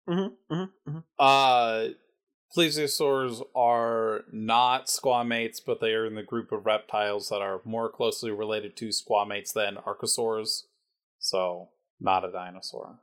Mhm, 0.08 0.34
mhm, 0.52 0.70
mhm. 0.88 1.04
Uh, 1.18 1.94
plesiosaurs 2.56 3.42
are 3.56 4.26
not 4.32 4.88
squamates, 4.88 5.62
but 5.66 5.80
they 5.80 5.94
are 5.94 6.06
in 6.06 6.16
the 6.16 6.24
group 6.24 6.52
of 6.52 6.66
reptiles 6.66 7.30
that 7.30 7.42
are 7.42 7.62
more 7.64 7.90
closely 7.90 8.30
related 8.30 8.76
to 8.78 8.90
squamates 8.90 9.54
than 9.54 9.76
archosaurs. 9.78 10.64
So, 11.20 11.70
not 12.02 12.26
a 12.26 12.32
dinosaur. 12.32 13.00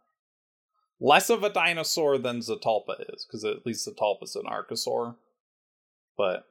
Less 1.00 1.30
of 1.30 1.42
a 1.42 1.48
dinosaur 1.50 2.18
than 2.18 2.40
Zetalpa 2.40 2.96
is, 3.14 3.24
because 3.24 3.42
at 3.46 3.64
least 3.64 3.88
Zetalpa's 3.88 4.36
an 4.36 4.44
archosaur. 4.44 5.16
But 6.18 6.46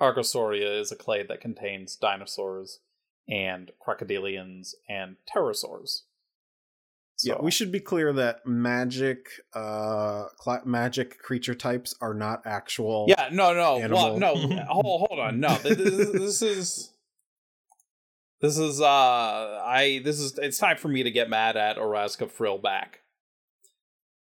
Archosauria 0.00 0.80
is 0.80 0.92
a 0.92 0.96
clade 0.96 1.28
that 1.28 1.40
contains 1.40 1.96
dinosaurs 1.96 2.80
and 3.28 3.70
crocodilians 3.86 4.74
and 4.88 5.16
pterosaurs. 5.32 6.02
Yeah, 7.24 7.34
we 7.40 7.50
should 7.50 7.72
be 7.72 7.80
clear 7.80 8.12
that 8.12 8.46
magic, 8.46 9.26
uh, 9.52 10.26
cla 10.36 10.60
magic 10.64 11.18
creature 11.18 11.54
types 11.54 11.92
are 12.00 12.14
not 12.14 12.42
actual. 12.46 13.06
Yeah, 13.08 13.28
no, 13.32 13.52
no, 13.52 13.88
well, 13.88 14.18
no. 14.18 14.34
hold, 14.68 15.08
hold 15.08 15.18
on, 15.18 15.40
no. 15.40 15.56
This, 15.56 15.76
this, 15.76 16.12
this 16.12 16.42
is 16.42 16.92
this 18.40 18.56
is 18.56 18.80
uh, 18.80 18.84
I 19.64 20.00
this 20.04 20.20
is 20.20 20.38
it's 20.38 20.58
time 20.58 20.76
for 20.76 20.86
me 20.86 21.02
to 21.02 21.10
get 21.10 21.28
mad 21.28 21.56
at 21.56 21.76
Orazca 21.76 22.30
Frillback. 22.30 23.00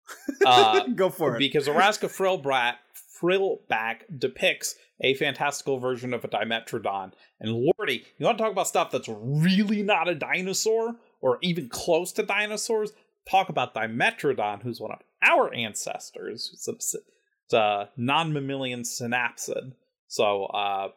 Uh, 0.45 0.87
go 0.95 1.09
for 1.09 1.35
it. 1.35 1.39
because 1.39 1.67
Orazca 1.67 2.07
Frillback 2.07 2.75
Frillback 3.21 4.03
depicts 4.17 4.75
a 5.01 5.13
fantastical 5.15 5.79
version 5.79 6.13
of 6.13 6.23
a 6.23 6.27
Dimetrodon. 6.27 7.11
And 7.39 7.51
Lordy, 7.51 8.05
you 8.17 8.25
want 8.25 8.37
to 8.37 8.43
talk 8.43 8.51
about 8.51 8.67
stuff 8.67 8.91
that's 8.91 9.09
really 9.09 9.83
not 9.83 10.09
a 10.09 10.15
dinosaur 10.15 10.95
or 11.21 11.37
even 11.41 11.69
close 11.69 12.11
to 12.13 12.23
dinosaurs? 12.23 12.93
Talk 13.29 13.49
about 13.49 13.75
Dimetrodon, 13.75 14.63
who's 14.63 14.79
one 14.79 14.91
of 14.91 14.99
our 15.21 15.53
ancestors. 15.53 16.49
It's 16.53 16.67
a, 16.67 16.99
it's 17.45 17.53
a 17.53 17.89
non-mammalian 17.97 18.83
synapsid. 18.83 19.73
So 20.07 20.45
uh, 20.45 20.89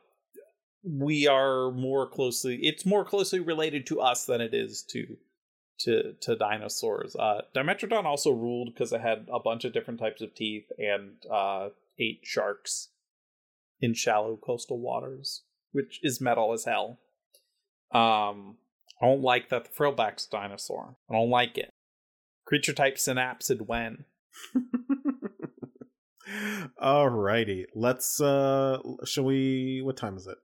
we 0.82 1.26
are 1.26 1.70
more 1.70 2.08
closely. 2.08 2.56
It's 2.62 2.86
more 2.86 3.04
closely 3.04 3.40
related 3.40 3.86
to 3.88 4.00
us 4.00 4.26
than 4.26 4.40
it 4.40 4.54
is 4.54 4.82
to 4.90 5.16
to 5.80 6.12
to 6.20 6.36
dinosaurs. 6.36 7.16
Uh, 7.16 7.42
Dimetrodon 7.54 8.04
also 8.04 8.30
ruled 8.30 8.72
because 8.72 8.92
it 8.92 9.00
had 9.00 9.26
a 9.32 9.40
bunch 9.40 9.64
of 9.64 9.72
different 9.72 9.98
types 9.98 10.20
of 10.20 10.34
teeth 10.34 10.70
and 10.78 11.12
uh, 11.30 11.70
ate 11.98 12.20
sharks 12.22 12.88
in 13.80 13.94
shallow 13.94 14.36
coastal 14.36 14.78
waters, 14.78 15.42
which 15.72 16.00
is 16.02 16.20
metal 16.20 16.52
as 16.52 16.64
hell. 16.64 16.98
Um, 17.92 18.56
I 19.00 19.06
don't 19.06 19.22
like 19.22 19.48
that 19.48 19.64
the 19.64 19.70
frillback's 19.70 20.26
a 20.26 20.30
dinosaur. 20.30 20.96
I 21.08 21.14
don't 21.14 21.30
like 21.30 21.56
it. 21.58 21.70
Creature 22.44 22.74
type 22.74 22.96
synapsid 22.96 23.66
when. 23.66 24.04
Alrighty, 26.80 27.64
let's. 27.74 28.20
uh 28.20 28.78
Shall 29.04 29.24
we? 29.24 29.82
What 29.82 29.96
time 29.96 30.16
is 30.16 30.26
it? 30.26 30.38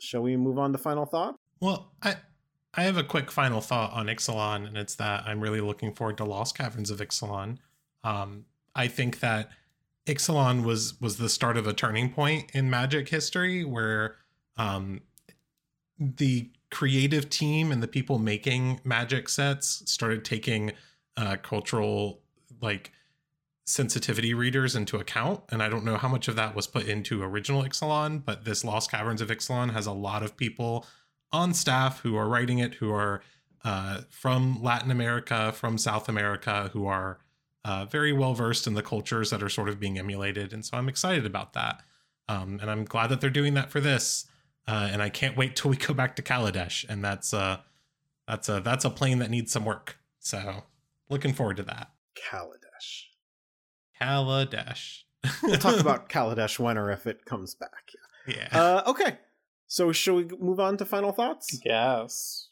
Shall 0.00 0.22
we 0.22 0.36
move 0.36 0.58
on 0.58 0.72
to 0.72 0.78
final 0.78 1.06
thought? 1.06 1.36
Well, 1.60 1.92
I 2.02 2.16
I 2.74 2.82
have 2.82 2.96
a 2.96 3.04
quick 3.04 3.30
final 3.30 3.60
thought 3.60 3.92
on 3.92 4.06
Ixalan, 4.06 4.66
and 4.66 4.76
it's 4.76 4.94
that 4.96 5.24
I'm 5.26 5.40
really 5.40 5.60
looking 5.60 5.94
forward 5.94 6.16
to 6.18 6.24
Lost 6.24 6.56
Caverns 6.56 6.90
of 6.90 7.00
Ixalan. 7.00 7.58
Um, 8.02 8.46
I 8.74 8.88
think 8.88 9.20
that 9.20 9.50
Ixalan 10.06 10.64
was 10.64 11.00
was 11.00 11.16
the 11.16 11.28
start 11.28 11.56
of 11.56 11.66
a 11.66 11.72
turning 11.72 12.10
point 12.12 12.50
in 12.52 12.68
Magic 12.68 13.08
history, 13.08 13.64
where 13.64 14.16
um, 14.56 15.02
the 15.98 16.50
creative 16.70 17.28
team 17.30 17.70
and 17.70 17.82
the 17.82 17.88
people 17.88 18.18
making 18.18 18.80
Magic 18.82 19.28
sets 19.28 19.82
started 19.90 20.24
taking 20.24 20.72
uh, 21.16 21.36
cultural 21.42 22.20
like 22.60 22.90
sensitivity 23.64 24.34
readers 24.34 24.74
into 24.74 24.96
account. 24.96 25.40
And 25.50 25.62
I 25.62 25.68
don't 25.68 25.84
know 25.84 25.96
how 25.96 26.08
much 26.08 26.28
of 26.28 26.36
that 26.36 26.54
was 26.54 26.66
put 26.66 26.86
into 26.86 27.22
original 27.22 27.62
Ixalan, 27.62 28.24
but 28.24 28.44
this 28.44 28.64
Lost 28.64 28.90
Caverns 28.90 29.20
of 29.20 29.28
Ixalan 29.28 29.72
has 29.72 29.86
a 29.86 29.92
lot 29.92 30.22
of 30.22 30.36
people 30.36 30.86
on 31.30 31.54
staff 31.54 32.00
who 32.00 32.16
are 32.16 32.28
writing 32.28 32.58
it, 32.58 32.74
who 32.74 32.92
are 32.92 33.22
uh, 33.64 34.00
from 34.10 34.60
Latin 34.62 34.90
America, 34.90 35.52
from 35.52 35.78
South 35.78 36.08
America, 36.08 36.70
who 36.72 36.86
are 36.86 37.18
uh, 37.64 37.84
very 37.84 38.12
well 38.12 38.34
versed 38.34 38.66
in 38.66 38.74
the 38.74 38.82
cultures 38.82 39.30
that 39.30 39.42
are 39.42 39.48
sort 39.48 39.68
of 39.68 39.78
being 39.78 39.98
emulated. 39.98 40.52
And 40.52 40.64
so 40.64 40.76
I'm 40.76 40.88
excited 40.88 41.24
about 41.26 41.52
that. 41.52 41.82
Um, 42.28 42.58
and 42.60 42.70
I'm 42.70 42.84
glad 42.84 43.08
that 43.08 43.20
they're 43.20 43.30
doing 43.30 43.54
that 43.54 43.70
for 43.70 43.80
this. 43.80 44.26
Uh, 44.66 44.88
and 44.92 45.02
I 45.02 45.08
can't 45.08 45.36
wait 45.36 45.56
till 45.56 45.70
we 45.70 45.76
go 45.76 45.92
back 45.94 46.16
to 46.16 46.22
Kaladesh. 46.22 46.84
And 46.88 47.04
that's 47.04 47.34
uh, 47.34 47.58
that's 48.26 48.48
a 48.48 48.60
that's 48.60 48.84
a 48.84 48.90
plane 48.90 49.18
that 49.18 49.30
needs 49.30 49.52
some 49.52 49.64
work. 49.64 49.98
So 50.20 50.64
looking 51.08 51.32
forward 51.32 51.56
to 51.58 51.62
that. 51.64 51.90
Kaladesh. 52.30 53.04
Kaladesh. 54.00 55.02
We'll 55.42 55.56
talk 55.58 55.80
about 55.80 56.08
Kaladesh 56.10 56.58
when 56.58 56.78
or 56.78 56.90
if 56.90 57.06
it 57.06 57.24
comes 57.24 57.54
back. 57.54 57.90
yeah. 58.26 58.48
Uh, 58.50 58.82
okay, 58.86 59.18
so 59.66 59.92
shall 59.92 60.16
we 60.16 60.24
move 60.40 60.60
on 60.60 60.76
to 60.78 60.84
final 60.84 61.12
thoughts? 61.12 61.60
Yes. 61.64 62.48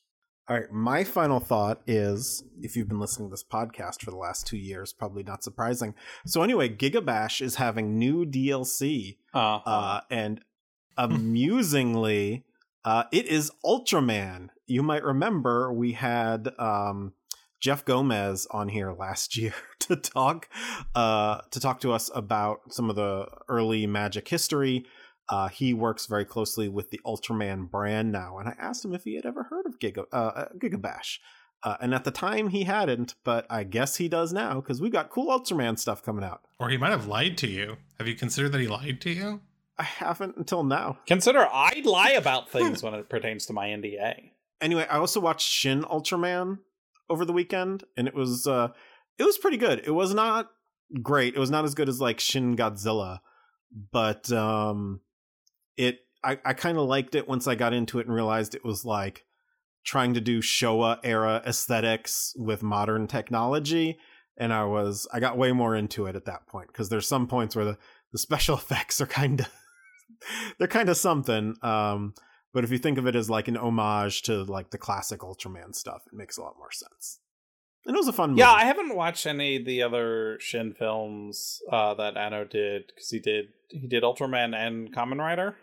All 0.51 0.57
right, 0.57 0.73
my 0.73 1.05
final 1.05 1.39
thought 1.39 1.81
is 1.87 2.43
if 2.61 2.75
you've 2.75 2.89
been 2.89 2.99
listening 2.99 3.29
to 3.29 3.31
this 3.31 3.45
podcast 3.45 4.03
for 4.03 4.11
the 4.11 4.17
last 4.17 4.49
two 4.49 4.57
years, 4.57 4.93
probably 4.93 5.23
not 5.23 5.45
surprising. 5.45 5.95
So, 6.27 6.43
anyway, 6.43 6.69
Gigabash 6.69 7.41
is 7.41 7.55
having 7.55 8.01
new 8.01 8.27
DLC, 8.27 9.19
Uh, 9.33 9.61
uh, 9.65 10.01
and 10.11 10.41
amusingly, 10.99 12.43
uh, 12.85 13.05
it 13.13 13.27
is 13.27 13.53
Ultraman. 13.65 14.49
You 14.67 14.83
might 14.83 15.05
remember 15.05 15.73
we 15.73 15.93
had 15.93 16.49
um, 16.59 17.13
Jeff 17.61 17.85
Gomez 17.85 18.49
on 18.51 18.71
here 18.71 18.93
last 18.93 19.37
year 19.37 19.55
to 19.79 19.95
talk 19.95 20.49
uh, 20.97 21.43
to 21.53 21.61
talk 21.61 21.79
to 21.83 21.93
us 21.93 22.11
about 22.13 22.73
some 22.73 22.91
of 22.91 22.97
the 22.97 23.29
early 23.49 23.87
Magic 23.87 24.27
history. 24.27 24.85
Uh, 25.31 25.49
he 25.49 25.73
works 25.73 26.07
very 26.07 26.25
closely 26.25 26.69
with 26.69 26.91
the 26.91 27.01
Ultraman 27.07 27.71
brand 27.71 28.11
now, 28.11 28.39
and 28.39 28.49
I 28.49 28.55
asked 28.59 28.85
him 28.85 28.95
if 28.95 29.05
he 29.05 29.15
had 29.15 29.25
ever 29.27 29.45
heard 29.45 29.67
of 29.67 29.79
Giga 29.79 30.05
uh, 30.13 30.47
Gigabash. 30.59 31.19
Uh, 31.63 31.77
and 31.81 31.95
at 31.95 32.05
the 32.05 32.11
time 32.11 32.49
he 32.49 32.65
hadn't, 32.65 33.15
but 33.23 33.47
I 33.51 33.65
guess 33.65 33.97
he 33.97 34.09
does 34.09 34.33
now 34.33 34.55
because 34.61 34.81
we've 34.81 34.91
got 34.93 35.11
cool 35.11 35.27
Ultraman 35.29 35.79
stuff 35.79 36.03
coming 36.03 36.25
out. 36.25 36.41
or 36.59 36.71
he 36.71 36.79
might 36.79 36.91
have 36.91 37.07
lied 37.07 37.37
to 37.39 37.47
you. 37.47 37.77
Have 37.99 38.09
you 38.09 38.15
considered 38.15 38.53
that 38.53 38.61
he 38.61 38.67
lied 38.67 39.01
to 39.03 39.11
you? 39.11 39.41
I 39.79 39.83
haven't 39.85 40.37
until 40.37 40.65
now. 40.65 40.99
consider 41.07 41.41
I 41.51 41.81
lie 41.85 42.11
about 42.13 42.51
things 42.51 42.83
when 42.83 42.95
it 42.95 43.09
pertains 43.09 43.47
to 43.47 43.53
my 43.53 43.69
NDA. 43.69 44.31
anyway, 44.61 44.87
I 44.91 44.97
also 44.99 45.21
watched 45.21 45.47
Shin 45.49 45.83
Ultraman 45.85 46.59
over 47.09 47.25
the 47.25 47.33
weekend, 47.33 47.85
and 47.97 48.07
it 48.09 48.15
was 48.15 48.47
uh, 48.47 48.69
it 49.19 49.25
was 49.25 49.39
pretty 49.39 49.57
good. 49.59 49.83
It 49.85 49.91
was 49.93 50.13
not 50.15 50.51
great. 51.03 51.35
It 51.35 51.39
was 51.39 51.51
not 51.51 51.65
as 51.65 51.75
good 51.75 51.89
as 51.89 52.01
like 52.01 52.21
Shin 52.21 52.57
Godzilla, 52.57 53.21
but 53.93 54.31
um, 54.33 55.01
it 55.81 56.01
I 56.23 56.39
I 56.45 56.53
kind 56.53 56.79
of 56.79 56.85
liked 56.85 57.15
it 57.15 57.29
once 57.29 57.47
I 57.47 57.55
got 57.55 57.73
into 57.73 57.99
it 57.99 58.07
and 58.07 58.15
realized 58.15 58.55
it 58.55 58.65
was 58.65 58.85
like 58.85 59.25
trying 59.85 60.15
to 60.15 60.21
do 60.21 60.41
Showa 60.41 60.99
era 61.03 61.43
aesthetics 61.47 62.35
with 62.37 62.63
modern 62.63 63.07
technology 63.07 63.99
and 64.37 64.53
I 64.53 64.65
was 64.65 65.09
I 65.13 65.21
got 65.21 65.39
way 65.39 65.53
more 65.53 65.75
into 65.75 66.07
it 66.07 66.17
at 66.17 66.27
that 66.27 66.47
point 66.47 66.69
because 66.69 66.91
there's 66.91 67.07
some 67.07 67.27
points 67.27 67.57
where 67.57 67.65
the 67.65 67.79
the 68.13 68.19
special 68.19 68.57
effects 68.63 69.01
are 69.01 69.07
kind 69.07 69.41
of 69.41 69.49
they're 70.59 70.69
kind 70.69 70.91
of 70.91 70.97
something 70.97 71.57
um 71.63 72.15
but 72.53 72.65
if 72.65 72.71
you 72.71 72.79
think 72.79 72.99
of 72.99 73.07
it 73.07 73.17
as 73.17 73.31
like 73.31 73.49
an 73.49 73.57
homage 73.57 74.23
to 74.23 74.43
like 74.45 74.71
the 74.71 74.79
classic 74.79 75.21
Ultraman 75.21 75.75
stuff 75.75 76.03
it 76.13 76.17
makes 76.17 76.37
a 76.37 76.43
lot 76.43 76.59
more 76.59 76.73
sense. 76.73 77.21
And 77.87 77.97
it 77.97 77.99
was 77.99 78.09
a 78.09 78.13
fun 78.13 78.31
movie. 78.31 78.41
Yeah, 78.41 78.53
I 78.53 78.67
haven't 78.67 78.95
watched 78.95 79.27
any 79.27 79.57
of 79.57 79.65
the 79.65 79.83
other 79.83 80.37
Shin 80.39 80.75
films 80.75 81.63
uh, 81.73 81.95
that 81.95 82.15
Anno 82.15 82.45
did 82.45 82.89
because 82.89 83.09
he 83.09 83.19
did 83.19 83.47
he 83.71 83.87
did 83.87 84.03
Ultraman 84.03 84.55
and 84.55 84.95
Kamen 84.95 85.19
Rider. 85.19 85.57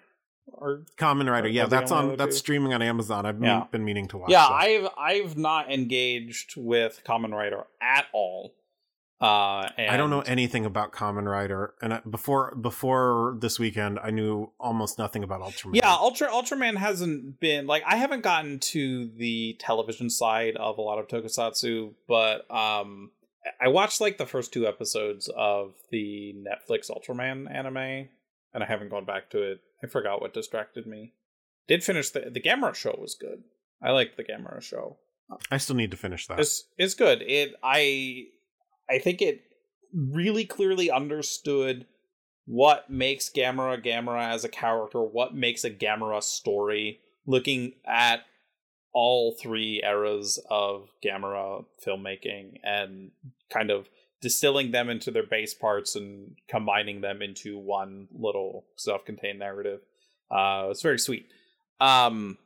Or 0.53 0.83
Kamen 0.97 1.29
Rider, 1.29 1.47
yeah, 1.49 1.65
that's 1.65 1.91
on 1.91 2.15
that's 2.17 2.35
two? 2.35 2.39
streaming 2.39 2.73
on 2.73 2.81
Amazon. 2.81 3.25
I've 3.25 3.41
Yeah. 3.43 3.65
been 3.71 3.83
meaning 3.85 4.07
to 4.09 4.17
watch. 4.17 4.29
yeah, 4.31 4.47
that. 4.47 4.53
I've 4.53 4.87
I've 4.97 5.37
not 5.37 5.71
engaged 5.71 6.55
with 6.57 7.01
Kamen 7.05 7.31
Rider 7.31 7.65
at 7.81 8.05
all. 8.13 8.53
Uh, 9.19 9.67
and 9.77 9.89
I 9.89 9.97
don't 9.97 10.11
know 10.11 10.21
anything 10.21 10.63
about 10.65 10.91
Kamen 10.93 11.25
Rider, 11.25 11.73
and 11.81 11.95
I, 11.95 12.01
before 12.07 12.53
before 12.55 13.35
this 13.39 13.57
weekend, 13.59 13.97
I 14.01 14.11
knew 14.11 14.51
almost 14.59 14.99
nothing 14.99 15.23
about 15.23 15.41
Ultraman. 15.41 15.73
Yeah, 15.73 15.91
Ultra 15.91 16.27
Ultraman 16.29 16.75
hasn't 16.77 17.39
been 17.39 17.65
like 17.65 17.81
I 17.87 17.95
haven't 17.97 18.21
gotten 18.21 18.59
to 18.59 19.07
the 19.17 19.55
television 19.59 20.09
side 20.11 20.55
of 20.57 20.77
a 20.77 20.81
lot 20.81 20.99
of 20.99 21.07
tokusatsu, 21.07 21.93
but 22.07 22.49
um 22.51 23.09
I 23.59 23.69
watched 23.69 24.01
like 24.01 24.17
the 24.19 24.25
first 24.27 24.53
two 24.53 24.67
episodes 24.67 25.29
of 25.35 25.73
the 25.89 26.35
Netflix 26.35 26.91
Ultraman 26.91 27.49
anime 27.51 28.09
and 28.53 28.63
I 28.63 28.67
haven't 28.67 28.89
gone 28.89 29.05
back 29.05 29.29
to 29.31 29.41
it. 29.41 29.61
I 29.83 29.87
forgot 29.87 30.21
what 30.21 30.33
distracted 30.33 30.87
me. 30.87 31.13
Did 31.67 31.83
finish 31.83 32.09
the 32.09 32.29
the 32.31 32.41
Gamera 32.41 32.73
show 32.73 32.95
was 32.97 33.15
good. 33.15 33.43
I 33.81 33.91
liked 33.91 34.17
the 34.17 34.23
Gamera 34.23 34.61
show. 34.61 34.97
I 35.51 35.57
still 35.57 35.75
need 35.75 35.91
to 35.91 35.97
finish 35.97 36.27
that. 36.27 36.39
It's 36.39 36.63
it's 36.77 36.93
good. 36.93 37.21
It 37.21 37.55
I 37.63 38.25
I 38.89 38.99
think 38.99 39.21
it 39.21 39.41
really 39.93 40.45
clearly 40.45 40.89
understood 40.89 41.85
what 42.45 42.89
makes 42.89 43.29
Gamera 43.29 43.83
Gamera 43.83 44.29
as 44.29 44.45
a 44.45 44.49
character, 44.49 45.01
what 45.01 45.35
makes 45.35 45.63
a 45.63 45.69
Gamera 45.69 46.23
story, 46.23 47.01
looking 47.25 47.73
at 47.85 48.21
all 48.93 49.33
three 49.33 49.81
eras 49.83 50.39
of 50.49 50.89
Gamera 51.03 51.65
filmmaking 51.85 52.59
and 52.63 53.11
kind 53.51 53.69
of 53.69 53.89
distilling 54.21 54.71
them 54.71 54.89
into 54.89 55.11
their 55.11 55.25
base 55.25 55.53
parts 55.53 55.95
and 55.95 56.35
combining 56.47 57.01
them 57.01 57.21
into 57.21 57.57
one 57.57 58.07
little 58.11 58.65
self-contained 58.75 59.39
narrative. 59.39 59.81
Uh 60.31 60.67
it's 60.69 60.81
very 60.81 60.99
sweet. 60.99 61.27
Um 61.79 62.37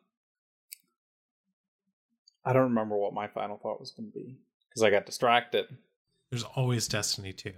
I 2.43 2.53
don't 2.53 2.63
remember 2.63 2.97
what 2.97 3.13
my 3.13 3.27
final 3.27 3.57
thought 3.57 3.79
was 3.79 3.91
going 3.91 4.11
to 4.11 4.17
be 4.17 4.37
because 4.69 4.83
I 4.83 4.89
got 4.89 5.05
distracted. 5.05 5.65
There's 6.31 6.43
always 6.43 6.87
Destiny 6.87 7.33
2. 7.33 7.51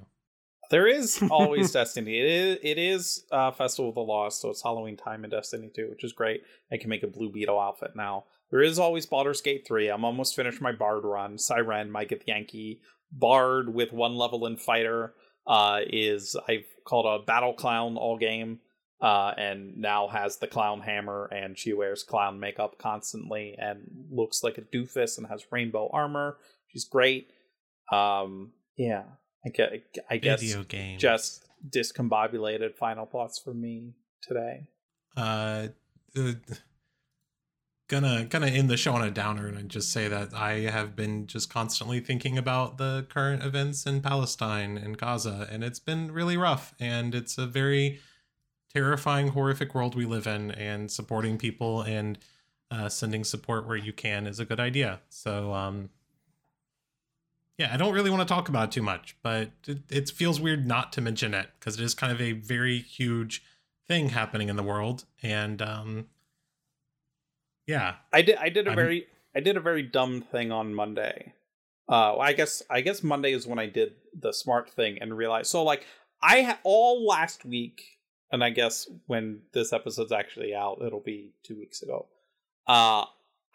There 0.71 0.87
is 0.87 1.23
always 1.29 1.71
Destiny. 1.73 2.19
It 2.19 2.25
is 2.25 2.59
it 2.63 2.77
is 2.77 3.23
uh, 3.31 3.51
Festival 3.51 3.89
of 3.89 3.95
the 3.95 4.01
Lost, 4.01 4.41
so 4.41 4.49
it's 4.49 4.63
Halloween 4.63 4.97
time 4.97 5.23
in 5.23 5.29
Destiny 5.29 5.69
2, 5.73 5.89
which 5.89 6.03
is 6.03 6.13
great. 6.13 6.41
I 6.71 6.77
can 6.77 6.89
make 6.89 7.03
a 7.03 7.07
Blue 7.07 7.31
Beetle 7.31 7.59
outfit 7.59 7.95
now. 7.95 8.25
There 8.49 8.61
is 8.61 8.79
always 8.79 9.05
Baldur's 9.05 9.41
Gate 9.41 9.65
3. 9.67 9.89
I'm 9.89 10.05
almost 10.05 10.35
finished 10.35 10.61
my 10.61 10.71
Bard 10.71 11.03
run. 11.03 11.37
Siren, 11.37 11.91
Mike 11.91 12.09
the 12.09 12.19
Yankee, 12.25 12.81
Bard 13.13 13.73
with 13.73 13.93
one 13.93 14.15
level 14.15 14.45
in 14.45 14.57
Fighter 14.57 15.13
uh, 15.45 15.81
is 15.87 16.35
I've 16.47 16.65
called 16.85 17.05
a 17.05 17.23
Battle 17.23 17.53
Clown 17.53 17.97
all 17.97 18.17
game, 18.17 18.59
uh, 19.01 19.33
and 19.37 19.77
now 19.77 20.07
has 20.07 20.37
the 20.37 20.47
clown 20.47 20.81
hammer, 20.81 21.25
and 21.25 21.57
she 21.57 21.73
wears 21.73 22.03
clown 22.03 22.39
makeup 22.39 22.77
constantly 22.77 23.55
and 23.57 23.81
looks 24.09 24.43
like 24.43 24.57
a 24.57 24.61
doofus 24.61 25.17
and 25.17 25.27
has 25.27 25.45
rainbow 25.51 25.89
armor. 25.91 26.37
She's 26.67 26.85
great. 26.85 27.29
Um, 27.91 28.53
yeah, 28.77 29.03
I 29.45 29.49
guess, 29.49 29.69
I 30.09 30.17
guess 30.17 30.41
Video 30.41 30.63
game. 30.63 30.97
just 30.97 31.45
discombobulated 31.69 32.75
final 32.75 33.05
thoughts 33.05 33.39
for 33.39 33.53
me 33.53 33.93
today. 34.21 34.67
uh, 35.17 35.67
uh 36.17 36.33
gonna 37.93 38.25
gonna 38.25 38.47
end 38.47 38.69
the 38.69 38.77
show 38.77 38.93
on 38.93 39.03
a 39.03 39.11
downer 39.11 39.47
and 39.47 39.69
just 39.69 39.91
say 39.91 40.07
that 40.07 40.33
I 40.33 40.61
have 40.61 40.95
been 40.95 41.27
just 41.27 41.49
constantly 41.49 41.99
thinking 41.99 42.39
about 42.39 42.79
the 42.79 43.05
current 43.07 43.43
events 43.43 43.85
in 43.85 44.01
Palestine 44.01 44.77
and 44.77 44.97
Gaza, 44.97 45.47
and 45.51 45.63
it's 45.63 45.79
been 45.79 46.11
really 46.11 46.35
rough. 46.35 46.73
And 46.79 47.13
it's 47.13 47.37
a 47.37 47.45
very 47.45 47.99
terrifying, 48.73 49.29
horrific 49.29 49.75
world 49.75 49.93
we 49.93 50.05
live 50.05 50.25
in, 50.25 50.49
and 50.51 50.89
supporting 50.89 51.37
people 51.37 51.83
and 51.83 52.17
uh, 52.71 52.89
sending 52.89 53.23
support 53.23 53.67
where 53.67 53.77
you 53.77 53.93
can 53.93 54.25
is 54.25 54.39
a 54.39 54.45
good 54.45 54.59
idea. 54.59 55.01
So, 55.09 55.53
um, 55.53 55.91
yeah, 57.59 57.69
I 57.71 57.77
don't 57.77 57.93
really 57.93 58.09
want 58.09 58.27
to 58.27 58.33
talk 58.33 58.49
about 58.49 58.69
it 58.69 58.71
too 58.71 58.81
much, 58.81 59.15
but 59.21 59.51
it, 59.67 59.83
it 59.91 60.09
feels 60.09 60.39
weird 60.41 60.65
not 60.65 60.91
to 60.93 61.01
mention 61.01 61.35
it 61.35 61.49
because 61.59 61.79
it 61.79 61.83
is 61.83 61.93
kind 61.93 62.11
of 62.11 62.19
a 62.19 62.31
very 62.31 62.79
huge 62.79 63.43
thing 63.87 64.09
happening 64.09 64.49
in 64.49 64.55
the 64.55 64.63
world, 64.63 65.05
and 65.21 65.61
um, 65.61 66.07
yeah, 67.67 67.95
I 68.11 68.21
did 68.21 68.37
I 68.37 68.49
did 68.49 68.67
a 68.67 68.71
I'm- 68.71 68.75
very 68.75 69.07
I 69.35 69.39
did 69.39 69.57
a 69.57 69.61
very 69.61 69.83
dumb 69.83 70.21
thing 70.21 70.51
on 70.51 70.73
Monday. 70.73 71.33
Uh 71.89 72.17
I 72.17 72.33
guess 72.33 72.61
I 72.69 72.81
guess 72.81 73.03
Monday 73.03 73.33
is 73.33 73.45
when 73.47 73.59
I 73.59 73.65
did 73.67 73.93
the 74.17 74.31
smart 74.33 74.69
thing 74.69 74.97
and 75.01 75.17
realized 75.17 75.49
so 75.51 75.63
like 75.63 75.85
I 76.21 76.41
ha- 76.43 76.59
all 76.63 77.05
last 77.05 77.43
week 77.45 77.81
and 78.31 78.43
I 78.43 78.49
guess 78.51 78.87
when 79.07 79.41
this 79.53 79.73
episode's 79.73 80.11
actually 80.11 80.55
out 80.55 80.81
it'll 80.85 81.01
be 81.01 81.33
2 81.43 81.57
weeks 81.57 81.81
ago. 81.81 82.07
Uh 82.67 83.05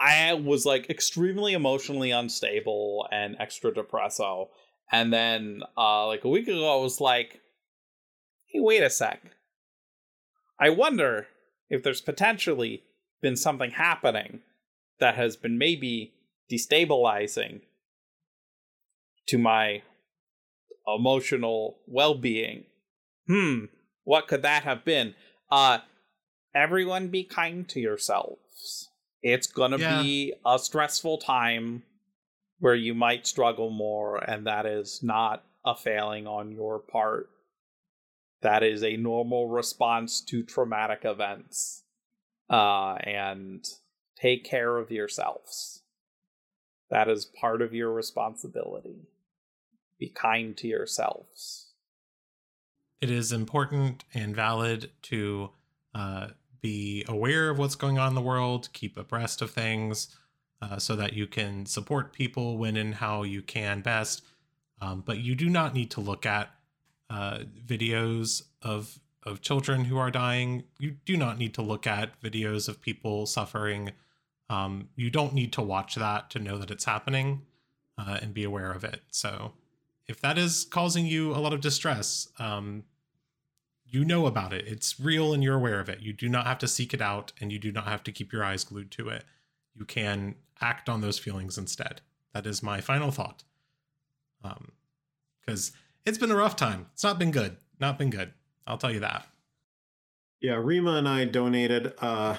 I 0.00 0.34
was 0.34 0.64
like 0.66 0.88
extremely 0.90 1.54
emotionally 1.54 2.11
unstable 2.11 3.09
and 3.11 3.34
extra 3.40 3.72
depresso 3.72 4.48
and 4.92 5.12
then 5.12 5.62
uh 5.76 6.06
like 6.06 6.24
a 6.24 6.28
week 6.28 6.48
ago 6.48 6.78
I 6.78 6.82
was 6.82 7.00
like 7.00 7.40
hey 8.46 8.61
wait 8.61 8.82
a 8.82 8.90
sec. 8.90 9.22
I 10.61 10.70
wonder 10.70 11.28
if 11.70 11.82
there's 11.82 12.00
potentially 12.00 12.82
been 13.20 13.36
something 13.36 13.70
happening 13.72 14.40
that 15.00 15.14
has 15.16 15.36
been 15.36 15.58
maybe 15.58 16.12
destabilizing 16.50 17.60
to 19.26 19.38
my 19.38 19.82
emotional 20.86 21.78
well-being. 21.86 22.64
Hmm, 23.26 23.66
what 24.04 24.26
could 24.26 24.42
that 24.42 24.62
have 24.64 24.84
been? 24.84 25.14
Uh 25.50 25.78
everyone 26.54 27.08
be 27.08 27.24
kind 27.24 27.68
to 27.68 27.78
yourselves. 27.80 28.88
It's 29.22 29.46
going 29.46 29.72
to 29.72 29.78
Yeah. 29.78 30.00
be 30.00 30.34
a 30.46 30.58
stressful 30.58 31.18
time 31.18 31.82
where 32.58 32.74
you 32.74 32.94
might 32.94 33.26
struggle 33.26 33.70
more 33.70 34.16
and 34.18 34.46
that 34.46 34.64
is 34.66 35.02
not 35.02 35.44
a 35.64 35.76
failing 35.76 36.26
on 36.26 36.52
your 36.52 36.78
part. 36.78 37.28
That 38.40 38.62
is 38.62 38.82
a 38.82 38.96
normal 38.96 39.48
response 39.48 40.20
to 40.22 40.42
traumatic 40.42 41.00
events 41.04 41.84
uh, 42.51 42.94
and 43.05 43.66
take 44.20 44.44
care 44.44 44.78
of 44.78 44.90
yourselves. 44.90 45.82
That 46.90 47.09
is 47.09 47.24
part 47.24 47.62
of 47.62 47.74
your 47.74 47.92
responsibility. 47.92 49.09
Be 49.99 50.09
kind 50.09 50.57
to 50.59 50.66
yourselves. 50.68 51.66
it 53.01 53.11
is 53.11 53.32
important 53.32 54.05
and 54.14 54.34
valid 54.34 54.90
to 55.03 55.51
uh, 55.94 56.28
be 56.61 57.05
aware 57.09 57.51
of 57.51 57.59
what's 57.59 57.76
going 57.76 57.99
on 57.99 58.09
in 58.09 58.14
the 58.14 58.20
world, 58.20 58.68
keep 58.72 58.96
abreast 58.96 59.42
of 59.42 59.51
things, 59.51 60.09
uh, 60.61 60.78
so 60.78 60.96
that 60.96 61.12
you 61.12 61.26
can 61.26 61.66
support 61.66 62.12
people 62.12 62.59
when 62.59 62.76
and 62.76 62.96
how 62.96 63.22
you 63.22 63.42
can 63.42 63.80
best. 63.80 64.22
Um, 64.80 65.03
but 65.05 65.18
you 65.18 65.34
do 65.34 65.49
not 65.49 65.74
need 65.74 65.90
to 65.92 66.01
look 66.01 66.26
at 66.26 66.51
uh, 67.11 67.40
videos 67.66 68.42
of 68.62 68.99
of 69.24 69.40
children 69.40 69.84
who 69.84 69.98
are 69.98 70.10
dying. 70.10 70.64
You 70.78 70.96
do 71.04 71.16
not 71.16 71.38
need 71.38 71.54
to 71.54 71.62
look 71.62 71.86
at 71.86 72.20
videos 72.20 72.68
of 72.68 72.80
people 72.80 73.26
suffering. 73.26 73.92
Um, 74.48 74.88
you 74.96 75.10
don't 75.10 75.34
need 75.34 75.52
to 75.54 75.62
watch 75.62 75.94
that 75.96 76.30
to 76.30 76.38
know 76.38 76.58
that 76.58 76.70
it's 76.70 76.84
happening 76.84 77.42
uh, 77.98 78.18
and 78.22 78.32
be 78.32 78.44
aware 78.44 78.72
of 78.72 78.84
it. 78.84 79.02
So, 79.10 79.52
if 80.06 80.20
that 80.22 80.38
is 80.38 80.64
causing 80.64 81.04
you 81.04 81.34
a 81.34 81.38
lot 81.38 81.52
of 81.52 81.60
distress, 81.60 82.28
um, 82.38 82.84
you 83.84 84.04
know 84.04 84.26
about 84.26 84.52
it. 84.52 84.66
It's 84.66 84.98
real 84.98 85.34
and 85.34 85.42
you're 85.42 85.56
aware 85.56 85.80
of 85.80 85.88
it. 85.88 86.00
You 86.00 86.12
do 86.12 86.28
not 86.28 86.46
have 86.46 86.58
to 86.58 86.68
seek 86.68 86.94
it 86.94 87.02
out 87.02 87.32
and 87.40 87.52
you 87.52 87.58
do 87.58 87.72
not 87.72 87.84
have 87.84 88.02
to 88.04 88.12
keep 88.12 88.32
your 88.32 88.44
eyes 88.44 88.64
glued 88.64 88.90
to 88.92 89.08
it. 89.08 89.24
You 89.74 89.84
can 89.84 90.36
act 90.60 90.88
on 90.88 91.00
those 91.00 91.18
feelings 91.18 91.58
instead. 91.58 92.00
That 92.32 92.46
is 92.46 92.62
my 92.62 92.80
final 92.80 93.10
thought. 93.10 93.44
Um, 94.44 94.72
because 95.40 95.72
it's 96.04 96.18
been 96.18 96.30
a 96.30 96.36
rough 96.36 96.56
time. 96.56 96.86
It's 96.92 97.04
not 97.04 97.18
been 97.18 97.30
good. 97.30 97.56
Not 97.80 97.98
been 97.98 98.10
good. 98.10 98.32
I'll 98.68 98.78
tell 98.78 98.92
you 98.92 99.00
that. 99.00 99.26
Yeah, 100.40 100.54
Rima 100.54 100.92
and 100.92 101.08
I 101.08 101.24
donated 101.24 101.94
uh, 101.98 102.36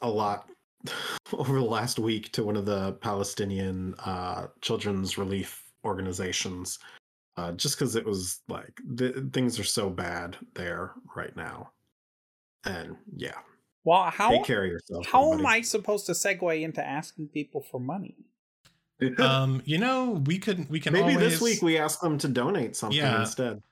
a 0.00 0.10
lot 0.10 0.48
over 1.32 1.54
the 1.54 1.64
last 1.64 1.98
week 1.98 2.32
to 2.32 2.42
one 2.42 2.56
of 2.56 2.66
the 2.66 2.94
Palestinian 2.94 3.94
uh, 4.04 4.48
children's 4.60 5.18
relief 5.18 5.62
organizations, 5.84 6.78
uh, 7.36 7.52
just 7.52 7.78
because 7.78 7.94
it 7.94 8.04
was 8.04 8.40
like 8.48 8.80
the, 8.94 9.28
things 9.32 9.60
are 9.60 9.64
so 9.64 9.88
bad 9.88 10.36
there 10.54 10.92
right 11.14 11.36
now, 11.36 11.70
and 12.64 12.96
yeah. 13.16 13.38
Well, 13.84 14.10
how 14.10 14.30
take 14.30 14.44
care 14.44 14.64
of 14.64 14.70
yourself. 14.70 15.06
How 15.06 15.32
everybody. 15.32 15.42
am 15.42 15.46
I 15.46 15.60
supposed 15.60 16.06
to 16.06 16.12
segue 16.12 16.62
into 16.62 16.84
asking 16.84 17.28
people 17.28 17.62
for 17.62 17.80
money? 17.80 18.16
um, 19.18 19.62
you 19.64 19.78
know, 19.78 20.22
we 20.26 20.38
could 20.38 20.68
we 20.70 20.80
can 20.80 20.92
maybe 20.92 21.14
always... 21.14 21.18
this 21.18 21.40
week 21.40 21.62
we 21.62 21.78
ask 21.78 22.00
them 22.00 22.18
to 22.18 22.28
donate 22.28 22.74
something 22.74 22.98
yeah. 22.98 23.20
instead. 23.20 23.62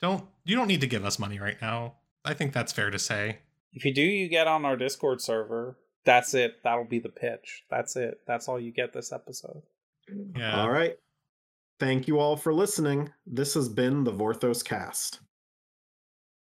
Don't 0.00 0.24
you 0.44 0.56
don't 0.56 0.68
need 0.68 0.80
to 0.80 0.86
give 0.86 1.04
us 1.04 1.18
money 1.18 1.38
right 1.38 1.60
now. 1.60 1.94
I 2.24 2.34
think 2.34 2.52
that's 2.52 2.72
fair 2.72 2.90
to 2.90 2.98
say. 2.98 3.38
If 3.72 3.84
you 3.84 3.92
do, 3.92 4.02
you 4.02 4.28
get 4.28 4.46
on 4.46 4.64
our 4.64 4.76
Discord 4.76 5.20
server. 5.20 5.78
That's 6.04 6.34
it. 6.34 6.62
That'll 6.64 6.84
be 6.84 7.00
the 7.00 7.08
pitch. 7.08 7.64
That's 7.70 7.96
it. 7.96 8.20
That's 8.26 8.48
all 8.48 8.58
you 8.58 8.72
get 8.72 8.92
this 8.92 9.12
episode. 9.12 9.62
Yeah. 10.36 10.62
All 10.62 10.70
right. 10.70 10.96
Thank 11.78 12.08
you 12.08 12.18
all 12.18 12.36
for 12.36 12.52
listening. 12.52 13.10
This 13.26 13.54
has 13.54 13.68
been 13.68 14.04
the 14.04 14.12
Vorthos 14.12 14.64
Cast. 14.64 15.20